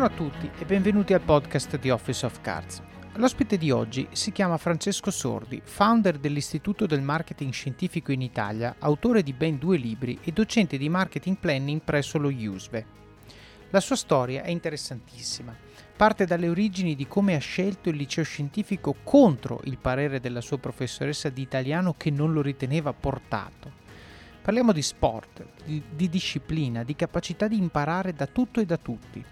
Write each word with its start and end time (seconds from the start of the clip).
Buongiorno 0.00 0.24
a 0.24 0.30
tutti 0.30 0.50
e 0.58 0.64
benvenuti 0.64 1.12
al 1.12 1.20
podcast 1.20 1.78
di 1.78 1.90
Office 1.90 2.24
of 2.24 2.40
Cards. 2.40 2.80
L'ospite 3.16 3.58
di 3.58 3.70
oggi 3.70 4.08
si 4.12 4.32
chiama 4.32 4.56
Francesco 4.56 5.10
Sordi, 5.10 5.60
founder 5.62 6.16
dell'Istituto 6.16 6.86
del 6.86 7.02
Marketing 7.02 7.52
Scientifico 7.52 8.10
in 8.10 8.22
Italia, 8.22 8.76
autore 8.78 9.22
di 9.22 9.34
ben 9.34 9.58
due 9.58 9.76
libri 9.76 10.18
e 10.22 10.32
docente 10.32 10.78
di 10.78 10.88
marketing 10.88 11.36
planning 11.36 11.82
presso 11.82 12.16
lo 12.16 12.30
IUSVE. 12.30 12.86
La 13.68 13.80
sua 13.80 13.96
storia 13.96 14.42
è 14.42 14.48
interessantissima. 14.48 15.54
Parte 15.94 16.24
dalle 16.24 16.48
origini 16.48 16.96
di 16.96 17.06
come 17.06 17.34
ha 17.34 17.40
scelto 17.40 17.90
il 17.90 17.96
liceo 17.96 18.24
scientifico 18.24 18.96
contro 19.04 19.60
il 19.64 19.76
parere 19.76 20.18
della 20.18 20.40
sua 20.40 20.56
professoressa 20.56 21.28
di 21.28 21.42
italiano 21.42 21.92
che 21.98 22.10
non 22.10 22.32
lo 22.32 22.40
riteneva 22.40 22.94
portato 22.94 23.80
Parliamo 24.42 24.72
di 24.72 24.80
sport, 24.80 25.44
di, 25.66 25.82
di, 25.94 26.08
disciplina, 26.08 26.82
di 26.82 26.96
capacità 26.96 27.46
di 27.46 27.58
imparare 27.58 28.14
da 28.14 28.26
tutto 28.26 28.60
e 28.60 28.64
da 28.64 28.78
tutti. 28.78 29.22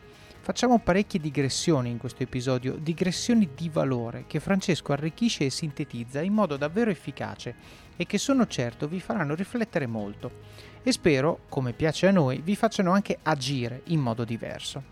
Facciamo 0.49 0.79
parecchie 0.79 1.21
digressioni 1.21 1.91
in 1.91 1.99
questo 1.99 2.23
episodio, 2.23 2.77
digressioni 2.77 3.51
di 3.55 3.69
valore 3.69 4.25
che 4.27 4.41
Francesco 4.41 4.95
arricchisce 4.95 5.45
e 5.45 5.51
sintetizza 5.51 6.23
in 6.23 6.33
modo 6.33 6.57
davvero 6.57 6.91
efficace 6.91 7.55
e 7.95 8.07
che 8.07 8.17
sono 8.17 8.47
certo 8.47 8.89
vi 8.89 8.99
faranno 8.99 9.35
riflettere 9.35 9.87
molto 9.87 10.31
e 10.83 10.91
spero, 10.91 11.41
come 11.51 11.75
piace 11.75 12.07
a 12.07 12.13
noi, 12.13 12.41
vi 12.41 12.57
facciano 12.57 12.93
anche 12.93 13.19
agire 13.25 13.83
in 13.89 14.01
modo 14.01 14.25
diverso. 14.25 14.83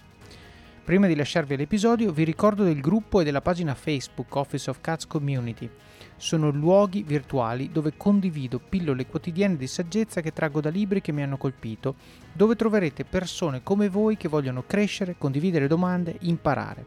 Prima 0.85 1.07
di 1.07 1.17
lasciarvi 1.17 1.57
l'episodio 1.57 2.13
vi 2.13 2.25
ricordo 2.25 2.63
del 2.63 2.83
gruppo 2.83 3.23
e 3.23 3.25
della 3.25 3.41
pagina 3.41 3.75
Facebook 3.75 4.35
Office 4.37 4.69
of 4.69 4.83
Cats 4.83 5.07
Community 5.07 5.71
sono 6.17 6.51
luoghi 6.51 7.03
virtuali 7.03 7.71
dove 7.71 7.95
condivido 7.97 8.59
pillole 8.59 9.07
quotidiane 9.07 9.57
di 9.57 9.67
saggezza 9.67 10.21
che 10.21 10.33
traggo 10.33 10.61
da 10.61 10.71
libri 10.71 11.01
che 11.01 11.13
mi 11.13 11.23
hanno 11.23 11.37
colpito, 11.37 11.95
dove 12.33 12.57
troverete 12.57 13.05
persone 13.05 13.63
come 13.63 13.89
voi 13.89 14.17
che 14.17 14.29
vogliono 14.29 14.65
crescere, 14.67 15.17
condividere 15.19 15.67
domande, 15.67 16.17
imparare. 16.21 16.85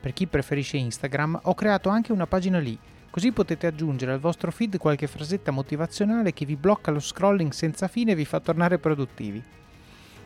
Per 0.00 0.12
chi 0.12 0.26
preferisce 0.26 0.76
Instagram 0.76 1.40
ho 1.44 1.54
creato 1.54 1.88
anche 1.88 2.12
una 2.12 2.26
pagina 2.26 2.58
lì, 2.58 2.78
così 3.10 3.32
potete 3.32 3.66
aggiungere 3.66 4.12
al 4.12 4.20
vostro 4.20 4.50
feed 4.52 4.76
qualche 4.76 5.06
frasetta 5.06 5.50
motivazionale 5.50 6.32
che 6.32 6.44
vi 6.44 6.56
blocca 6.56 6.90
lo 6.90 7.00
scrolling 7.00 7.52
senza 7.52 7.88
fine 7.88 8.12
e 8.12 8.14
vi 8.14 8.24
fa 8.24 8.40
tornare 8.40 8.78
produttivi. 8.78 9.42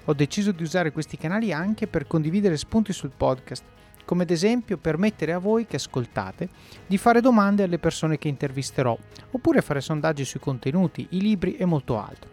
Ho 0.07 0.15
deciso 0.15 0.51
di 0.51 0.65
usare 0.65 0.91
questi 0.91 1.17
canali 1.17 1.53
anche 1.53 1.87
per 1.87 2.09
condividere 2.09 2.57
spunti 2.57 2.93
sul 2.93 3.13
podcast 3.17 3.63
come 4.05 4.23
ad 4.23 4.31
esempio 4.31 4.77
permettere 4.77 5.33
a 5.33 5.39
voi 5.39 5.67
che 5.67 5.77
ascoltate 5.77 6.49
di 6.87 6.99
fare 6.99 7.21
domande 7.21 7.63
alle 7.63 7.79
persone 7.79 8.19
che 8.19 8.29
intervisterò, 8.29 8.97
oppure 9.31 9.63
fare 9.63 9.81
sondaggi 9.81 10.25
sui 10.25 10.41
contenuti, 10.41 11.07
i 11.11 11.21
libri 11.21 11.57
e 11.57 11.65
molto 11.65 11.99
altro. 11.99 12.31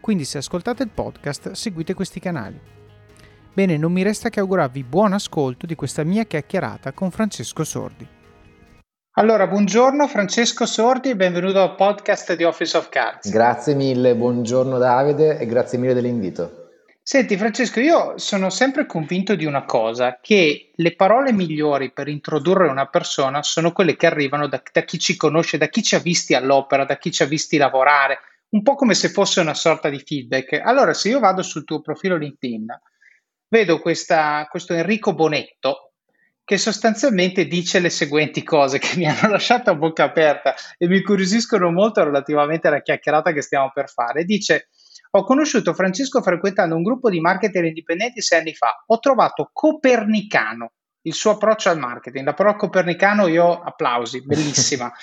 Quindi 0.00 0.24
se 0.24 0.38
ascoltate 0.38 0.82
il 0.82 0.90
podcast 0.90 1.52
seguite 1.52 1.94
questi 1.94 2.20
canali. 2.20 2.60
Bene, 3.52 3.76
non 3.76 3.92
mi 3.92 4.02
resta 4.02 4.30
che 4.30 4.40
augurarvi 4.40 4.82
buon 4.82 5.12
ascolto 5.12 5.64
di 5.64 5.74
questa 5.74 6.02
mia 6.02 6.24
chiacchierata 6.24 6.92
con 6.92 7.10
Francesco 7.10 7.64
Sordi. 7.64 8.06
Allora, 9.16 9.46
buongiorno 9.46 10.08
Francesco 10.08 10.66
Sordi 10.66 11.10
e 11.10 11.16
benvenuto 11.16 11.62
al 11.62 11.76
podcast 11.76 12.34
di 12.34 12.42
Office 12.42 12.76
of 12.76 12.88
Cards. 12.88 13.30
Grazie 13.30 13.74
mille, 13.74 14.16
buongiorno 14.16 14.76
Davide 14.76 15.38
e 15.38 15.46
grazie 15.46 15.78
mille 15.78 15.94
dell'invito. 15.94 16.63
Senti 17.06 17.36
Francesco, 17.36 17.80
io 17.80 18.16
sono 18.16 18.48
sempre 18.48 18.86
convinto 18.86 19.34
di 19.34 19.44
una 19.44 19.66
cosa, 19.66 20.20
che 20.22 20.70
le 20.74 20.96
parole 20.96 21.34
migliori 21.34 21.92
per 21.92 22.08
introdurre 22.08 22.66
una 22.66 22.86
persona 22.86 23.42
sono 23.42 23.72
quelle 23.72 23.94
che 23.94 24.06
arrivano 24.06 24.48
da, 24.48 24.62
da, 24.72 24.84
chi 24.84 24.98
ci 24.98 25.14
conosce, 25.14 25.58
da 25.58 25.68
chi 25.68 25.82
ci 25.82 25.96
ha 25.96 25.98
visti 25.98 26.32
all'opera, 26.32 26.86
da 26.86 26.96
chi 26.96 27.12
ci 27.12 27.22
ha 27.22 27.26
visti 27.26 27.58
lavorare, 27.58 28.20
un 28.52 28.62
po' 28.62 28.74
come 28.74 28.94
se 28.94 29.10
fosse 29.10 29.40
una 29.40 29.52
sorta 29.52 29.90
di 29.90 29.98
feedback. 29.98 30.54
Allora, 30.64 30.94
se 30.94 31.10
io 31.10 31.18
vado 31.18 31.42
sul 31.42 31.64
tuo 31.64 31.82
profilo 31.82 32.16
LinkedIn, 32.16 32.68
vedo 33.48 33.80
questa, 33.80 34.46
questo 34.48 34.72
Enrico 34.72 35.12
Bonetto 35.12 35.92
che 36.42 36.56
sostanzialmente 36.56 37.46
dice 37.46 37.80
le 37.80 37.90
seguenti 37.90 38.42
cose 38.42 38.78
che 38.78 38.96
mi 38.96 39.04
hanno 39.08 39.30
lasciato 39.30 39.68
a 39.68 39.74
bocca 39.74 40.04
aperta 40.04 40.54
e 40.78 40.88
mi 40.88 40.96
incuriosiscono 40.96 41.70
molto 41.70 42.02
relativamente 42.02 42.68
alla 42.68 42.80
chiacchierata 42.80 43.32
che 43.32 43.42
stiamo 43.42 43.70
per 43.74 43.90
fare. 43.90 44.24
Dice 44.24 44.68
ho 45.16 45.22
conosciuto 45.22 45.74
Francesco 45.74 46.20
frequentando 46.20 46.74
un 46.74 46.82
gruppo 46.82 47.08
di 47.08 47.20
marketer 47.20 47.64
indipendenti 47.64 48.20
sei 48.20 48.40
anni 48.40 48.54
fa. 48.54 48.82
Ho 48.86 48.98
trovato 48.98 49.48
copernicano 49.52 50.72
il 51.02 51.14
suo 51.14 51.32
approccio 51.32 51.70
al 51.70 51.78
marketing. 51.78 52.24
La 52.24 52.34
parola 52.34 52.56
copernicano 52.56 53.28
io 53.28 53.60
applausi, 53.60 54.24
bellissima. 54.24 54.92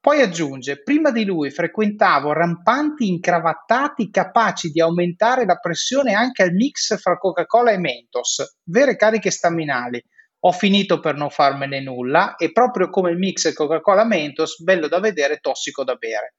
Poi 0.00 0.20
aggiunge, 0.20 0.82
prima 0.82 1.10
di 1.12 1.24
lui 1.24 1.50
frequentavo 1.50 2.32
rampanti 2.32 3.08
incravattati 3.08 4.10
capaci 4.10 4.70
di 4.70 4.80
aumentare 4.80 5.46
la 5.46 5.56
pressione 5.56 6.14
anche 6.14 6.42
al 6.42 6.52
mix 6.52 6.98
fra 7.00 7.16
Coca-Cola 7.16 7.70
e 7.70 7.78
Mentos, 7.78 8.58
vere 8.64 8.96
cariche 8.96 9.30
staminali. 9.30 10.02
Ho 10.40 10.52
finito 10.52 11.00
per 11.00 11.14
non 11.14 11.30
farmene 11.30 11.80
nulla 11.80 12.34
e 12.36 12.52
proprio 12.52 12.90
come 12.90 13.12
il 13.12 13.18
mix 13.18 13.54
Coca-Cola 13.54 14.04
Mentos, 14.04 14.60
bello 14.62 14.88
da 14.88 15.00
vedere, 15.00 15.38
tossico 15.38 15.84
da 15.84 15.94
bere. 15.94 16.34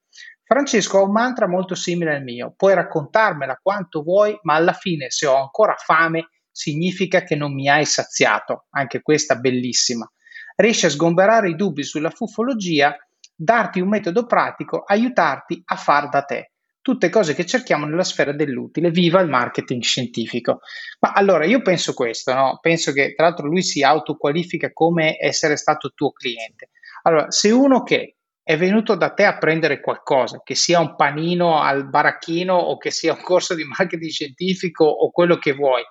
Francesco 0.48 1.00
ha 1.00 1.04
un 1.04 1.12
mantra 1.12 1.48
molto 1.48 1.74
simile 1.74 2.16
al 2.16 2.24
mio, 2.24 2.54
puoi 2.56 2.76
raccontarmela 2.76 3.60
quanto 3.62 4.04
vuoi, 4.04 4.38
ma 4.44 4.54
alla 4.54 4.74
fine 4.74 5.10
se 5.10 5.26
ho 5.26 5.36
ancora 5.36 5.74
fame 5.76 6.30
significa 6.52 7.24
che 7.24 7.36
non 7.36 7.52
mi 7.52 7.68
hai 7.68 7.84
saziato, 7.86 8.68
anche 8.70 9.02
questa 9.02 9.38
bellissima. 9.38 10.10
Riesce 10.56 10.86
a 10.86 10.90
sgomberare 10.92 11.50
i 11.50 11.56
dubbi 11.56 11.84
sulla 11.84 12.12
fufologia, 12.12 12.96
darti 13.36 13.80
un 13.80 13.90
metodo 13.90 14.28
pratico, 14.28 14.84
aiutarti 14.86 15.64
a 15.66 15.76
far 15.76 16.10
da 16.10 16.22
te. 16.22 16.52
Tutte 16.80 17.10
cose 17.10 17.34
che 17.34 17.48
cerchiamo 17.48 17.88
nella 17.88 18.04
sfera 18.04 18.32
dell'utile. 18.32 18.92
Viva 18.92 19.20
il 19.22 19.28
marketing 19.28 19.82
scientifico. 19.82 20.60
Ma 21.00 21.14
allora 21.14 21.46
io 21.46 21.64
penso 21.64 21.96
questo, 21.96 22.32
no? 22.36 22.60
Penso 22.62 22.92
che 22.92 23.16
tra 23.16 23.26
l'altro 23.26 23.48
lui 23.48 23.64
si 23.64 23.82
autoqualifica 23.82 24.72
come 24.72 25.18
essere 25.20 25.58
stato 25.58 25.92
tuo 25.96 26.12
cliente. 26.12 26.70
Allora, 27.02 27.32
se 27.32 27.50
uno 27.50 27.82
che 27.82 28.18
è 28.48 28.58
venuto 28.58 28.94
da 28.94 29.10
te 29.10 29.26
a 29.26 29.40
prendere 29.40 29.80
qualcosa, 29.80 30.42
che 30.44 30.54
sia 30.54 30.80
un 30.80 30.96
panino 30.96 31.60
al 31.64 31.90
baracchino 31.90 32.54
o 32.54 32.78
che 32.78 32.92
sia 32.92 33.14
un 33.14 33.22
corso 33.22 33.56
di 33.56 33.64
marketing 33.64 34.12
scientifico 34.12 34.86
o 34.86 35.10
quello 35.10 35.38
che 35.38 35.54
vuoi, 35.54 35.82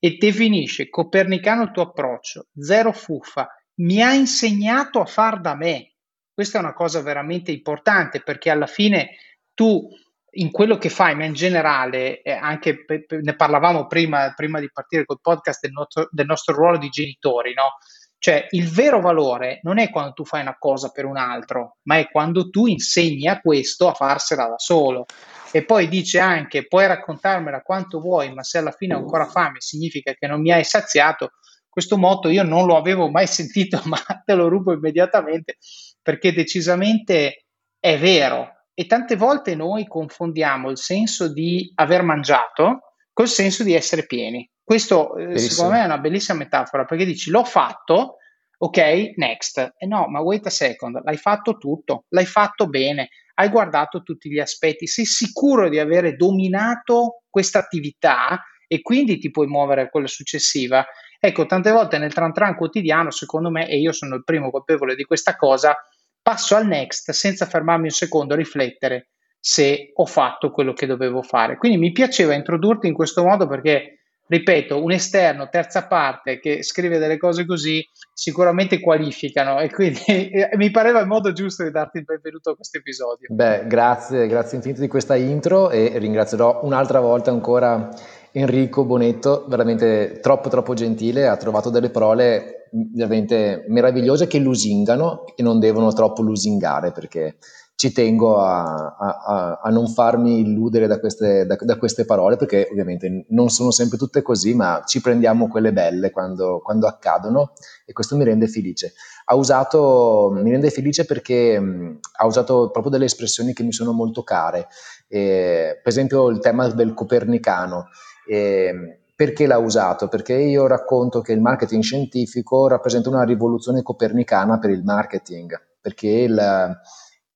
e 0.00 0.16
definisce 0.18 0.88
copernicano 0.88 1.62
il 1.62 1.70
tuo 1.70 1.84
approccio, 1.84 2.48
zero 2.58 2.92
fuffa, 2.92 3.48
mi 3.76 4.02
ha 4.02 4.12
insegnato 4.12 5.00
a 5.00 5.04
far 5.04 5.40
da 5.40 5.54
me. 5.54 5.92
Questa 6.34 6.58
è 6.58 6.60
una 6.60 6.74
cosa 6.74 7.00
veramente 7.00 7.52
importante 7.52 8.22
perché 8.22 8.50
alla 8.50 8.66
fine 8.66 9.10
tu 9.54 9.88
in 10.32 10.50
quello 10.50 10.78
che 10.78 10.88
fai, 10.88 11.14
ma 11.14 11.24
in 11.24 11.32
generale, 11.32 12.22
eh, 12.22 12.32
anche 12.32 12.84
pe- 12.84 13.04
pe- 13.04 13.20
ne 13.22 13.36
parlavamo 13.36 13.86
prima, 13.86 14.32
prima, 14.34 14.58
di 14.58 14.68
partire 14.68 15.04
col 15.04 15.20
podcast 15.20 15.60
del 15.60 15.70
nostro, 15.70 16.08
del 16.10 16.26
nostro 16.26 16.56
ruolo 16.56 16.76
di 16.76 16.88
genitori, 16.88 17.54
no? 17.54 17.76
Cioè, 18.24 18.46
il 18.52 18.70
vero 18.70 19.02
valore 19.02 19.60
non 19.64 19.78
è 19.78 19.90
quando 19.90 20.14
tu 20.14 20.24
fai 20.24 20.40
una 20.40 20.56
cosa 20.58 20.88
per 20.88 21.04
un 21.04 21.18
altro, 21.18 21.76
ma 21.82 21.98
è 21.98 22.08
quando 22.08 22.48
tu 22.48 22.66
insegni 22.66 23.28
a 23.28 23.38
questo 23.38 23.86
a 23.86 23.92
farsela 23.92 24.46
da 24.46 24.54
solo. 24.56 25.04
E 25.52 25.62
poi 25.66 25.88
dice 25.88 26.20
anche: 26.20 26.66
puoi 26.66 26.86
raccontarmela 26.86 27.60
quanto 27.60 28.00
vuoi, 28.00 28.32
ma 28.32 28.42
se 28.42 28.56
alla 28.56 28.70
fine 28.70 28.94
ho 28.94 29.00
ancora 29.00 29.26
fame, 29.26 29.60
significa 29.60 30.14
che 30.14 30.26
non 30.26 30.40
mi 30.40 30.50
hai 30.52 30.64
saziato. 30.64 31.32
Questo 31.68 31.98
motto 31.98 32.30
io 32.30 32.44
non 32.44 32.64
lo 32.64 32.78
avevo 32.78 33.10
mai 33.10 33.26
sentito, 33.26 33.78
ma 33.84 33.98
te 34.24 34.32
lo 34.32 34.48
rubo 34.48 34.72
immediatamente 34.72 35.58
perché 36.00 36.32
decisamente 36.32 37.44
è 37.78 37.98
vero. 37.98 38.68
E 38.72 38.86
tante 38.86 39.16
volte 39.16 39.54
noi 39.54 39.86
confondiamo 39.86 40.70
il 40.70 40.78
senso 40.78 41.30
di 41.30 41.70
aver 41.74 42.02
mangiato 42.02 42.94
col 43.12 43.28
senso 43.28 43.64
di 43.64 43.74
essere 43.74 44.06
pieni. 44.06 44.50
Questo 44.64 45.14
eh, 45.16 45.38
secondo 45.38 45.74
me 45.74 45.82
è 45.82 45.84
una 45.84 45.98
bellissima 45.98 46.38
metafora 46.38 46.86
perché 46.86 47.04
dici 47.04 47.30
l'ho 47.30 47.44
fatto, 47.44 48.16
ok, 48.56 49.12
next. 49.16 49.58
E 49.58 49.72
eh 49.76 49.86
no, 49.86 50.06
ma 50.08 50.20
wait 50.20 50.46
a 50.46 50.50
second, 50.50 51.00
l'hai 51.04 51.18
fatto 51.18 51.58
tutto, 51.58 52.06
l'hai 52.08 52.24
fatto 52.24 52.66
bene, 52.66 53.10
hai 53.34 53.50
guardato 53.50 54.02
tutti 54.02 54.30
gli 54.30 54.38
aspetti, 54.38 54.86
sei 54.86 55.04
sicuro 55.04 55.68
di 55.68 55.78
avere 55.78 56.16
dominato 56.16 57.24
questa 57.28 57.58
attività 57.58 58.42
e 58.66 58.80
quindi 58.80 59.18
ti 59.18 59.30
puoi 59.30 59.46
muovere 59.46 59.82
a 59.82 59.88
quella 59.88 60.06
successiva. 60.06 60.84
Ecco, 61.20 61.44
tante 61.44 61.70
volte 61.70 61.98
nel 61.98 62.14
tran 62.14 62.32
tran 62.32 62.56
quotidiano, 62.56 63.10
secondo 63.10 63.50
me, 63.50 63.68
e 63.68 63.78
io 63.78 63.92
sono 63.92 64.14
il 64.14 64.24
primo 64.24 64.50
colpevole 64.50 64.94
di 64.94 65.04
questa 65.04 65.36
cosa, 65.36 65.76
passo 66.22 66.56
al 66.56 66.66
next 66.66 67.10
senza 67.10 67.44
fermarmi 67.44 67.84
un 67.84 67.90
secondo 67.90 68.32
a 68.32 68.38
riflettere 68.38 69.10
se 69.38 69.90
ho 69.92 70.06
fatto 70.06 70.50
quello 70.50 70.72
che 70.72 70.86
dovevo 70.86 71.20
fare. 71.20 71.58
Quindi 71.58 71.76
mi 71.76 71.92
piaceva 71.92 72.32
introdurti 72.32 72.86
in 72.86 72.94
questo 72.94 73.22
modo 73.22 73.46
perché 73.46 74.03
ripeto, 74.26 74.82
un 74.82 74.92
esterno, 74.92 75.48
terza 75.48 75.86
parte 75.86 76.38
che 76.40 76.62
scrive 76.62 76.98
delle 76.98 77.16
cose 77.16 77.44
così 77.44 77.86
sicuramente 78.12 78.80
qualificano 78.80 79.60
e 79.60 79.70
quindi 79.70 80.00
mi 80.56 80.70
pareva 80.70 81.00
il 81.00 81.06
modo 81.06 81.32
giusto 81.32 81.62
di 81.62 81.70
darti 81.70 81.98
il 81.98 82.04
benvenuto 82.04 82.50
a 82.50 82.54
questo 82.54 82.78
episodio. 82.78 83.28
Beh, 83.30 83.66
grazie, 83.66 84.26
grazie 84.26 84.56
infinito 84.56 84.80
di 84.80 84.88
questa 84.88 85.16
intro 85.16 85.70
e 85.70 85.98
ringrazierò 85.98 86.60
un'altra 86.62 87.00
volta 87.00 87.30
ancora 87.30 87.90
Enrico 88.32 88.84
Bonetto, 88.84 89.44
veramente 89.48 90.18
troppo 90.20 90.48
troppo 90.48 90.74
gentile, 90.74 91.28
ha 91.28 91.36
trovato 91.36 91.70
delle 91.70 91.90
parole 91.90 92.68
veramente 92.92 93.64
meravigliose 93.68 94.26
che 94.26 94.40
lusingano 94.40 95.26
e 95.36 95.42
non 95.44 95.60
devono 95.60 95.92
troppo 95.92 96.22
lusingare 96.22 96.90
perché 96.90 97.36
ci 97.76 97.92
tengo 97.92 98.38
a, 98.38 98.96
a, 98.96 99.60
a, 99.62 99.70
non 99.70 99.88
farmi 99.88 100.40
illudere 100.40 100.86
da 100.86 101.00
queste, 101.00 101.44
da, 101.44 101.56
da 101.58 101.76
queste, 101.76 102.04
parole, 102.04 102.36
perché 102.36 102.68
ovviamente 102.70 103.26
non 103.30 103.48
sono 103.50 103.72
sempre 103.72 103.98
tutte 103.98 104.22
così, 104.22 104.54
ma 104.54 104.82
ci 104.86 105.00
prendiamo 105.00 105.48
quelle 105.48 105.72
belle 105.72 106.10
quando, 106.10 106.60
quando 106.62 106.86
accadono 106.86 107.52
e 107.84 107.92
questo 107.92 108.16
mi 108.16 108.24
rende 108.24 108.46
felice. 108.46 108.92
Usato, 109.34 110.30
mi 110.34 110.50
rende 110.50 110.70
felice 110.70 111.04
perché 111.04 111.58
mh, 111.58 111.98
ha 112.18 112.26
usato 112.26 112.70
proprio 112.70 112.92
delle 112.92 113.06
espressioni 113.06 113.52
che 113.52 113.64
mi 113.64 113.72
sono 113.72 113.92
molto 113.92 114.22
care, 114.22 114.68
eh, 115.08 115.80
per 115.82 115.92
esempio 115.92 116.28
il 116.28 116.38
tema 116.38 116.68
del 116.68 116.94
copernicano. 116.94 117.88
Eh, 118.28 119.00
perché 119.16 119.46
l'ha 119.46 119.58
usato? 119.58 120.08
Perché 120.08 120.34
io 120.34 120.66
racconto 120.66 121.20
che 121.20 121.32
il 121.32 121.40
marketing 121.40 121.82
scientifico 121.82 122.66
rappresenta 122.66 123.08
una 123.08 123.22
rivoluzione 123.22 123.82
copernicana 123.82 124.58
per 124.58 124.70
il 124.70 124.82
marketing, 124.82 125.54
perché 125.80 126.08
il, 126.08 126.76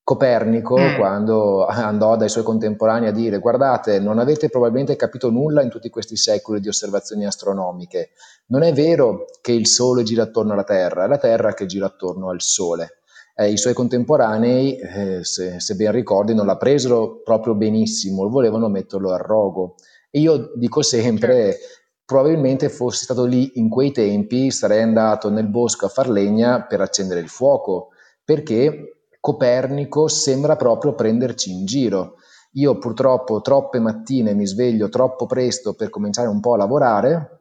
Copernico, 0.08 0.78
mm. 0.78 0.96
quando 0.96 1.66
andò 1.66 2.16
dai 2.16 2.30
suoi 2.30 2.42
contemporanei 2.42 3.10
a 3.10 3.12
dire 3.12 3.40
guardate, 3.40 3.98
non 3.98 4.18
avete 4.18 4.48
probabilmente 4.48 4.96
capito 4.96 5.28
nulla 5.28 5.60
in 5.60 5.68
tutti 5.68 5.90
questi 5.90 6.16
secoli 6.16 6.60
di 6.60 6.68
osservazioni 6.68 7.26
astronomiche, 7.26 8.12
non 8.46 8.62
è 8.62 8.72
vero 8.72 9.26
che 9.42 9.52
il 9.52 9.66
Sole 9.66 10.04
gira 10.04 10.22
attorno 10.22 10.54
alla 10.54 10.64
Terra, 10.64 11.04
è 11.04 11.08
la 11.08 11.18
Terra 11.18 11.52
che 11.52 11.66
gira 11.66 11.84
attorno 11.84 12.30
al 12.30 12.40
Sole. 12.40 13.00
Eh, 13.36 13.50
I 13.50 13.58
suoi 13.58 13.74
contemporanei, 13.74 14.78
eh, 14.78 15.24
se, 15.24 15.60
se, 15.60 15.74
ben 15.74 15.92
ricordi, 15.92 16.32
non 16.32 16.46
la 16.46 16.56
presero 16.56 17.20
proprio 17.22 17.54
benissimo, 17.54 18.30
volevano 18.30 18.70
metterlo 18.70 19.12
a 19.12 19.18
rogo. 19.18 19.74
E 20.10 20.20
io 20.20 20.52
dico 20.54 20.80
sempre, 20.80 21.52
certo. 21.52 21.66
probabilmente 22.06 22.70
fossi 22.70 23.04
stato 23.04 23.26
lì 23.26 23.58
in 23.58 23.68
quei 23.68 23.92
tempi, 23.92 24.50
sarei 24.52 24.80
andato 24.80 25.28
nel 25.28 25.50
bosco 25.50 25.84
a 25.84 25.90
far 25.90 26.08
legna 26.08 26.64
per 26.64 26.80
accendere 26.80 27.20
il 27.20 27.28
fuoco, 27.28 27.88
perché 28.24 28.97
Copernico 29.28 30.08
sembra 30.08 30.56
proprio 30.56 30.94
prenderci 30.94 31.52
in 31.52 31.66
giro. 31.66 32.14
Io 32.52 32.78
purtroppo 32.78 33.42
troppe 33.42 33.78
mattine 33.78 34.32
mi 34.32 34.46
sveglio 34.46 34.88
troppo 34.88 35.26
presto 35.26 35.74
per 35.74 35.90
cominciare 35.90 36.28
un 36.28 36.40
po' 36.40 36.54
a 36.54 36.56
lavorare. 36.56 37.40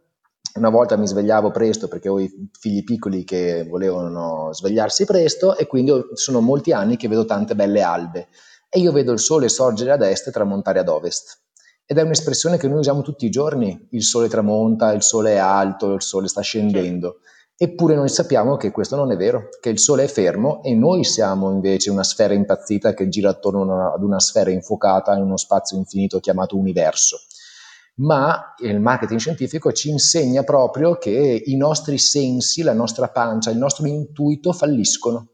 Una 0.55 0.67
volta 0.67 0.97
mi 0.97 1.07
svegliavo 1.07 1.49
presto 1.49 1.87
perché 1.87 2.09
ho 2.09 2.19
i 2.19 2.49
figli 2.59 2.83
piccoli 2.83 3.23
che 3.23 3.65
volevano 3.69 4.49
svegliarsi 4.51 5.05
presto 5.05 5.55
e 5.55 5.65
quindi 5.65 5.93
sono 6.15 6.41
molti 6.41 6.73
anni 6.73 6.97
che 6.97 7.07
vedo 7.07 7.23
tante 7.23 7.55
belle 7.55 7.81
albe 7.81 8.27
e 8.67 8.79
io 8.79 8.91
vedo 8.91 9.13
il 9.13 9.19
sole 9.19 9.47
sorgere 9.47 9.93
ad 9.93 10.01
est 10.01 10.27
e 10.27 10.31
tramontare 10.31 10.79
ad 10.79 10.89
ovest. 10.89 11.39
Ed 11.85 11.97
è 11.97 12.01
un'espressione 12.01 12.57
che 12.57 12.67
noi 12.67 12.79
usiamo 12.79 13.01
tutti 13.01 13.25
i 13.25 13.29
giorni, 13.29 13.87
il 13.91 14.03
sole 14.03 14.27
tramonta, 14.27 14.91
il 14.91 15.03
sole 15.03 15.35
è 15.35 15.37
alto, 15.37 15.93
il 15.93 16.01
sole 16.01 16.27
sta 16.27 16.41
scendendo. 16.41 17.19
Eppure 17.59 17.95
noi 17.95 18.07
sappiamo 18.07 18.55
che 18.55 18.69
questo 18.69 18.95
non 18.95 19.11
è 19.11 19.17
vero, 19.17 19.49
che 19.59 19.69
il 19.69 19.79
Sole 19.79 20.03
è 20.03 20.07
fermo 20.07 20.61
e 20.61 20.75
noi 20.75 21.03
siamo 21.03 21.51
invece 21.51 21.89
una 21.89 22.03
sfera 22.03 22.35
impazzita 22.35 22.93
che 22.93 23.09
gira 23.09 23.31
attorno 23.31 23.93
ad 23.93 24.03
una 24.03 24.19
sfera 24.19 24.51
infuocata 24.51 25.15
in 25.15 25.23
uno 25.23 25.37
spazio 25.37 25.75
infinito 25.75 26.19
chiamato 26.19 26.55
universo. 26.55 27.17
Ma 27.95 28.53
il 28.63 28.79
marketing 28.79 29.19
scientifico 29.19 29.71
ci 29.71 29.89
insegna 29.89 30.43
proprio 30.43 30.99
che 30.99 31.41
i 31.43 31.57
nostri 31.57 31.97
sensi, 31.97 32.61
la 32.61 32.73
nostra 32.73 33.09
pancia, 33.09 33.49
il 33.49 33.57
nostro 33.57 33.87
intuito 33.87 34.53
falliscono. 34.53 35.29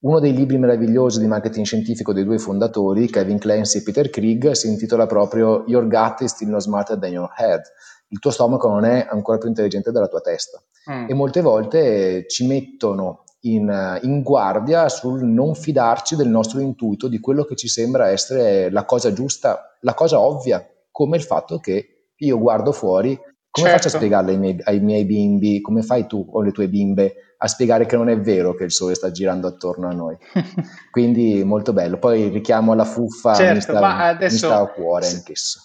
Uno 0.00 0.20
dei 0.20 0.34
libri 0.34 0.58
meravigliosi 0.58 1.20
di 1.20 1.26
marketing 1.26 1.64
scientifico 1.64 2.12
dei 2.12 2.24
due 2.24 2.38
fondatori, 2.38 3.08
Kevin 3.08 3.38
Clancy 3.38 3.78
e 3.78 3.82
Peter 3.82 4.10
Krieg, 4.10 4.50
si 4.50 4.68
intitola 4.68 5.06
proprio 5.06 5.64
Your 5.68 5.88
gut 5.88 6.20
is 6.20 6.32
still 6.32 6.50
not 6.50 6.60
smarter 6.60 6.98
than 6.98 7.12
your 7.12 7.32
head. 7.34 7.62
Il 8.08 8.18
tuo 8.18 8.30
stomaco 8.30 8.68
non 8.68 8.84
è 8.84 9.06
ancora 9.08 9.38
più 9.38 9.48
intelligente 9.48 9.90
della 9.90 10.08
tua 10.08 10.20
testa 10.20 10.62
mm. 10.90 11.06
e 11.08 11.14
molte 11.14 11.40
volte 11.40 12.26
ci 12.28 12.46
mettono 12.46 13.24
in, 13.40 14.00
in, 14.02 14.22
guardia 14.22 14.88
sul 14.88 15.24
non 15.24 15.54
fidarci 15.54 16.16
del 16.16 16.28
nostro 16.28 16.60
intuito, 16.60 17.08
di 17.08 17.20
quello 17.20 17.44
che 17.44 17.56
ci 17.56 17.68
sembra 17.68 18.08
essere 18.08 18.70
la 18.70 18.84
cosa 18.84 19.12
giusta, 19.12 19.76
la 19.80 19.94
cosa 19.94 20.20
ovvia, 20.20 20.66
come 20.90 21.16
il 21.16 21.22
fatto 21.22 21.58
che 21.58 22.10
io 22.16 22.38
guardo 22.38 22.72
fuori, 22.72 23.14
come 23.16 23.68
certo. 23.68 23.88
faccio 23.88 23.88
a 23.88 23.90
certo. 23.90 23.96
spiegarle 23.98 24.32
ai 24.32 24.38
miei, 24.38 24.60
ai 24.64 24.80
miei 24.80 25.04
bimbi, 25.04 25.60
come 25.60 25.82
fai 25.82 26.06
tu 26.06 26.26
o 26.30 26.42
le 26.42 26.52
tue 26.52 26.68
bimbe 26.68 27.14
a 27.38 27.48
spiegare 27.48 27.86
che 27.86 27.96
non 27.96 28.08
è 28.08 28.18
vero 28.18 28.54
che 28.54 28.64
il 28.64 28.72
sole 28.72 28.94
sta 28.94 29.10
girando 29.10 29.46
attorno 29.46 29.88
a 29.88 29.92
noi. 29.92 30.16
Quindi 30.90 31.44
molto 31.44 31.72
bello. 31.72 31.98
Poi 31.98 32.28
richiamo 32.28 32.72
alla 32.72 32.84
fuffa, 32.84 33.34
certo, 33.34 33.54
mi, 33.54 33.60
sta, 33.60 33.96
adesso, 33.96 34.32
mi 34.32 34.38
sta 34.52 34.60
a 34.60 34.66
cuore 34.66 35.06
anch'esso. 35.06 35.60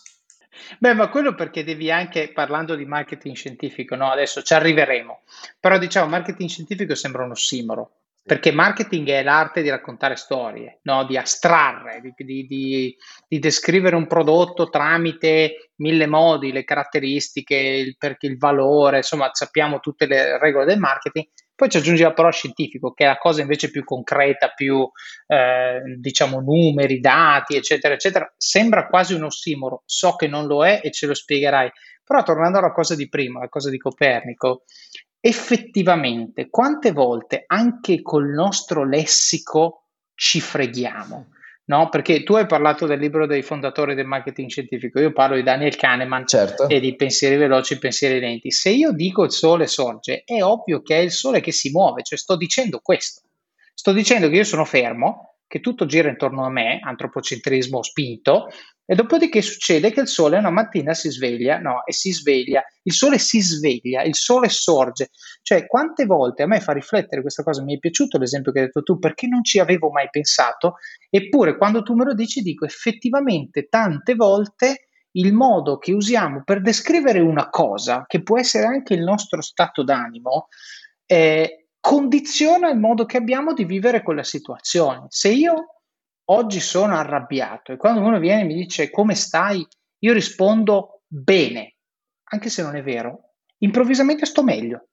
Beh, 0.79 0.93
ma 0.93 1.09
quello 1.09 1.35
perché 1.35 1.63
devi 1.63 1.91
anche, 1.91 2.31
parlando 2.33 2.75
di 2.75 2.85
marketing 2.85 3.35
scientifico, 3.35 3.95
no? 3.95 4.09
Adesso 4.11 4.41
ci 4.41 4.53
arriveremo, 4.53 5.21
però 5.59 5.77
diciamo 5.77 6.09
marketing 6.09 6.49
scientifico 6.49 6.95
sembra 6.95 7.23
un 7.23 7.31
ossimoro, 7.31 8.01
perché 8.23 8.51
marketing 8.51 9.09
è 9.09 9.23
l'arte 9.23 9.63
di 9.63 9.69
raccontare 9.69 10.15
storie, 10.15 10.79
no? 10.83 11.05
di 11.05 11.17
astrarre, 11.17 12.01
di, 12.01 12.13
di, 12.15 12.45
di, 12.45 12.97
di, 13.27 13.39
descrivere 13.39 13.95
un 13.95 14.05
prodotto 14.05 14.69
tramite 14.69 15.71
mille 15.77 16.05
modi, 16.05 16.51
le 16.51 16.63
caratteristiche, 16.63 17.55
il, 17.55 17.95
perché 17.97 18.27
il 18.27 18.37
valore, 18.37 18.97
insomma 18.97 19.29
sappiamo 19.33 19.79
tutte 19.79 20.05
le 20.05 20.37
regole 20.37 20.65
del 20.65 20.77
marketing, 20.77 21.25
poi 21.61 21.69
ci 21.69 21.77
aggiungi 21.77 22.01
la 22.01 22.13
parola 22.13 22.33
scientifico, 22.33 22.91
che 22.91 23.03
è 23.03 23.07
la 23.07 23.19
cosa 23.19 23.41
invece 23.41 23.69
più 23.69 23.83
concreta, 23.83 24.47
più 24.47 24.89
eh, 25.27 25.79
diciamo 25.99 26.39
numeri, 26.39 26.99
dati, 26.99 27.55
eccetera, 27.55 27.93
eccetera. 27.93 28.33
Sembra 28.35 28.87
quasi 28.87 29.13
un 29.13 29.25
ossimoro, 29.25 29.83
so 29.85 30.15
che 30.15 30.27
non 30.27 30.47
lo 30.47 30.65
è 30.65 30.81
e 30.83 30.89
ce 30.89 31.05
lo 31.05 31.13
spiegherai. 31.13 31.69
Però 32.03 32.23
tornando 32.23 32.57
alla 32.57 32.71
cosa 32.71 32.95
di 32.95 33.07
prima, 33.07 33.41
la 33.41 33.47
cosa 33.47 33.69
di 33.69 33.77
Copernico, 33.77 34.63
effettivamente 35.19 36.49
quante 36.49 36.91
volte 36.93 37.43
anche 37.45 38.01
col 38.01 38.29
nostro 38.29 38.83
lessico 38.83 39.89
ci 40.15 40.41
freghiamo? 40.41 41.27
No? 41.71 41.87
Perché 41.87 42.23
tu 42.23 42.33
hai 42.33 42.45
parlato 42.45 42.85
del 42.85 42.99
libro 42.99 43.25
dei 43.25 43.41
fondatori 43.41 43.95
del 43.95 44.05
marketing 44.05 44.49
scientifico, 44.49 44.99
io 44.99 45.13
parlo 45.13 45.37
di 45.37 45.43
Daniel 45.43 45.77
Kahneman 45.77 46.27
certo. 46.27 46.67
e 46.67 46.81
di 46.81 46.97
pensieri 46.97 47.37
veloci, 47.37 47.79
pensieri 47.79 48.19
lenti. 48.19 48.51
Se 48.51 48.69
io 48.69 48.91
dico 48.91 49.23
il 49.23 49.31
sole 49.31 49.67
sorge, 49.67 50.23
è 50.25 50.43
ovvio 50.43 50.81
che 50.81 50.97
è 50.97 50.99
il 50.99 51.11
sole 51.11 51.39
che 51.39 51.53
si 51.53 51.71
muove, 51.71 52.03
cioè 52.03 52.17
sto 52.17 52.35
dicendo 52.35 52.81
questo. 52.83 53.21
Sto 53.73 53.93
dicendo 53.93 54.27
che 54.27 54.35
io 54.35 54.43
sono 54.43 54.65
fermo, 54.65 55.37
che 55.47 55.61
tutto 55.61 55.85
gira 55.85 56.09
intorno 56.09 56.45
a 56.45 56.49
me, 56.49 56.79
antropocentrismo 56.83 57.81
spinto, 57.81 58.49
e 58.85 58.95
dopodiché 58.95 59.41
succede 59.41 59.91
che 59.91 60.01
il 60.01 60.07
sole 60.07 60.37
una 60.37 60.49
mattina 60.49 60.93
si 60.93 61.09
sveglia, 61.09 61.59
no, 61.59 61.85
e 61.85 61.93
si 61.93 62.11
sveglia, 62.11 62.63
il 62.83 62.93
sole 62.93 63.19
si 63.19 63.41
sveglia, 63.41 64.03
il 64.03 64.15
sole 64.15 64.49
sorge. 64.49 65.09
Cioè, 65.41 65.65
quante 65.67 66.05
volte 66.05 66.43
a 66.43 66.47
me 66.47 66.59
fa 66.59 66.73
riflettere 66.73 67.21
questa 67.21 67.43
cosa, 67.43 67.63
mi 67.63 67.75
è 67.75 67.79
piaciuto 67.79 68.17
l'esempio 68.17 68.51
che 68.51 68.59
hai 68.59 68.65
detto 68.65 68.83
tu, 68.83 68.99
perché 68.99 69.27
non 69.27 69.43
ci 69.43 69.59
avevo 69.59 69.91
mai 69.91 70.09
pensato, 70.09 70.75
eppure 71.09 71.57
quando 71.57 71.83
tu 71.83 71.93
me 71.93 72.05
lo 72.05 72.13
dici 72.13 72.41
dico 72.41 72.65
effettivamente 72.65 73.67
tante 73.69 74.15
volte 74.15 74.87
il 75.13 75.33
modo 75.33 75.77
che 75.77 75.91
usiamo 75.91 76.43
per 76.43 76.61
descrivere 76.61 77.19
una 77.19 77.49
cosa, 77.49 78.05
che 78.07 78.23
può 78.23 78.39
essere 78.39 78.65
anche 78.65 78.93
il 78.93 79.03
nostro 79.03 79.41
stato 79.41 79.83
d'animo, 79.83 80.47
eh, 81.05 81.67
condiziona 81.79 82.69
il 82.69 82.79
modo 82.79 83.05
che 83.05 83.17
abbiamo 83.17 83.53
di 83.53 83.65
vivere 83.65 84.03
quella 84.03 84.23
situazione. 84.23 85.05
Se 85.09 85.29
io 85.29 85.80
oggi 86.31 86.59
sono 86.59 86.95
arrabbiato 86.95 87.71
e 87.71 87.77
quando 87.77 88.01
uno 88.01 88.19
viene 88.19 88.41
e 88.41 88.45
mi 88.45 88.55
dice 88.55 88.89
come 88.89 89.15
stai, 89.15 89.65
io 89.99 90.13
rispondo 90.13 91.03
bene, 91.07 91.75
anche 92.31 92.49
se 92.49 92.63
non 92.63 92.75
è 92.75 92.81
vero, 92.83 93.33
improvvisamente 93.59 94.25
sto 94.25 94.43
meglio. 94.43 94.87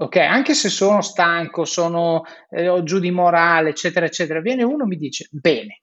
Ok, 0.00 0.16
anche 0.16 0.54
se 0.54 0.68
sono 0.68 1.00
stanco, 1.00 1.64
sono 1.64 2.22
eh, 2.50 2.68
ho 2.68 2.84
giù 2.84 3.00
di 3.00 3.10
morale, 3.10 3.70
eccetera, 3.70 4.06
eccetera, 4.06 4.40
viene 4.40 4.62
uno 4.62 4.84
e 4.84 4.86
mi 4.86 4.96
dice 4.96 5.26
bene. 5.30 5.82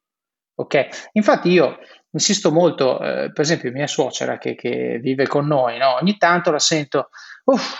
Ok, 0.58 1.10
infatti 1.12 1.50
io 1.50 1.78
insisto 2.12 2.50
molto, 2.50 2.98
eh, 3.02 3.32
per 3.34 3.42
esempio, 3.42 3.72
mia 3.72 3.88
suocera 3.88 4.38
che, 4.38 4.56
che 4.56 5.00
vive 5.02 5.28
con 5.28 5.46
noi, 5.46 5.78
no? 5.78 5.96
ogni 5.96 6.16
tanto 6.16 6.50
la 6.50 6.60
sento, 6.60 7.10
uff, 7.44 7.76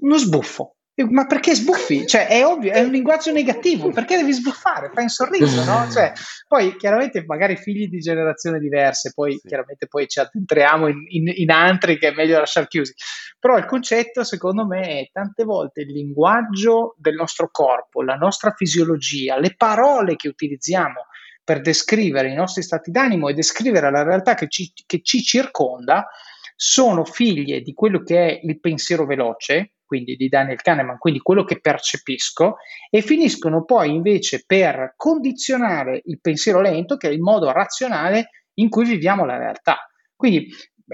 uno 0.00 0.16
sbuffo, 0.16 0.76
ma 1.08 1.26
perché 1.26 1.54
sbuffi? 1.54 2.06
Cioè, 2.06 2.26
è 2.26 2.44
ovvio, 2.44 2.72
è 2.72 2.80
un 2.80 2.90
linguaggio 2.90 3.32
negativo, 3.32 3.90
perché 3.90 4.16
devi 4.16 4.32
sbuffare? 4.32 4.90
Fai 4.92 5.04
un 5.04 5.08
sorriso, 5.08 5.64
no? 5.64 5.88
Cioè, 5.90 6.12
poi 6.46 6.76
chiaramente 6.76 7.24
magari 7.26 7.56
figli 7.56 7.88
di 7.88 7.98
generazioni 7.98 8.58
diverse, 8.58 9.12
poi 9.14 9.32
sì. 9.32 9.48
chiaramente 9.48 9.86
poi 9.86 10.06
ci 10.08 10.20
addentriamo 10.20 10.88
in, 10.88 11.04
in, 11.08 11.32
in, 11.34 11.50
altri 11.50 11.98
che 11.98 12.08
è 12.08 12.14
meglio 12.14 12.38
lasciare 12.38 12.66
chiusi. 12.66 12.92
Però 13.38 13.56
il 13.56 13.64
concetto, 13.64 14.24
secondo 14.24 14.66
me, 14.66 15.00
è 15.00 15.08
tante 15.12 15.44
volte 15.44 15.82
il 15.82 15.92
linguaggio 15.92 16.94
del 16.98 17.14
nostro 17.14 17.48
corpo, 17.50 18.02
la 18.02 18.16
nostra 18.16 18.52
fisiologia, 18.54 19.38
le 19.38 19.54
parole 19.56 20.16
che 20.16 20.28
utilizziamo 20.28 21.06
per 21.42 21.62
descrivere 21.62 22.30
i 22.30 22.34
nostri 22.34 22.62
stati 22.62 22.90
d'animo 22.90 23.28
e 23.28 23.34
descrivere 23.34 23.90
la 23.90 24.02
realtà 24.02 24.34
che 24.34 24.48
ci, 24.48 24.70
che 24.86 25.00
ci 25.02 25.22
circonda, 25.22 26.06
sono 26.54 27.04
figlie 27.04 27.62
di 27.62 27.72
quello 27.72 28.02
che 28.02 28.26
è 28.26 28.40
il 28.42 28.60
pensiero 28.60 29.06
veloce, 29.06 29.72
quindi 29.90 30.14
di 30.14 30.28
Daniel 30.28 30.62
Kahneman, 30.62 30.98
quindi 30.98 31.18
quello 31.18 31.42
che 31.42 31.58
percepisco, 31.58 32.58
e 32.88 33.02
finiscono 33.02 33.64
poi 33.64 33.92
invece 33.92 34.44
per 34.46 34.94
condizionare 34.94 36.00
il 36.04 36.20
pensiero 36.20 36.60
lento, 36.60 36.96
che 36.96 37.08
è 37.08 37.10
il 37.10 37.18
modo 37.18 37.50
razionale 37.50 38.30
in 38.60 38.68
cui 38.68 38.84
viviamo 38.84 39.24
la 39.24 39.36
realtà. 39.36 39.78
Quindi 40.14 40.46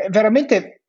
veramente, 0.08 0.80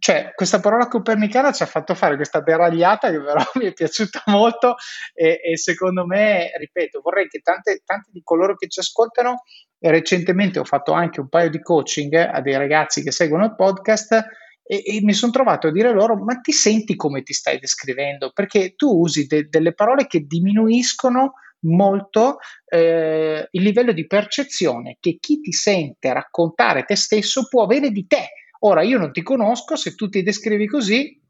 cioè, 0.00 0.32
questa 0.34 0.58
parola 0.58 0.88
copernicana 0.88 1.52
ci 1.52 1.62
ha 1.62 1.66
fatto 1.66 1.94
fare 1.94 2.16
questa 2.16 2.40
deragliata 2.40 3.10
che 3.12 3.20
però 3.20 3.40
mi 3.54 3.66
è 3.66 3.72
piaciuta 3.72 4.24
molto 4.26 4.74
e, 5.14 5.38
e 5.40 5.56
secondo 5.56 6.04
me, 6.04 6.50
ripeto, 6.56 7.00
vorrei 7.00 7.28
che 7.28 7.38
tante, 7.42 7.80
tanti 7.84 8.10
di 8.10 8.22
coloro 8.24 8.56
che 8.56 8.66
ci 8.66 8.80
ascoltano, 8.80 9.44
recentemente 9.78 10.58
ho 10.58 10.64
fatto 10.64 10.90
anche 10.90 11.20
un 11.20 11.28
paio 11.28 11.48
di 11.48 11.62
coaching 11.62 12.12
a 12.14 12.40
dei 12.40 12.56
ragazzi 12.56 13.04
che 13.04 13.12
seguono 13.12 13.44
il 13.44 13.54
podcast 13.54 14.24
e, 14.62 14.82
e 14.84 15.00
mi 15.02 15.12
sono 15.12 15.32
trovato 15.32 15.68
a 15.68 15.72
dire 15.72 15.92
loro, 15.92 16.16
ma 16.16 16.36
ti 16.36 16.52
senti 16.52 16.96
come 16.96 17.22
ti 17.22 17.32
stai 17.32 17.58
descrivendo? 17.58 18.30
Perché 18.32 18.74
tu 18.74 19.00
usi 19.00 19.26
de- 19.26 19.48
delle 19.48 19.74
parole 19.74 20.06
che 20.06 20.20
diminuiscono 20.20 21.34
molto 21.64 22.38
eh, 22.66 23.48
il 23.48 23.62
livello 23.62 23.92
di 23.92 24.06
percezione 24.06 24.96
che 24.98 25.18
chi 25.20 25.40
ti 25.40 25.52
sente 25.52 26.12
raccontare 26.12 26.82
te 26.82 26.96
stesso 26.96 27.46
può 27.48 27.62
avere 27.62 27.90
di 27.90 28.04
te 28.08 28.30
Ora 28.64 28.82
io 28.82 28.98
non 28.98 29.12
ti 29.12 29.22
conosco, 29.22 29.76
se 29.76 29.94
tu 29.94 30.08
ti 30.08 30.22
descrivi 30.22 30.66
così, 30.66 31.20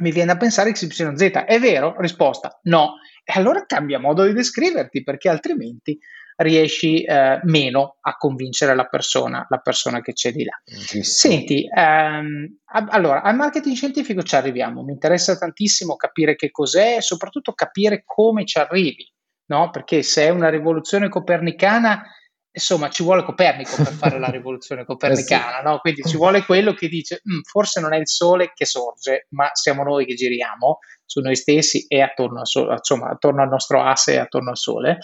mi 0.00 0.10
viene 0.10 0.32
a 0.32 0.36
pensare 0.36 0.72
XYZ. 0.72 1.44
È 1.46 1.58
vero? 1.58 1.94
Risposta 1.98 2.60
no. 2.64 2.94
E 3.24 3.32
allora 3.36 3.64
cambia 3.66 3.98
modo 3.98 4.24
di 4.24 4.32
descriverti 4.32 5.02
perché 5.02 5.28
altrimenti 5.28 5.98
riesci 6.42 7.02
eh, 7.02 7.40
meno 7.44 7.96
a 8.00 8.16
convincere 8.16 8.74
la 8.74 8.86
persona, 8.86 9.46
la 9.48 9.58
persona 9.58 10.00
che 10.00 10.12
c'è 10.12 10.32
di 10.32 10.44
là. 10.44 10.60
Senti, 10.64 11.66
ehm, 11.74 12.58
allora 12.90 13.22
al 13.22 13.36
marketing 13.36 13.74
scientifico 13.74 14.22
ci 14.22 14.34
arriviamo. 14.34 14.82
Mi 14.82 14.92
interessa 14.92 15.36
tantissimo 15.36 15.96
capire 15.96 16.36
che 16.36 16.50
cos'è 16.50 16.96
e 16.96 17.00
soprattutto 17.00 17.52
capire 17.52 18.02
come 18.04 18.44
ci 18.44 18.58
arrivi, 18.58 19.10
no? 19.46 19.70
Perché 19.70 20.02
se 20.02 20.24
è 20.24 20.28
una 20.28 20.48
rivoluzione 20.48 21.08
copernicana 21.08 22.02
insomma 22.54 22.90
ci 22.90 23.02
vuole 23.02 23.24
Copernico 23.24 23.76
per 23.76 23.92
fare 23.92 24.18
la 24.18 24.28
rivoluzione 24.30 24.84
copernicana, 24.84 25.60
eh 25.60 25.62
sì. 25.62 25.64
no? 25.64 25.78
quindi 25.78 26.02
ci 26.02 26.16
vuole 26.16 26.44
quello 26.44 26.74
che 26.74 26.88
dice 26.88 27.22
mm, 27.26 27.40
forse 27.48 27.80
non 27.80 27.94
è 27.94 27.98
il 27.98 28.06
sole 28.06 28.52
che 28.54 28.66
sorge, 28.66 29.26
ma 29.30 29.48
siamo 29.54 29.82
noi 29.82 30.04
che 30.04 30.14
giriamo 30.14 30.78
su 31.12 31.20
noi 31.20 31.36
stessi 31.36 31.86
e 31.88 32.00
attorno, 32.00 32.44
sole, 32.44 32.72
insomma, 32.72 33.10
attorno 33.10 33.42
al 33.42 33.48
nostro 33.48 33.82
asse 33.82 34.14
e 34.14 34.18
attorno 34.18 34.50
al 34.50 34.56
sole. 34.56 34.98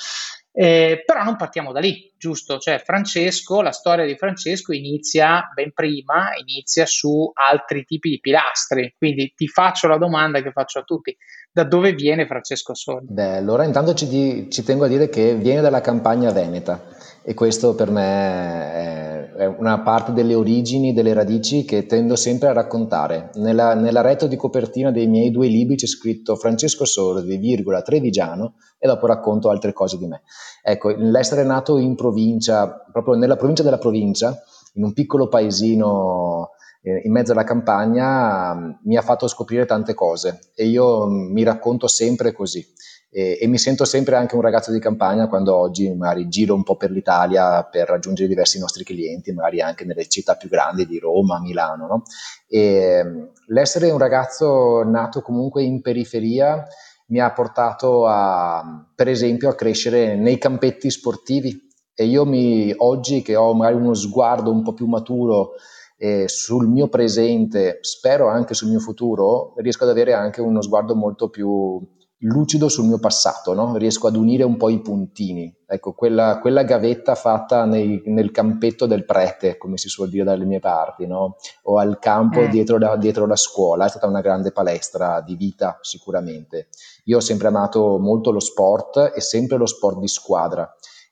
Eh, 0.50 1.02
però 1.05 1.23
non 1.23 1.37
partiamo 1.37 1.73
da 1.73 1.78
lì, 1.78 2.12
giusto? 2.17 2.59
Cioè 2.59 2.81
Francesco, 2.85 3.61
la 3.61 3.71
storia 3.71 4.05
di 4.05 4.17
Francesco 4.17 4.73
inizia 4.73 5.49
ben 5.55 5.73
prima, 5.73 6.31
inizia 6.40 6.85
su 6.87 7.31
altri 7.33 7.85
tipi 7.85 8.11
di 8.11 8.19
pilastri, 8.19 8.95
quindi 8.99 9.33
ti 9.37 9.47
faccio 9.47 9.87
la 9.87 9.99
domanda 9.99 10.43
che 10.43 10.50
faccio 10.50 10.81
a 10.81 10.83
tutti, 10.83 11.17
da 11.52 11.64
dove 11.64 11.93
viene 11.93 12.26
Francesco 12.26 12.75
Sogni? 12.75 13.07
Beh, 13.09 13.37
allora 13.37 13.64
intanto 13.64 13.95
ci, 13.95 14.50
ci 14.50 14.62
tengo 14.64 14.85
a 14.85 14.88
dire 14.88 15.09
che 15.09 15.35
viene 15.35 15.61
dalla 15.61 15.81
campagna 15.81 16.33
veneta 16.33 16.85
e 17.23 17.35
questo 17.35 17.75
per 17.75 17.90
me 17.90 18.73
è 18.73 19.08
una 19.47 19.80
parte 19.83 20.12
delle 20.12 20.35
origini, 20.35 20.92
delle 20.92 21.12
radici 21.12 21.64
che 21.64 21.87
tendo 21.87 22.16
sempre 22.16 22.49
a 22.49 22.52
raccontare. 22.52 23.30
Nella, 23.35 23.75
nella 23.75 24.00
retro 24.00 24.26
di 24.26 24.37
copertina 24.37 24.90
dei 24.90 25.07
miei 25.07 25.30
due 25.30 25.47
libri 25.47 25.76
c'è 25.76 25.87
scritto 25.87 26.35
Francesco 26.35 26.85
Sordi, 26.85 27.37
virgola, 27.37 27.83
Trevigiano, 27.83 28.54
e 28.78 28.87
dopo 28.88 29.07
racconto 29.07 29.49
altre 29.49 29.73
cose 29.73 29.97
di 29.97 30.07
me. 30.07 30.23
Ecco, 30.62 30.90
l'essere 30.97 31.45
nato 31.45 31.78
in 31.78 31.95
provincia, 31.95 32.85
proprio 32.90 33.14
nella 33.14 33.37
provincia 33.37 33.62
della 33.62 33.78
provincia, 33.78 34.37
in 34.75 34.85
un 34.85 34.92
piccolo 34.92 35.28
paesino 35.28 36.50
eh, 36.83 37.02
in 37.04 37.12
mezzo 37.12 37.33
alla 37.33 37.45
campagna, 37.45 38.78
mi 38.83 38.97
ha 38.97 39.02
fatto 39.02 39.28
scoprire 39.28 39.66
tante 39.66 39.95
cose 39.95 40.50
e 40.54 40.66
io 40.66 41.07
mi 41.09 41.42
racconto 41.42 41.87
sempre 41.87 42.33
così 42.33 42.64
e, 43.11 43.38
e, 43.41 43.47
mi 43.47 43.59
sento 43.59 43.85
sempre 43.85 44.17
anche 44.17 44.35
un 44.35 44.43
ragazzo 44.43 44.71
di 44.71 44.79
campagna 44.79 45.29
quando 45.29 45.57
oggi 45.57 45.93
magari 45.95 46.29
giro 46.29 46.55
un 46.55 46.62
po' 46.62 46.77
per 46.77 46.91
l'Italia 46.91 47.65
per 47.65 47.88
raggiungere 47.88 48.29
diversi 48.29 48.59
nostri 48.59 48.85
clienti, 48.85 49.33
magari 49.33 49.62
anche 49.62 49.85
nelle 49.85 50.07
città 50.09 50.35
più 50.35 50.49
grandi 50.49 50.87
di 50.87 50.99
Roma, 50.99 51.41
Milano. 51.41 51.87
No? 51.87 52.03
E, 52.47 53.31
l'essere 53.47 53.91
un 53.91 53.99
ragazzo 53.99 54.83
nato 54.85 55.23
comunque 55.23 55.62
in 55.62 55.81
periferia 55.81 56.67
mi 57.07 57.21
ha 57.21 57.33
portato 57.33 58.07
a, 58.07 58.87
per 58.95 59.09
esempio, 59.09 59.49
a 59.49 59.55
crescere 59.55 60.15
nei 60.15 60.37
campetti 60.37 60.91
sportivi 60.91 61.67
e 61.95 62.05
io 62.05 62.27
mi, 62.27 62.73
oggi 62.77 63.23
che 63.23 63.35
ho 63.35 63.55
magari 63.55 63.77
uno 63.77 63.95
sguardo 63.95 64.53
un 64.53 64.62
po' 64.62 64.75
più 64.75 64.87
maturo 64.87 65.53
eh, 65.97 66.29
sul 66.29 66.69
mio 66.69 66.88
presente, 66.88 67.79
spero 67.81 68.29
anche 68.29 68.55
sul 68.55 68.69
mio 68.69 68.79
futuro, 68.79 69.55
riesco 69.57 69.85
ad 69.85 69.91
avere 69.91 70.12
anche 70.12 70.41
uno 70.41 70.62
sguardo 70.62 70.95
molto 70.95 71.29
più 71.29 71.81
lucido 72.22 72.68
sul 72.68 72.87
mio 72.87 72.98
passato, 72.98 73.54
no? 73.54 73.76
riesco 73.76 74.08
ad 74.08 74.16
unire 74.16 74.42
un 74.42 74.56
po' 74.56 74.70
i 74.70 74.80
puntini. 74.80 75.54
Ecco, 75.66 75.92
quella, 75.92 76.38
quella 76.40 76.64
gavetta 76.64 77.14
fatta 77.14 77.64
nei, 77.64 78.02
nel 78.06 78.30
campetto 78.30 78.87
del 78.87 79.04
prete, 79.04 79.56
come 79.56 79.76
si 79.76 79.88
suol 79.88 80.08
dire 80.08 80.25
dalle 80.25 80.44
mie 80.44 80.60
parti, 80.60 81.06
no? 81.06 81.37
o 81.64 81.78
al 81.78 81.98
campo 81.98 82.40
eh. 82.40 82.48
dietro, 82.48 82.78
la, 82.78 82.96
dietro 82.96 83.26
la 83.26 83.37
scuola, 83.37 83.84
è 83.84 83.88
stata 83.88 84.06
una 84.06 84.20
grande 84.20 84.50
palestra 84.50 85.20
di 85.20 85.37
vita 85.37 85.78
sicuramente. 85.80 86.68
Io 87.04 87.18
ho 87.18 87.20
sempre 87.20 87.48
amato 87.48 87.98
molto 87.98 88.30
lo 88.30 88.40
sport 88.40 89.12
e 89.14 89.20
sempre 89.20 89.56
lo 89.56 89.66
sport 89.66 89.98
di 89.98 90.08
squadra. 90.08 90.68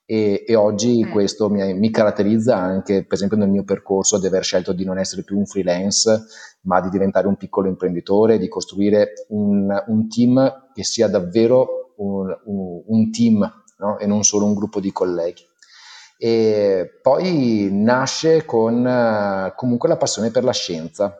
E, 0.09 0.45
e, 0.47 0.55
oggi 0.55 1.05
mm. 1.05 1.11
questo 1.11 1.51
mi, 1.51 1.75
mi, 1.75 1.91
caratterizza 1.91 2.57
anche, 2.57 3.05
per 3.05 3.15
esempio, 3.15 3.37
nel 3.37 3.49
mio 3.49 3.65
percorso 3.65 4.21
di 4.21 4.27
aver 4.29 4.45
scelto 4.45 4.73
di 4.73 4.85
non 4.85 5.01
essere 5.01 5.25
più 5.25 5.37
un 5.37 5.47
freelance, 5.47 6.27
ma 6.67 6.81
di 6.81 6.91
diventare 6.91 7.27
un 7.27 7.37
piccolo 7.37 7.69
imprenditore, 7.69 8.39
di 8.39 8.49
costruire 8.49 9.27
un, 9.29 9.83
un 9.87 10.09
team 10.09 10.71
che 10.73 10.85
sia 10.85 11.09
davvero 11.09 11.93
un, 11.97 12.37
un, 12.45 12.83
un 12.87 13.11
team 13.11 13.63
no? 13.79 13.99
e 13.99 14.07
non 14.07 14.23
solo 14.23 14.45
un 14.45 14.55
gruppo 14.55 14.81
di 14.81 14.93
colleghi. 14.93 15.45
E 16.19 16.99
poi 17.03 17.69
nasce 17.71 18.45
con 18.45 19.53
comunque 19.55 19.89
la 19.89 19.97
passione 19.97 20.31
per 20.31 20.45
la 20.45 20.53
scienza, 20.53 21.15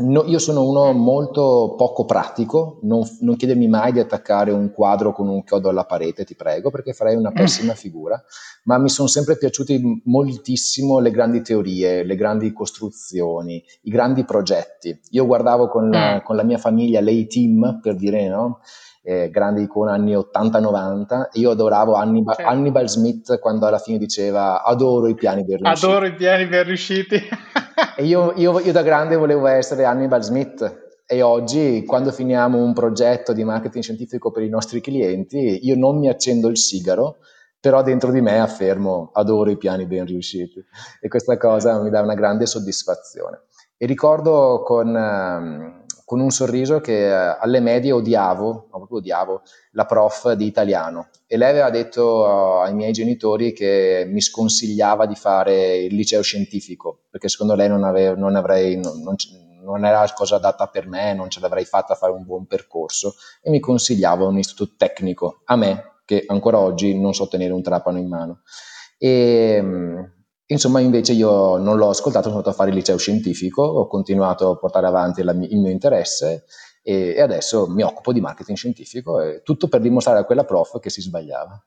No, 0.00 0.24
io 0.24 0.38
sono 0.38 0.68
uno 0.68 0.92
molto 0.92 1.74
poco 1.76 2.04
pratico, 2.04 2.78
non, 2.82 3.02
non, 3.20 3.36
chiedermi 3.36 3.68
mai 3.68 3.92
di 3.92 4.00
attaccare 4.00 4.50
un 4.50 4.72
quadro 4.72 5.12
con 5.12 5.28
un 5.28 5.44
chiodo 5.44 5.68
alla 5.68 5.84
parete, 5.84 6.24
ti 6.24 6.34
prego, 6.34 6.70
perché 6.70 6.92
farei 6.92 7.16
una 7.16 7.32
pessima 7.32 7.74
figura, 7.74 8.22
ma 8.64 8.78
mi 8.78 8.88
sono 8.88 9.08
sempre 9.08 9.36
piaciuti 9.36 10.02
moltissimo 10.04 10.98
le 10.98 11.10
grandi 11.10 11.42
teorie, 11.42 12.02
le 12.04 12.14
grandi 12.16 12.52
costruzioni, 12.52 13.62
i 13.82 13.90
grandi 13.90 14.24
progetti. 14.24 14.98
Io 15.10 15.26
guardavo 15.26 15.68
con 15.68 15.90
la, 15.90 16.16
mm. 16.16 16.24
con 16.24 16.36
la 16.36 16.44
mia 16.44 16.58
famiglia 16.58 17.00
l'A-Team, 17.00 17.80
per 17.82 17.94
dire, 17.94 18.28
no? 18.28 18.60
eh, 19.02 19.30
grande 19.30 19.62
icona 19.62 19.92
anni 19.92 20.14
80-90. 20.14 21.28
Io 21.32 21.50
adoravo 21.50 21.94
Hannibal, 21.94 22.36
certo. 22.36 22.50
Hannibal, 22.50 22.88
Smith 22.88 23.38
quando 23.38 23.66
alla 23.66 23.78
fine 23.78 23.98
diceva 23.98 24.62
adoro 24.62 25.08
i 25.08 25.14
piani 25.14 25.44
ben 25.44 25.58
riusciti. 25.58 25.86
Adoro 25.86 26.06
i 26.06 26.14
piani 26.14 26.46
ben 26.46 26.64
riusciti. 26.64 27.16
e 27.96 28.04
io, 28.04 28.32
io, 28.36 28.60
io 28.60 28.72
da 28.72 28.82
grande 28.82 29.16
volevo 29.16 29.46
essere 29.46 29.84
Hannibal 29.84 30.22
Smith. 30.22 30.88
E 31.06 31.22
oggi, 31.22 31.84
quando 31.84 32.12
finiamo 32.12 32.58
un 32.58 32.72
progetto 32.72 33.32
di 33.32 33.42
marketing 33.42 33.82
scientifico 33.82 34.30
per 34.30 34.44
i 34.44 34.48
nostri 34.48 34.80
clienti, 34.80 35.66
io 35.66 35.76
non 35.76 35.98
mi 35.98 36.08
accendo 36.08 36.48
il 36.48 36.56
sigaro, 36.56 37.18
però 37.58 37.82
dentro 37.82 38.10
di 38.10 38.20
me 38.20 38.38
affermo 38.38 39.10
adoro 39.12 39.50
i 39.50 39.58
piani 39.58 39.86
ben 39.86 40.06
riusciti 40.06 40.64
e 41.00 41.08
questa 41.08 41.36
cosa 41.36 41.80
mi 41.82 41.90
dà 41.90 42.00
una 42.00 42.14
grande 42.14 42.46
soddisfazione. 42.46 43.42
E 43.76 43.86
ricordo 43.86 44.62
con, 44.64 44.96
ehm, 44.96 45.79
con 46.10 46.18
un 46.18 46.30
sorriso 46.30 46.80
che 46.80 47.06
eh, 47.06 47.36
alle 47.38 47.60
medie 47.60 47.92
odiavo, 47.92 48.66
proprio 48.68 48.98
odiavo, 48.98 49.42
la 49.74 49.86
prof 49.86 50.32
di 50.32 50.44
italiano. 50.44 51.10
E 51.24 51.36
lei 51.36 51.50
aveva 51.50 51.70
detto 51.70 52.22
uh, 52.22 52.62
ai 52.62 52.74
miei 52.74 52.90
genitori 52.90 53.52
che 53.52 54.08
mi 54.08 54.20
sconsigliava 54.20 55.06
di 55.06 55.14
fare 55.14 55.76
il 55.76 55.94
liceo 55.94 56.20
scientifico, 56.20 57.02
perché 57.08 57.28
secondo 57.28 57.54
lei 57.54 57.68
non, 57.68 57.84
ave- 57.84 58.16
non 58.16 58.34
avrei... 58.34 58.74
Non, 58.76 59.14
non, 59.62 59.84
era 59.84 60.04
cosa 60.12 60.34
adatta 60.34 60.66
per 60.66 60.88
me, 60.88 61.14
non 61.14 61.30
ce 61.30 61.38
l'avrei 61.38 61.64
fatta 61.64 61.92
a 61.92 61.96
fare 61.96 62.10
un 62.10 62.24
buon 62.24 62.44
percorso 62.46 63.14
e 63.40 63.48
mi 63.50 63.60
consigliava 63.60 64.26
un 64.26 64.36
istituto 64.36 64.74
tecnico 64.76 65.42
a 65.44 65.54
me, 65.54 66.00
che 66.04 66.24
ancora 66.26 66.58
oggi 66.58 66.98
non 66.98 67.14
so 67.14 67.28
tenere 67.28 67.52
un 67.52 67.62
trapano 67.62 67.98
in 67.98 68.08
mano. 68.08 68.40
E, 68.98 69.62
Insomma, 70.50 70.80
invece 70.80 71.12
io 71.12 71.58
non 71.58 71.76
l'ho 71.76 71.90
ascoltato, 71.90 72.24
sono 72.24 72.38
andato 72.38 72.52
a 72.52 72.56
fare 72.56 72.70
il 72.70 72.76
liceo 72.76 72.96
scientifico, 72.96 73.62
ho 73.62 73.86
continuato 73.86 74.50
a 74.50 74.56
portare 74.56 74.86
avanti 74.86 75.22
la, 75.22 75.30
il 75.30 75.60
mio 75.60 75.70
interesse 75.70 76.44
e, 76.82 77.14
e, 77.14 77.20
adesso 77.20 77.68
mi 77.68 77.82
occupo 77.82 78.12
di 78.12 78.20
marketing 78.20 78.56
scientifico, 78.56 79.20
e 79.20 79.42
tutto 79.42 79.68
per 79.68 79.80
dimostrare 79.80 80.18
a 80.18 80.24
quella 80.24 80.44
prof 80.44 80.80
che 80.80 80.90
si 80.90 81.02
sbagliava. 81.02 81.64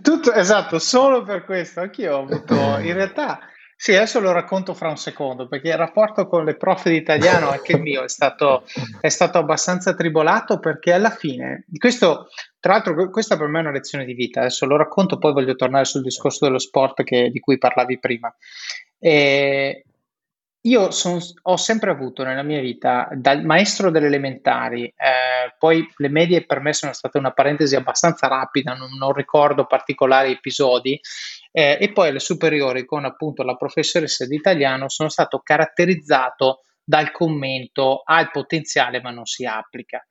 Tutto, 0.00 0.32
esatto, 0.32 0.78
solo 0.78 1.22
per 1.24 1.44
questo, 1.44 1.80
anch'io 1.80 2.16
ho 2.16 2.22
avuto, 2.22 2.54
in 2.54 2.94
realtà, 2.94 3.40
sì, 3.82 3.96
adesso 3.96 4.20
lo 4.20 4.30
racconto 4.30 4.74
fra 4.74 4.90
un 4.90 4.96
secondo, 4.96 5.48
perché 5.48 5.70
il 5.70 5.76
rapporto 5.76 6.28
con 6.28 6.44
le 6.44 6.54
prof 6.54 6.88
di 6.88 6.94
italiano, 6.94 7.50
anche 7.50 7.72
il 7.72 7.80
mio, 7.80 8.04
è 8.04 8.08
stato, 8.08 8.62
è 9.00 9.08
stato 9.08 9.38
abbastanza 9.38 9.92
tribolato, 9.92 10.60
perché 10.60 10.92
alla 10.92 11.10
fine, 11.10 11.64
questo 11.78 12.28
tra 12.60 12.74
l'altro, 12.74 13.10
questa 13.10 13.36
per 13.36 13.48
me 13.48 13.58
è 13.58 13.62
una 13.62 13.72
lezione 13.72 14.04
di 14.04 14.14
vita. 14.14 14.38
Adesso 14.38 14.66
lo 14.66 14.76
racconto, 14.76 15.18
poi 15.18 15.32
voglio 15.32 15.56
tornare 15.56 15.84
sul 15.84 16.02
discorso 16.02 16.44
dello 16.44 16.60
sport 16.60 17.02
che, 17.02 17.28
di 17.30 17.40
cui 17.40 17.58
parlavi 17.58 17.98
prima. 17.98 18.32
E 19.00 19.84
io 20.64 20.90
son, 20.92 21.18
ho 21.42 21.56
sempre 21.56 21.90
avuto 21.90 22.22
nella 22.22 22.42
mia 22.42 22.60
vita, 22.60 23.08
dal 23.12 23.44
maestro 23.44 23.90
delle 23.90 24.06
elementari, 24.06 24.84
eh, 24.84 25.54
poi 25.58 25.84
le 25.96 26.08
medie 26.08 26.46
per 26.46 26.60
me 26.60 26.72
sono 26.72 26.92
state 26.92 27.18
una 27.18 27.32
parentesi 27.32 27.74
abbastanza 27.74 28.28
rapida, 28.28 28.74
non, 28.74 28.96
non 28.96 29.12
ricordo 29.12 29.66
particolari 29.66 30.32
episodi, 30.32 31.00
eh, 31.50 31.78
e 31.80 31.92
poi 31.92 32.08
alle 32.08 32.20
superiori 32.20 32.84
con 32.84 33.04
appunto 33.04 33.42
la 33.42 33.56
professoressa 33.56 34.24
di 34.24 34.36
italiano 34.36 34.88
sono 34.88 35.08
stato 35.08 35.40
caratterizzato 35.42 36.60
dal 36.84 37.10
commento 37.12 38.02
ha 38.04 38.20
il 38.20 38.30
potenziale 38.30 39.00
ma 39.00 39.10
non 39.10 39.24
si 39.24 39.44
applica, 39.44 40.04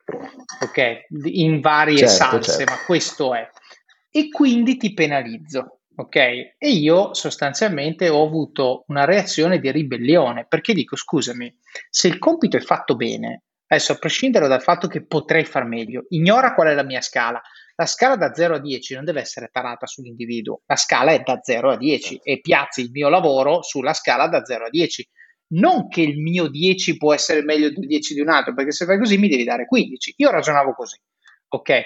ok? 0.60 1.06
In 1.24 1.60
varie 1.60 1.96
certo, 1.96 2.14
salse, 2.14 2.58
certo. 2.58 2.72
ma 2.72 2.84
questo 2.84 3.34
è. 3.34 3.48
E 4.10 4.28
quindi 4.28 4.76
ti 4.76 4.92
penalizzo, 4.92 5.80
ok? 5.94 6.16
E 6.16 6.70
io 6.70 7.14
sostanzialmente 7.14 8.08
ho 8.08 8.24
avuto 8.24 8.84
una 8.88 9.04
reazione 9.04 9.58
di 9.58 9.70
ribellione 9.70 10.46
perché 10.46 10.72
dico 10.72 10.96
scusami, 10.96 11.54
se 11.90 12.08
il 12.08 12.18
compito 12.18 12.56
è 12.56 12.60
fatto 12.60 12.96
bene, 12.96 13.44
adesso 13.66 13.92
a 13.92 13.96
prescindere 13.96 14.48
dal 14.48 14.62
fatto 14.62 14.86
che 14.88 15.06
potrei 15.06 15.44
far 15.44 15.64
meglio, 15.64 16.04
ignora 16.08 16.54
qual 16.54 16.68
è 16.68 16.74
la 16.74 16.84
mia 16.84 17.00
scala. 17.00 17.40
La 17.74 17.86
scala 17.86 18.16
da 18.16 18.34
0 18.34 18.56
a 18.56 18.60
10 18.60 18.94
non 18.94 19.04
deve 19.04 19.20
essere 19.20 19.48
tarata 19.50 19.86
sull'individuo, 19.86 20.60
la 20.66 20.76
scala 20.76 21.12
è 21.12 21.20
da 21.20 21.40
0 21.40 21.72
a 21.72 21.76
10 21.76 22.20
e 22.22 22.40
piazzi 22.40 22.82
il 22.82 22.90
mio 22.90 23.08
lavoro 23.08 23.62
sulla 23.62 23.94
scala 23.94 24.28
da 24.28 24.44
0 24.44 24.66
a 24.66 24.68
10 24.68 25.08
non 25.52 25.88
che 25.88 26.02
il 26.02 26.18
mio 26.18 26.48
10 26.48 26.96
può 26.96 27.12
essere 27.12 27.42
meglio 27.42 27.70
del 27.70 27.86
10 27.86 28.14
di 28.14 28.20
un 28.20 28.28
altro, 28.28 28.54
perché 28.54 28.72
se 28.72 28.84
fai 28.84 28.98
così 28.98 29.18
mi 29.18 29.28
devi 29.28 29.44
dare 29.44 29.66
15. 29.66 30.14
Io 30.16 30.30
ragionavo 30.30 30.74
così, 30.74 30.96
ok? 31.48 31.82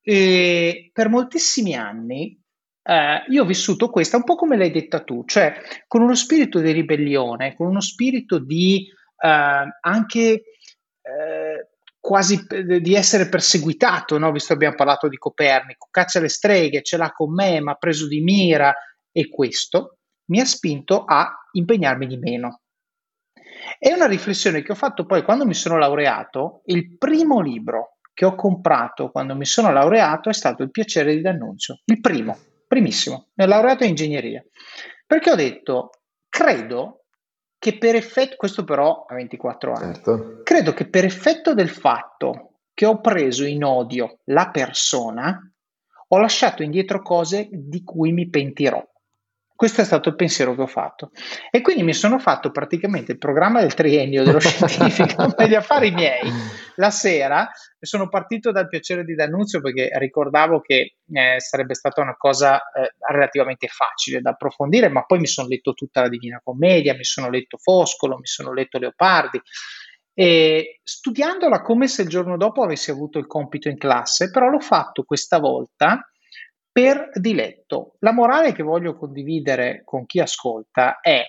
E 0.00 0.90
per 0.92 1.08
moltissimi 1.08 1.74
anni 1.74 2.40
eh, 2.88 3.24
io 3.28 3.42
ho 3.42 3.46
vissuto 3.46 3.90
questa 3.90 4.16
un 4.16 4.24
po' 4.24 4.34
come 4.34 4.56
l'hai 4.56 4.70
detta 4.70 5.04
tu, 5.04 5.22
cioè 5.26 5.54
con 5.86 6.00
uno 6.00 6.14
spirito 6.14 6.58
di 6.58 6.72
ribellione, 6.72 7.54
con 7.54 7.66
uno 7.66 7.82
spirito 7.82 8.38
di 8.38 8.88
eh, 9.18 9.78
anche 9.80 10.42
eh, 11.02 11.68
quasi 12.00 12.46
di 12.80 12.94
essere 12.94 13.28
perseguitato, 13.28 14.16
no? 14.16 14.32
visto 14.32 14.48
che 14.48 14.54
abbiamo 14.54 14.76
parlato 14.76 15.06
di 15.08 15.18
Copernico, 15.18 15.88
caccia 15.90 16.20
le 16.20 16.30
streghe, 16.30 16.82
ce 16.82 16.96
l'ha 16.96 17.12
con 17.12 17.34
me, 17.34 17.60
mi 17.60 17.70
ha 17.70 17.74
preso 17.74 18.08
di 18.08 18.20
mira 18.20 18.74
e 19.12 19.28
questo 19.28 19.98
mi 20.30 20.40
ha 20.40 20.46
spinto 20.46 21.04
a 21.04 21.30
impegnarmi 21.52 22.06
di 22.06 22.16
meno, 22.16 22.60
è 23.78 23.92
una 23.92 24.06
riflessione 24.06 24.62
che 24.62 24.72
ho 24.72 24.76
fatto 24.76 25.04
poi 25.04 25.22
quando 25.22 25.44
mi 25.44 25.54
sono 25.54 25.76
laureato. 25.76 26.62
Il 26.66 26.96
primo 26.96 27.40
libro 27.40 27.98
che 28.14 28.24
ho 28.24 28.34
comprato 28.34 29.10
quando 29.10 29.34
mi 29.34 29.44
sono 29.44 29.70
laureato 29.72 30.30
è 30.30 30.32
stato 30.32 30.62
Il 30.62 30.70
piacere 30.70 31.14
di 31.14 31.20
D'Annunzio. 31.20 31.80
Il 31.84 32.00
primo, 32.00 32.38
primissimo. 32.68 33.28
Mi 33.34 33.44
ho 33.44 33.48
laureato 33.48 33.82
in 33.82 33.90
ingegneria. 33.90 34.44
Perché 35.06 35.30
ho 35.30 35.34
detto, 35.34 35.90
credo 36.28 37.06
che 37.58 37.76
per 37.76 37.96
effetto, 37.96 38.36
questo 38.36 38.62
però 38.62 39.04
a 39.08 39.14
24 39.14 39.72
anni, 39.72 39.94
certo. 39.94 40.40
credo 40.44 40.72
che 40.72 40.88
per 40.88 41.04
effetto 41.04 41.54
del 41.54 41.70
fatto 41.70 42.52
che 42.72 42.86
ho 42.86 43.00
preso 43.00 43.44
in 43.44 43.64
odio 43.64 44.20
la 44.26 44.50
persona, 44.50 45.40
ho 46.10 46.18
lasciato 46.18 46.62
indietro 46.62 47.02
cose 47.02 47.48
di 47.50 47.82
cui 47.82 48.12
mi 48.12 48.28
pentirò. 48.28 48.80
Questo 49.58 49.80
è 49.80 49.84
stato 49.84 50.10
il 50.10 50.14
pensiero 50.14 50.54
che 50.54 50.60
ho 50.62 50.68
fatto. 50.68 51.10
E 51.50 51.62
quindi 51.62 51.82
mi 51.82 51.92
sono 51.92 52.20
fatto 52.20 52.52
praticamente 52.52 53.10
il 53.10 53.18
programma 53.18 53.58
del 53.58 53.74
triennio 53.74 54.22
dello 54.22 54.38
scientifico 54.38 55.30
per 55.34 55.48
gli 55.48 55.56
affari 55.56 55.90
miei 55.90 56.30
la 56.76 56.90
sera 56.90 57.50
sono 57.80 58.08
partito 58.08 58.52
dal 58.52 58.68
piacere 58.68 59.04
di 59.04 59.16
D'Annunzio 59.16 59.60
perché 59.60 59.90
ricordavo 59.98 60.60
che 60.60 60.98
eh, 61.10 61.40
sarebbe 61.40 61.74
stata 61.74 62.00
una 62.00 62.14
cosa 62.16 62.70
eh, 62.70 62.94
relativamente 63.10 63.66
facile 63.66 64.20
da 64.20 64.30
approfondire, 64.30 64.88
ma 64.90 65.02
poi 65.02 65.18
mi 65.18 65.26
sono 65.26 65.48
letto 65.48 65.72
tutta 65.72 66.02
la 66.02 66.08
Divina 66.08 66.40
Commedia, 66.40 66.94
mi 66.94 67.02
sono 67.02 67.28
letto 67.28 67.56
Foscolo, 67.56 68.16
mi 68.16 68.26
sono 68.26 68.52
letto 68.52 68.78
Leopardi. 68.78 69.42
E 70.14 70.78
studiandola 70.84 71.62
come 71.62 71.88
se 71.88 72.02
il 72.02 72.08
giorno 72.08 72.36
dopo 72.36 72.62
avessi 72.62 72.92
avuto 72.92 73.18
il 73.18 73.26
compito 73.26 73.68
in 73.68 73.76
classe, 73.76 74.30
però 74.30 74.48
l'ho 74.48 74.60
fatto 74.60 75.02
questa 75.02 75.40
volta 75.40 76.08
per 76.70 77.10
diletto. 77.14 77.96
La 78.00 78.12
morale 78.12 78.52
che 78.52 78.62
voglio 78.62 78.96
condividere 78.96 79.82
con 79.84 80.06
chi 80.06 80.20
ascolta 80.20 81.00
è 81.00 81.22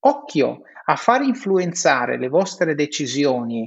occhio 0.00 0.62
a 0.84 0.96
far 0.96 1.22
influenzare 1.22 2.18
le 2.18 2.28
vostre 2.28 2.74
decisioni 2.74 3.66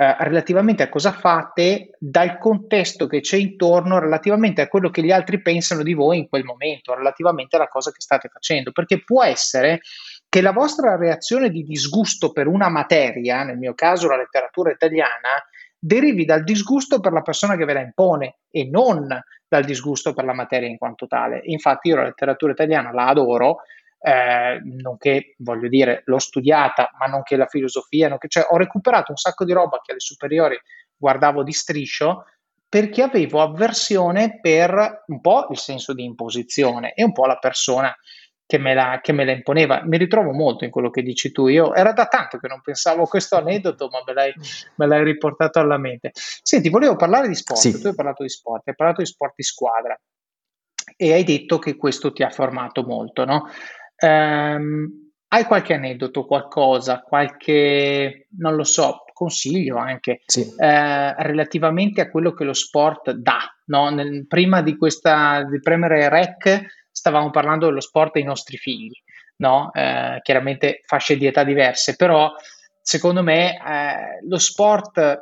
eh, 0.00 0.16
relativamente 0.20 0.82
a 0.82 0.88
cosa 0.88 1.12
fate 1.12 1.90
dal 1.98 2.38
contesto 2.38 3.06
che 3.06 3.20
c'è 3.20 3.36
intorno, 3.36 3.98
relativamente 3.98 4.62
a 4.62 4.68
quello 4.68 4.88
che 4.88 5.02
gli 5.02 5.10
altri 5.10 5.42
pensano 5.42 5.82
di 5.82 5.92
voi 5.92 6.16
in 6.16 6.28
quel 6.28 6.42
momento, 6.42 6.94
relativamente 6.94 7.56
alla 7.56 7.68
cosa 7.68 7.90
che 7.90 8.00
state 8.00 8.28
facendo, 8.28 8.72
perché 8.72 9.04
può 9.04 9.22
essere 9.22 9.80
che 10.26 10.40
la 10.40 10.52
vostra 10.52 10.96
reazione 10.96 11.50
di 11.50 11.64
disgusto 11.64 12.32
per 12.32 12.46
una 12.46 12.70
materia, 12.70 13.42
nel 13.42 13.58
mio 13.58 13.74
caso 13.74 14.08
la 14.08 14.16
letteratura 14.16 14.70
italiana, 14.70 15.28
derivi 15.80 16.26
dal 16.26 16.44
disgusto 16.44 17.00
per 17.00 17.12
la 17.12 17.22
persona 17.22 17.56
che 17.56 17.64
ve 17.64 17.72
la 17.72 17.80
impone 17.80 18.36
e 18.50 18.68
non 18.70 19.08
dal 19.48 19.64
disgusto 19.64 20.12
per 20.12 20.24
la 20.24 20.34
materia 20.34 20.68
in 20.68 20.76
quanto 20.76 21.06
tale. 21.06 21.40
Infatti 21.44 21.88
io 21.88 21.96
la 21.96 22.04
letteratura 22.04 22.52
italiana 22.52 22.92
la 22.92 23.06
adoro, 23.06 23.60
eh, 23.98 24.60
nonché 24.62 25.34
voglio 25.38 25.68
dire 25.68 26.02
l'ho 26.04 26.18
studiata, 26.18 26.90
ma 26.98 27.06
nonché 27.06 27.36
la 27.36 27.46
filosofia, 27.46 28.08
nonché, 28.08 28.28
cioè 28.28 28.46
ho 28.48 28.56
recuperato 28.58 29.10
un 29.10 29.16
sacco 29.16 29.44
di 29.44 29.52
roba 29.52 29.80
che 29.82 29.92
alle 29.92 30.00
superiori 30.00 30.60
guardavo 30.96 31.42
di 31.42 31.52
striscio 31.52 32.26
perché 32.68 33.02
avevo 33.02 33.40
avversione 33.40 34.38
per 34.40 35.02
un 35.06 35.20
po' 35.20 35.48
il 35.50 35.58
senso 35.58 35.92
di 35.92 36.04
imposizione 36.04 36.92
e 36.94 37.02
un 37.02 37.12
po' 37.12 37.26
la 37.26 37.38
persona 37.38 37.92
che 38.50 38.58
me, 38.58 38.74
la, 38.74 38.98
che 39.00 39.12
me 39.12 39.24
la 39.24 39.30
imponeva. 39.30 39.82
Mi 39.84 39.96
ritrovo 39.96 40.32
molto 40.32 40.64
in 40.64 40.72
quello 40.72 40.90
che 40.90 41.02
dici 41.02 41.30
tu. 41.30 41.46
Io 41.46 41.72
era 41.72 41.92
da 41.92 42.06
tanto 42.06 42.38
che 42.38 42.48
non 42.48 42.60
pensavo 42.62 43.04
a 43.04 43.06
questo 43.06 43.36
aneddoto, 43.36 43.88
ma 43.92 44.02
me 44.04 44.12
l'hai, 44.12 44.32
me 44.74 44.86
l'hai 44.88 45.04
riportato 45.04 45.60
alla 45.60 45.78
mente. 45.78 46.10
Senti, 46.12 46.68
volevo 46.68 46.96
parlare 46.96 47.28
di 47.28 47.36
sport. 47.36 47.60
Sì. 47.60 47.80
Tu 47.80 47.86
hai 47.86 47.94
parlato 47.94 48.24
di 48.24 48.28
sport, 48.28 48.66
hai 48.66 48.74
parlato 48.74 49.02
di 49.02 49.06
sport 49.06 49.34
di 49.36 49.44
squadra 49.44 49.96
e 50.96 51.12
hai 51.12 51.22
detto 51.22 51.60
che 51.60 51.76
questo 51.76 52.12
ti 52.12 52.24
ha 52.24 52.30
formato 52.30 52.82
molto, 52.82 53.24
no? 53.24 53.48
Um, 54.02 55.12
hai 55.28 55.44
qualche 55.44 55.74
aneddoto, 55.74 56.26
qualcosa, 56.26 57.02
qualche, 57.02 58.26
non 58.38 58.56
lo 58.56 58.64
so, 58.64 59.04
consiglio 59.12 59.76
anche 59.76 60.22
sì. 60.26 60.40
eh, 60.58 61.14
relativamente 61.22 62.00
a 62.00 62.10
quello 62.10 62.32
che 62.32 62.42
lo 62.42 62.52
sport 62.52 63.12
dà? 63.12 63.38
No? 63.66 63.90
Nel, 63.90 64.26
prima 64.26 64.60
di, 64.60 64.76
questa, 64.76 65.44
di 65.44 65.60
premere 65.60 66.08
rec 66.08 66.79
stavamo 66.90 67.30
parlando 67.30 67.66
dello 67.66 67.80
sport 67.80 68.16
ai 68.16 68.24
nostri 68.24 68.56
figli, 68.56 68.92
no? 69.36 69.70
Eh, 69.72 70.18
chiaramente 70.22 70.80
fasce 70.84 71.16
di 71.16 71.26
età 71.26 71.44
diverse, 71.44 71.96
però 71.96 72.32
secondo 72.82 73.22
me 73.22 73.56
eh, 73.56 74.26
lo 74.26 74.38
sport 74.38 75.18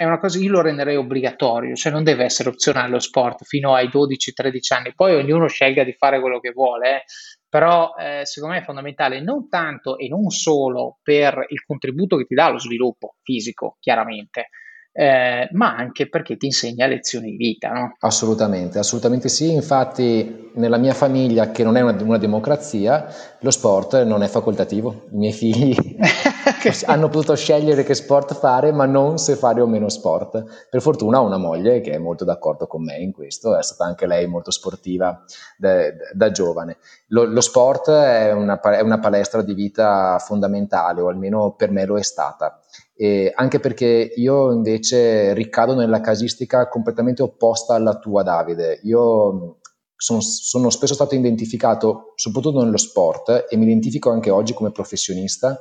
è 0.00 0.04
una 0.06 0.18
cosa, 0.18 0.38
io 0.38 0.50
lo 0.50 0.62
renderei 0.62 0.96
obbligatorio, 0.96 1.74
cioè 1.74 1.92
non 1.92 2.04
deve 2.04 2.24
essere 2.24 2.48
opzionale 2.48 2.88
lo 2.88 3.00
sport 3.00 3.44
fino 3.44 3.74
ai 3.74 3.88
12-13 3.88 4.74
anni, 4.74 4.94
poi 4.94 5.14
ognuno 5.14 5.46
scelga 5.46 5.84
di 5.84 5.92
fare 5.92 6.20
quello 6.20 6.40
che 6.40 6.52
vuole, 6.52 6.96
eh. 6.96 7.04
però 7.46 7.92
eh, 7.98 8.24
secondo 8.24 8.54
me 8.54 8.62
è 8.62 8.64
fondamentale 8.64 9.20
non 9.20 9.50
tanto 9.50 9.98
e 9.98 10.08
non 10.08 10.30
solo 10.30 11.00
per 11.02 11.44
il 11.48 11.62
contributo 11.66 12.16
che 12.16 12.24
ti 12.24 12.34
dà 12.34 12.48
lo 12.48 12.58
sviluppo 12.58 13.16
fisico, 13.22 13.76
chiaramente, 13.78 14.48
eh, 14.92 15.48
ma 15.52 15.76
anche 15.76 16.08
perché 16.08 16.36
ti 16.36 16.46
insegna 16.46 16.86
lezioni 16.86 17.30
di 17.30 17.36
vita. 17.36 17.70
No? 17.70 17.96
Assolutamente, 18.00 18.78
assolutamente 18.78 19.28
sì. 19.28 19.52
Infatti, 19.52 20.50
nella 20.54 20.78
mia 20.78 20.94
famiglia, 20.94 21.50
che 21.50 21.62
non 21.62 21.76
è 21.76 21.80
una, 21.80 21.96
una 22.02 22.18
democrazia, 22.18 23.06
lo 23.40 23.50
sport 23.50 24.02
non 24.02 24.22
è 24.22 24.28
facoltativo. 24.28 25.06
I 25.12 25.16
miei 25.16 25.32
figli 25.32 25.76
hanno 26.86 27.08
potuto 27.08 27.34
scegliere 27.34 27.84
che 27.84 27.94
sport 27.94 28.34
fare, 28.34 28.72
ma 28.72 28.86
non 28.86 29.18
se 29.18 29.36
fare 29.36 29.60
o 29.60 29.66
meno 29.66 29.88
sport. 29.88 30.66
Per 30.68 30.80
fortuna 30.80 31.20
ho 31.20 31.24
una 31.26 31.38
moglie 31.38 31.80
che 31.80 31.92
è 31.92 31.98
molto 31.98 32.24
d'accordo 32.24 32.66
con 32.66 32.82
me 32.82 32.96
in 32.98 33.12
questo, 33.12 33.56
è 33.56 33.62
stata 33.62 33.84
anche 33.84 34.06
lei 34.06 34.26
molto 34.26 34.50
sportiva 34.50 35.22
da, 35.56 35.84
da 36.12 36.30
giovane. 36.30 36.78
Lo, 37.08 37.24
lo 37.24 37.40
sport 37.40 37.90
è 37.90 38.32
una, 38.32 38.60
è 38.60 38.80
una 38.80 38.98
palestra 38.98 39.42
di 39.42 39.54
vita 39.54 40.18
fondamentale, 40.18 41.00
o 41.00 41.08
almeno 41.08 41.54
per 41.56 41.70
me 41.70 41.84
lo 41.84 41.98
è 41.98 42.02
stata 42.02 42.60
e 43.02 43.32
anche 43.34 43.60
perché 43.60 44.12
io 44.14 44.52
invece 44.52 45.32
ricado 45.32 45.74
nella 45.74 46.02
casistica 46.02 46.68
completamente 46.68 47.22
opposta 47.22 47.74
alla 47.74 47.98
tua, 47.98 48.22
Davide. 48.22 48.78
Io 48.82 49.60
sono, 49.96 50.20
sono, 50.20 50.68
spesso 50.68 50.92
stato 50.92 51.14
identificato, 51.14 52.12
soprattutto 52.16 52.62
nello 52.62 52.76
sport, 52.76 53.46
e 53.48 53.56
mi 53.56 53.64
identifico 53.64 54.10
anche 54.10 54.28
oggi 54.28 54.52
come 54.52 54.70
professionista, 54.70 55.58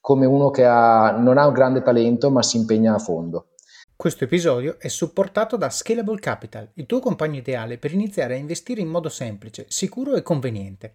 come 0.00 0.24
uno 0.24 0.48
che 0.48 0.64
ha, 0.64 1.10
non 1.10 1.36
ha 1.36 1.46
un 1.46 1.52
grande 1.52 1.82
talento 1.82 2.30
ma 2.30 2.42
si 2.42 2.56
impegna 2.56 2.94
a 2.94 2.98
fondo. 2.98 3.48
Questo 3.94 4.24
episodio 4.24 4.76
è 4.78 4.88
supportato 4.88 5.58
da 5.58 5.68
Scalable 5.68 6.18
Capital, 6.20 6.70
il 6.72 6.86
tuo 6.86 7.00
compagno 7.00 7.36
ideale 7.36 7.76
per 7.76 7.92
iniziare 7.92 8.32
a 8.32 8.38
investire 8.38 8.80
in 8.80 8.88
modo 8.88 9.10
semplice, 9.10 9.66
sicuro 9.68 10.14
e 10.14 10.22
conveniente. 10.22 10.94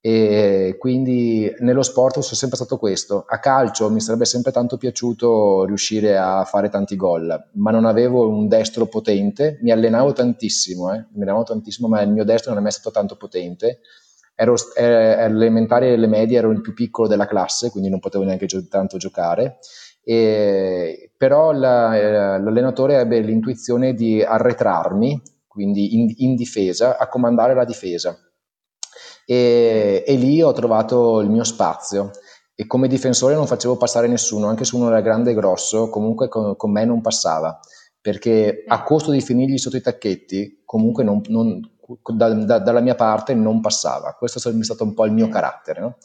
e 0.00 0.76
quindi 0.78 1.52
nello 1.58 1.82
sport 1.82 2.20
sono 2.20 2.36
sempre 2.36 2.56
stato 2.56 2.78
questo. 2.78 3.24
A 3.26 3.40
calcio 3.40 3.90
mi 3.90 4.00
sarebbe 4.00 4.24
sempre 4.26 4.52
tanto 4.52 4.76
piaciuto 4.76 5.64
riuscire 5.64 6.16
a 6.16 6.44
fare 6.44 6.68
tanti 6.68 6.94
gol, 6.94 7.50
ma 7.54 7.70
non 7.70 7.84
avevo 7.84 8.28
un 8.28 8.46
destro 8.46 8.86
potente, 8.86 9.58
mi 9.62 9.70
allenavo 9.70 10.12
tantissimo, 10.12 10.92
eh? 10.94 11.06
mi 11.12 11.22
allenavo 11.22 11.42
tantissimo, 11.42 11.88
ma 11.88 12.00
il 12.02 12.10
mio 12.10 12.24
destro 12.24 12.50
non 12.50 12.60
è 12.60 12.62
mai 12.62 12.72
stato 12.72 12.90
tanto 12.90 13.16
potente. 13.16 13.80
Ero 14.36 14.54
eh, 14.76 14.84
elementari 14.84 15.88
e 15.88 15.96
le 15.96 16.06
medie 16.06 16.38
ero 16.38 16.50
il 16.52 16.60
più 16.60 16.72
piccolo 16.72 17.08
della 17.08 17.26
classe, 17.26 17.70
quindi 17.70 17.88
non 17.88 17.98
potevo 17.98 18.22
neanche 18.22 18.46
gio- 18.46 18.68
tanto 18.68 18.96
giocare. 18.96 19.58
E, 20.04 21.10
però 21.16 21.50
la, 21.50 21.96
eh, 21.98 22.40
l'allenatore 22.40 22.98
ebbe 22.98 23.18
l'intuizione 23.18 23.94
di 23.94 24.22
arretrarmi, 24.22 25.20
quindi 25.48 25.96
in, 25.96 26.14
in 26.18 26.36
difesa, 26.36 26.98
a 26.98 27.08
comandare 27.08 27.52
la 27.54 27.64
difesa 27.64 28.16
e, 29.30 30.04
e 30.06 30.14
lì 30.14 30.40
ho 30.40 30.52
trovato 30.52 31.20
il 31.20 31.28
mio 31.28 31.44
spazio 31.44 32.12
e 32.54 32.66
come 32.66 32.88
difensore 32.88 33.34
non 33.34 33.46
facevo 33.46 33.76
passare 33.76 34.08
nessuno, 34.08 34.46
anche 34.46 34.64
se 34.64 34.74
uno 34.74 34.88
era 34.88 35.02
grande 35.02 35.32
e 35.32 35.34
grosso, 35.34 35.90
comunque 35.90 36.28
con, 36.28 36.56
con 36.56 36.70
me 36.72 36.86
non 36.86 37.02
passava, 37.02 37.60
perché 38.00 38.64
a 38.66 38.82
costo 38.82 39.10
di 39.10 39.20
finirgli 39.20 39.58
sotto 39.58 39.76
i 39.76 39.82
tacchetti, 39.82 40.62
comunque 40.64 41.04
non, 41.04 41.20
non, 41.28 41.60
da, 42.14 42.32
da, 42.32 42.58
dalla 42.58 42.80
mia 42.80 42.94
parte 42.94 43.34
non 43.34 43.60
passava. 43.60 44.16
Questo 44.18 44.48
è 44.48 44.62
stato 44.64 44.84
un 44.84 44.94
po' 44.94 45.04
il 45.04 45.12
mio 45.12 45.28
carattere. 45.28 45.80
No? 45.80 45.98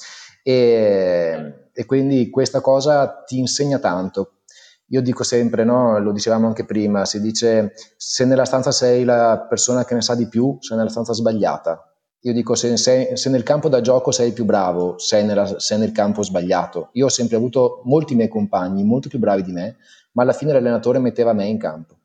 E, 0.44 1.70
e, 1.74 1.86
quindi 1.86 2.30
questa 2.30 2.60
cosa 2.60 3.24
ti 3.26 3.40
insegna 3.40 3.80
tanto. 3.80 4.40
Io 4.88 5.02
dico 5.02 5.24
sempre, 5.24 5.64
no? 5.64 5.98
lo 6.00 6.12
dicevamo 6.12 6.46
anche 6.46 6.66
prima, 6.66 7.06
si 7.06 7.22
dice 7.22 7.72
se 7.96 8.26
nella 8.26 8.46
stanza 8.46 8.72
sei 8.72 9.06
la 9.06 9.44
persona 9.50 9.86
che 9.86 9.94
ne 9.96 10.02
sa 10.02 10.14
di 10.14 10.28
più, 10.28 10.58
sei 10.60 10.78
nella 10.78 10.90
stanza 10.90 11.14
sbagliata 11.14 11.88
io 12.26 12.32
dico, 12.32 12.56
se, 12.56 12.78
se, 12.78 13.18
se, 13.18 13.30
nel 13.30 13.44
campo 13.44 13.68
da 13.68 13.82
gioco 13.82 14.12
sei 14.12 14.32
più 14.32 14.46
bravo, 14.46 14.98
sei, 14.98 15.26
nella, 15.26 15.60
sei, 15.60 15.78
nel 15.78 15.92
campo 15.92 16.24
sbagliato. 16.24 16.90
Io 16.94 17.06
ho 17.06 17.10
sempre 17.10 17.36
avuto 17.36 17.82
molti 17.84 18.16
miei 18.16 18.30
compagni, 18.30 18.86
molto 18.86 19.10
più 19.10 19.20
bravi 19.20 19.44
di 19.44 19.52
me, 19.52 19.76
ma 20.14 20.24
alla 20.24 20.32
fine 20.32 20.54
l'allenatore 20.54 21.00
metteva 21.00 21.34
me 21.34 21.48
in 21.48 21.58
campo. 21.58 21.98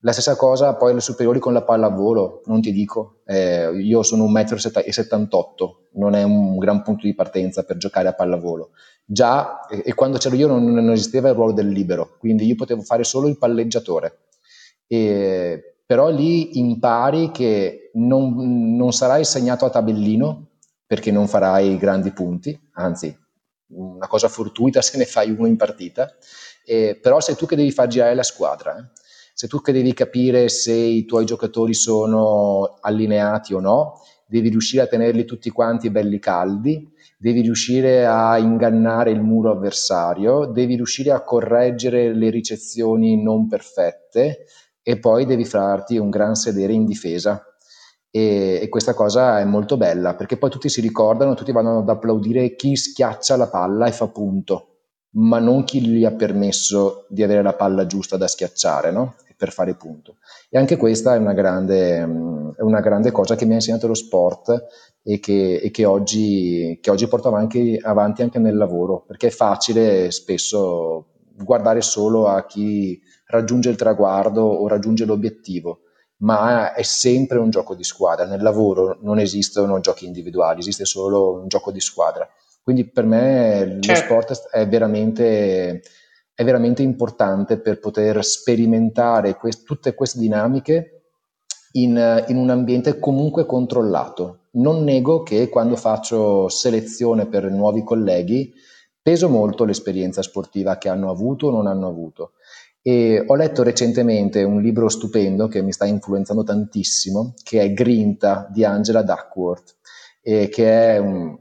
La 0.00 0.10
stessa 0.10 0.34
cosa 0.34 0.74
poi 0.74 0.90
alle 0.90 1.00
superiori 1.00 1.38
con 1.38 1.52
la 1.52 1.62
pallavolo, 1.62 2.42
non 2.46 2.60
ti 2.60 2.72
dico, 2.72 3.20
eh, 3.24 3.70
io 3.72 4.02
sono 4.02 4.24
1,78 4.24 5.28
m, 5.28 5.98
non 6.00 6.14
è 6.14 6.24
un 6.24 6.58
gran 6.58 6.82
punto 6.82 7.06
di 7.06 7.14
partenza 7.14 7.62
per 7.62 7.76
giocare 7.76 8.08
a 8.08 8.14
pallavolo. 8.14 8.70
Già, 9.04 9.64
e, 9.68 9.82
e 9.84 9.94
quando 9.94 10.18
c'ero 10.18 10.34
io 10.34 10.48
non, 10.48 10.64
non 10.64 10.90
esisteva 10.90 11.28
il 11.28 11.36
ruolo 11.36 11.52
del 11.52 11.68
libero, 11.68 12.16
quindi 12.18 12.46
io 12.46 12.56
potevo 12.56 12.82
fare 12.82 13.04
solo 13.04 13.28
il 13.28 13.38
palleggiatore. 13.38 14.22
E 14.88 15.76
però 15.86 16.08
lì 16.08 16.58
impari 16.58 17.30
che 17.30 17.81
non, 17.94 18.76
non 18.76 18.92
sarai 18.92 19.24
segnato 19.24 19.64
a 19.64 19.70
tabellino 19.70 20.48
perché 20.86 21.10
non 21.10 21.26
farai 21.26 21.76
grandi 21.78 22.10
punti, 22.12 22.58
anzi 22.72 23.16
una 23.74 24.06
cosa 24.06 24.28
fortuita 24.28 24.82
se 24.82 24.98
ne 24.98 25.04
fai 25.04 25.30
uno 25.30 25.46
in 25.46 25.56
partita, 25.56 26.14
eh, 26.64 26.98
però 27.00 27.20
sei 27.20 27.34
tu 27.34 27.46
che 27.46 27.56
devi 27.56 27.70
far 27.70 27.88
girare 27.88 28.14
la 28.14 28.22
squadra, 28.22 28.76
eh. 28.76 28.84
sei 29.34 29.48
tu 29.48 29.60
che 29.60 29.72
devi 29.72 29.94
capire 29.94 30.48
se 30.48 30.72
i 30.72 31.04
tuoi 31.04 31.24
giocatori 31.24 31.74
sono 31.74 32.76
allineati 32.80 33.54
o 33.54 33.60
no, 33.60 34.00
devi 34.26 34.50
riuscire 34.50 34.82
a 34.82 34.86
tenerli 34.86 35.24
tutti 35.24 35.50
quanti 35.50 35.90
belli 35.90 36.18
caldi, 36.18 36.90
devi 37.18 37.40
riuscire 37.40 38.04
a 38.04 38.36
ingannare 38.38 39.10
il 39.10 39.22
muro 39.22 39.52
avversario, 39.52 40.46
devi 40.46 40.76
riuscire 40.76 41.10
a 41.10 41.22
correggere 41.22 42.14
le 42.14 42.30
ricezioni 42.30 43.22
non 43.22 43.46
perfette, 43.46 44.46
e 44.82 44.98
poi 44.98 45.24
devi 45.26 45.44
farti 45.44 45.96
un 45.96 46.10
gran 46.10 46.34
sedere 46.34 46.72
in 46.72 46.84
difesa. 46.84 47.42
E, 48.14 48.60
e, 48.62 48.68
questa 48.68 48.92
cosa 48.92 49.40
è 49.40 49.44
molto 49.44 49.78
bella 49.78 50.14
perché 50.14 50.36
poi 50.36 50.50
tutti 50.50 50.68
si 50.68 50.82
ricordano, 50.82 51.32
tutti 51.32 51.50
vanno 51.50 51.78
ad 51.78 51.88
applaudire 51.88 52.54
chi 52.54 52.76
schiaccia 52.76 53.36
la 53.36 53.48
palla 53.48 53.86
e 53.86 53.92
fa 53.92 54.08
punto, 54.08 54.80
ma 55.12 55.38
non 55.38 55.64
chi 55.64 55.80
gli 55.80 56.04
ha 56.04 56.12
permesso 56.12 57.06
di 57.08 57.22
avere 57.22 57.42
la 57.42 57.54
palla 57.54 57.86
giusta 57.86 58.18
da 58.18 58.28
schiacciare 58.28 58.90
no? 58.90 59.14
per 59.42 59.50
fare 59.50 59.74
punto. 59.74 60.18
E 60.50 60.58
anche 60.58 60.76
questa 60.76 61.14
è 61.14 61.18
una 61.18 61.32
grande, 61.32 61.96
è 61.96 62.62
una 62.62 62.80
grande 62.80 63.10
cosa 63.10 63.34
che 63.34 63.44
mi 63.44 63.52
ha 63.52 63.56
insegnato 63.56 63.88
lo 63.88 63.94
sport 63.94 64.66
e 65.02 65.18
che, 65.18 65.56
e 65.56 65.70
che, 65.72 65.84
oggi, 65.84 66.78
che 66.80 66.90
oggi 66.90 67.08
porto 67.08 67.26
avanti, 67.28 67.76
avanti 67.82 68.22
anche 68.22 68.38
nel 68.38 68.56
lavoro 68.56 69.02
perché 69.04 69.28
è 69.28 69.30
facile 69.30 70.12
spesso 70.12 71.06
guardare 71.34 71.80
solo 71.80 72.28
a 72.28 72.46
chi 72.46 73.00
raggiunge 73.26 73.70
il 73.70 73.76
traguardo 73.76 74.42
o 74.42 74.68
raggiunge 74.68 75.04
l'obiettivo, 75.04 75.80
ma 76.22 76.72
è 76.72 76.82
sempre 76.82 77.38
un 77.38 77.50
gioco 77.50 77.74
di 77.74 77.84
squadra. 77.84 78.26
Nel 78.26 78.42
lavoro 78.42 78.98
non 79.02 79.18
esistono 79.18 79.80
giochi 79.80 80.06
individuali, 80.06 80.60
esiste 80.60 80.84
solo 80.84 81.40
un 81.40 81.48
gioco 81.48 81.70
di 81.70 81.80
squadra. 81.80 82.28
Quindi 82.62 82.84
per 82.88 83.04
me 83.04 83.78
certo. 83.80 83.88
lo 83.88 83.94
sport 83.94 84.48
è 84.50 84.68
veramente, 84.68 85.82
è 86.32 86.44
veramente 86.44 86.82
importante 86.82 87.58
per 87.58 87.80
poter 87.80 88.24
sperimentare 88.24 89.34
quest- 89.34 89.64
tutte 89.64 89.94
queste 89.94 90.20
dinamiche 90.20 91.02
in, 91.72 92.24
in, 92.28 92.36
un 92.36 92.50
ambiente 92.50 93.00
comunque 93.00 93.44
controllato. 93.44 94.46
Non 94.52 94.84
nego 94.84 95.22
che 95.22 95.48
quando 95.48 95.74
faccio 95.74 96.48
selezione 96.48 97.26
per 97.26 97.50
nuovi 97.50 97.82
colleghi 97.82 98.52
peso 99.02 99.28
molto 99.28 99.64
l'esperienza 99.64 100.22
sportiva 100.22 100.78
che 100.78 100.88
hanno 100.88 101.10
avuto 101.10 101.48
o 101.48 101.50
non 101.50 101.66
hanno 101.66 101.88
avuto. 101.88 102.34
E 102.84 103.22
ho 103.24 103.36
letto 103.36 103.62
recentemente 103.62 104.42
un 104.42 104.60
libro 104.60 104.88
stupendo 104.88 105.46
che 105.46 105.62
mi 105.62 105.70
sta 105.70 105.86
influenzando 105.86 106.42
tantissimo, 106.42 107.34
che 107.44 107.60
è 107.60 107.72
Grinta 107.72 108.48
di 108.50 108.64
Angela 108.64 109.02
Duckworth, 109.02 109.76
che 110.20 110.50
è 110.50 110.98
un, 110.98 111.38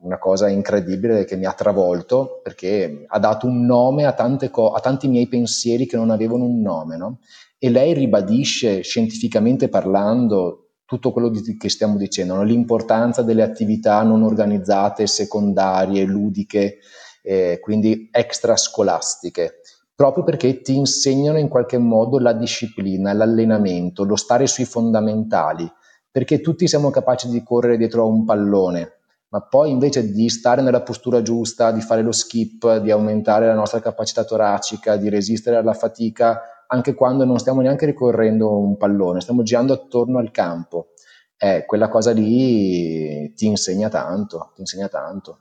una 0.00 0.18
cosa 0.18 0.48
incredibile 0.48 1.26
che 1.26 1.36
mi 1.36 1.44
ha 1.44 1.52
travolto 1.52 2.40
perché 2.42 3.04
ha 3.06 3.18
dato 3.18 3.46
un 3.46 3.66
nome 3.66 4.06
a, 4.06 4.14
co- 4.50 4.72
a 4.72 4.80
tanti 4.80 5.08
miei 5.08 5.28
pensieri 5.28 5.86
che 5.86 5.96
non 5.96 6.08
avevano 6.08 6.44
un 6.44 6.62
nome. 6.62 6.96
No? 6.96 7.18
E 7.58 7.68
lei 7.68 7.92
ribadisce 7.92 8.80
scientificamente 8.80 9.68
parlando 9.68 10.70
tutto 10.86 11.12
quello 11.12 11.28
di, 11.28 11.58
che 11.58 11.68
stiamo 11.68 11.98
dicendo, 11.98 12.34
no? 12.34 12.42
l'importanza 12.44 13.20
delle 13.20 13.42
attività 13.42 14.02
non 14.02 14.22
organizzate, 14.22 15.06
secondarie, 15.06 16.04
ludiche, 16.04 16.78
eh, 17.22 17.58
quindi 17.60 18.08
extrascolastiche 18.10 19.60
proprio 19.98 20.22
perché 20.22 20.60
ti 20.60 20.76
insegnano 20.76 21.38
in 21.38 21.48
qualche 21.48 21.76
modo 21.76 22.20
la 22.20 22.32
disciplina, 22.32 23.12
l'allenamento, 23.12 24.04
lo 24.04 24.14
stare 24.14 24.46
sui 24.46 24.64
fondamentali, 24.64 25.68
perché 26.08 26.40
tutti 26.40 26.68
siamo 26.68 26.90
capaci 26.90 27.28
di 27.28 27.42
correre 27.42 27.76
dietro 27.76 28.02
a 28.02 28.06
un 28.06 28.24
pallone, 28.24 28.92
ma 29.30 29.40
poi 29.40 29.72
invece 29.72 30.12
di 30.12 30.28
stare 30.28 30.62
nella 30.62 30.82
postura 30.82 31.20
giusta, 31.20 31.72
di 31.72 31.80
fare 31.80 32.02
lo 32.02 32.12
skip, 32.12 32.76
di 32.76 32.92
aumentare 32.92 33.48
la 33.48 33.54
nostra 33.54 33.80
capacità 33.80 34.22
toracica, 34.22 34.94
di 34.94 35.08
resistere 35.08 35.56
alla 35.56 35.74
fatica, 35.74 36.42
anche 36.68 36.94
quando 36.94 37.24
non 37.24 37.40
stiamo 37.40 37.60
neanche 37.60 37.84
ricorrendo 37.84 38.56
un 38.56 38.76
pallone, 38.76 39.20
stiamo 39.20 39.42
girando 39.42 39.72
attorno 39.72 40.18
al 40.18 40.30
campo. 40.30 40.90
Eh, 41.36 41.64
quella 41.66 41.88
cosa 41.88 42.12
lì 42.12 43.32
ti 43.34 43.46
insegna 43.46 43.88
tanto, 43.88 44.52
ti 44.54 44.60
insegna 44.60 44.86
tanto. 44.86 45.40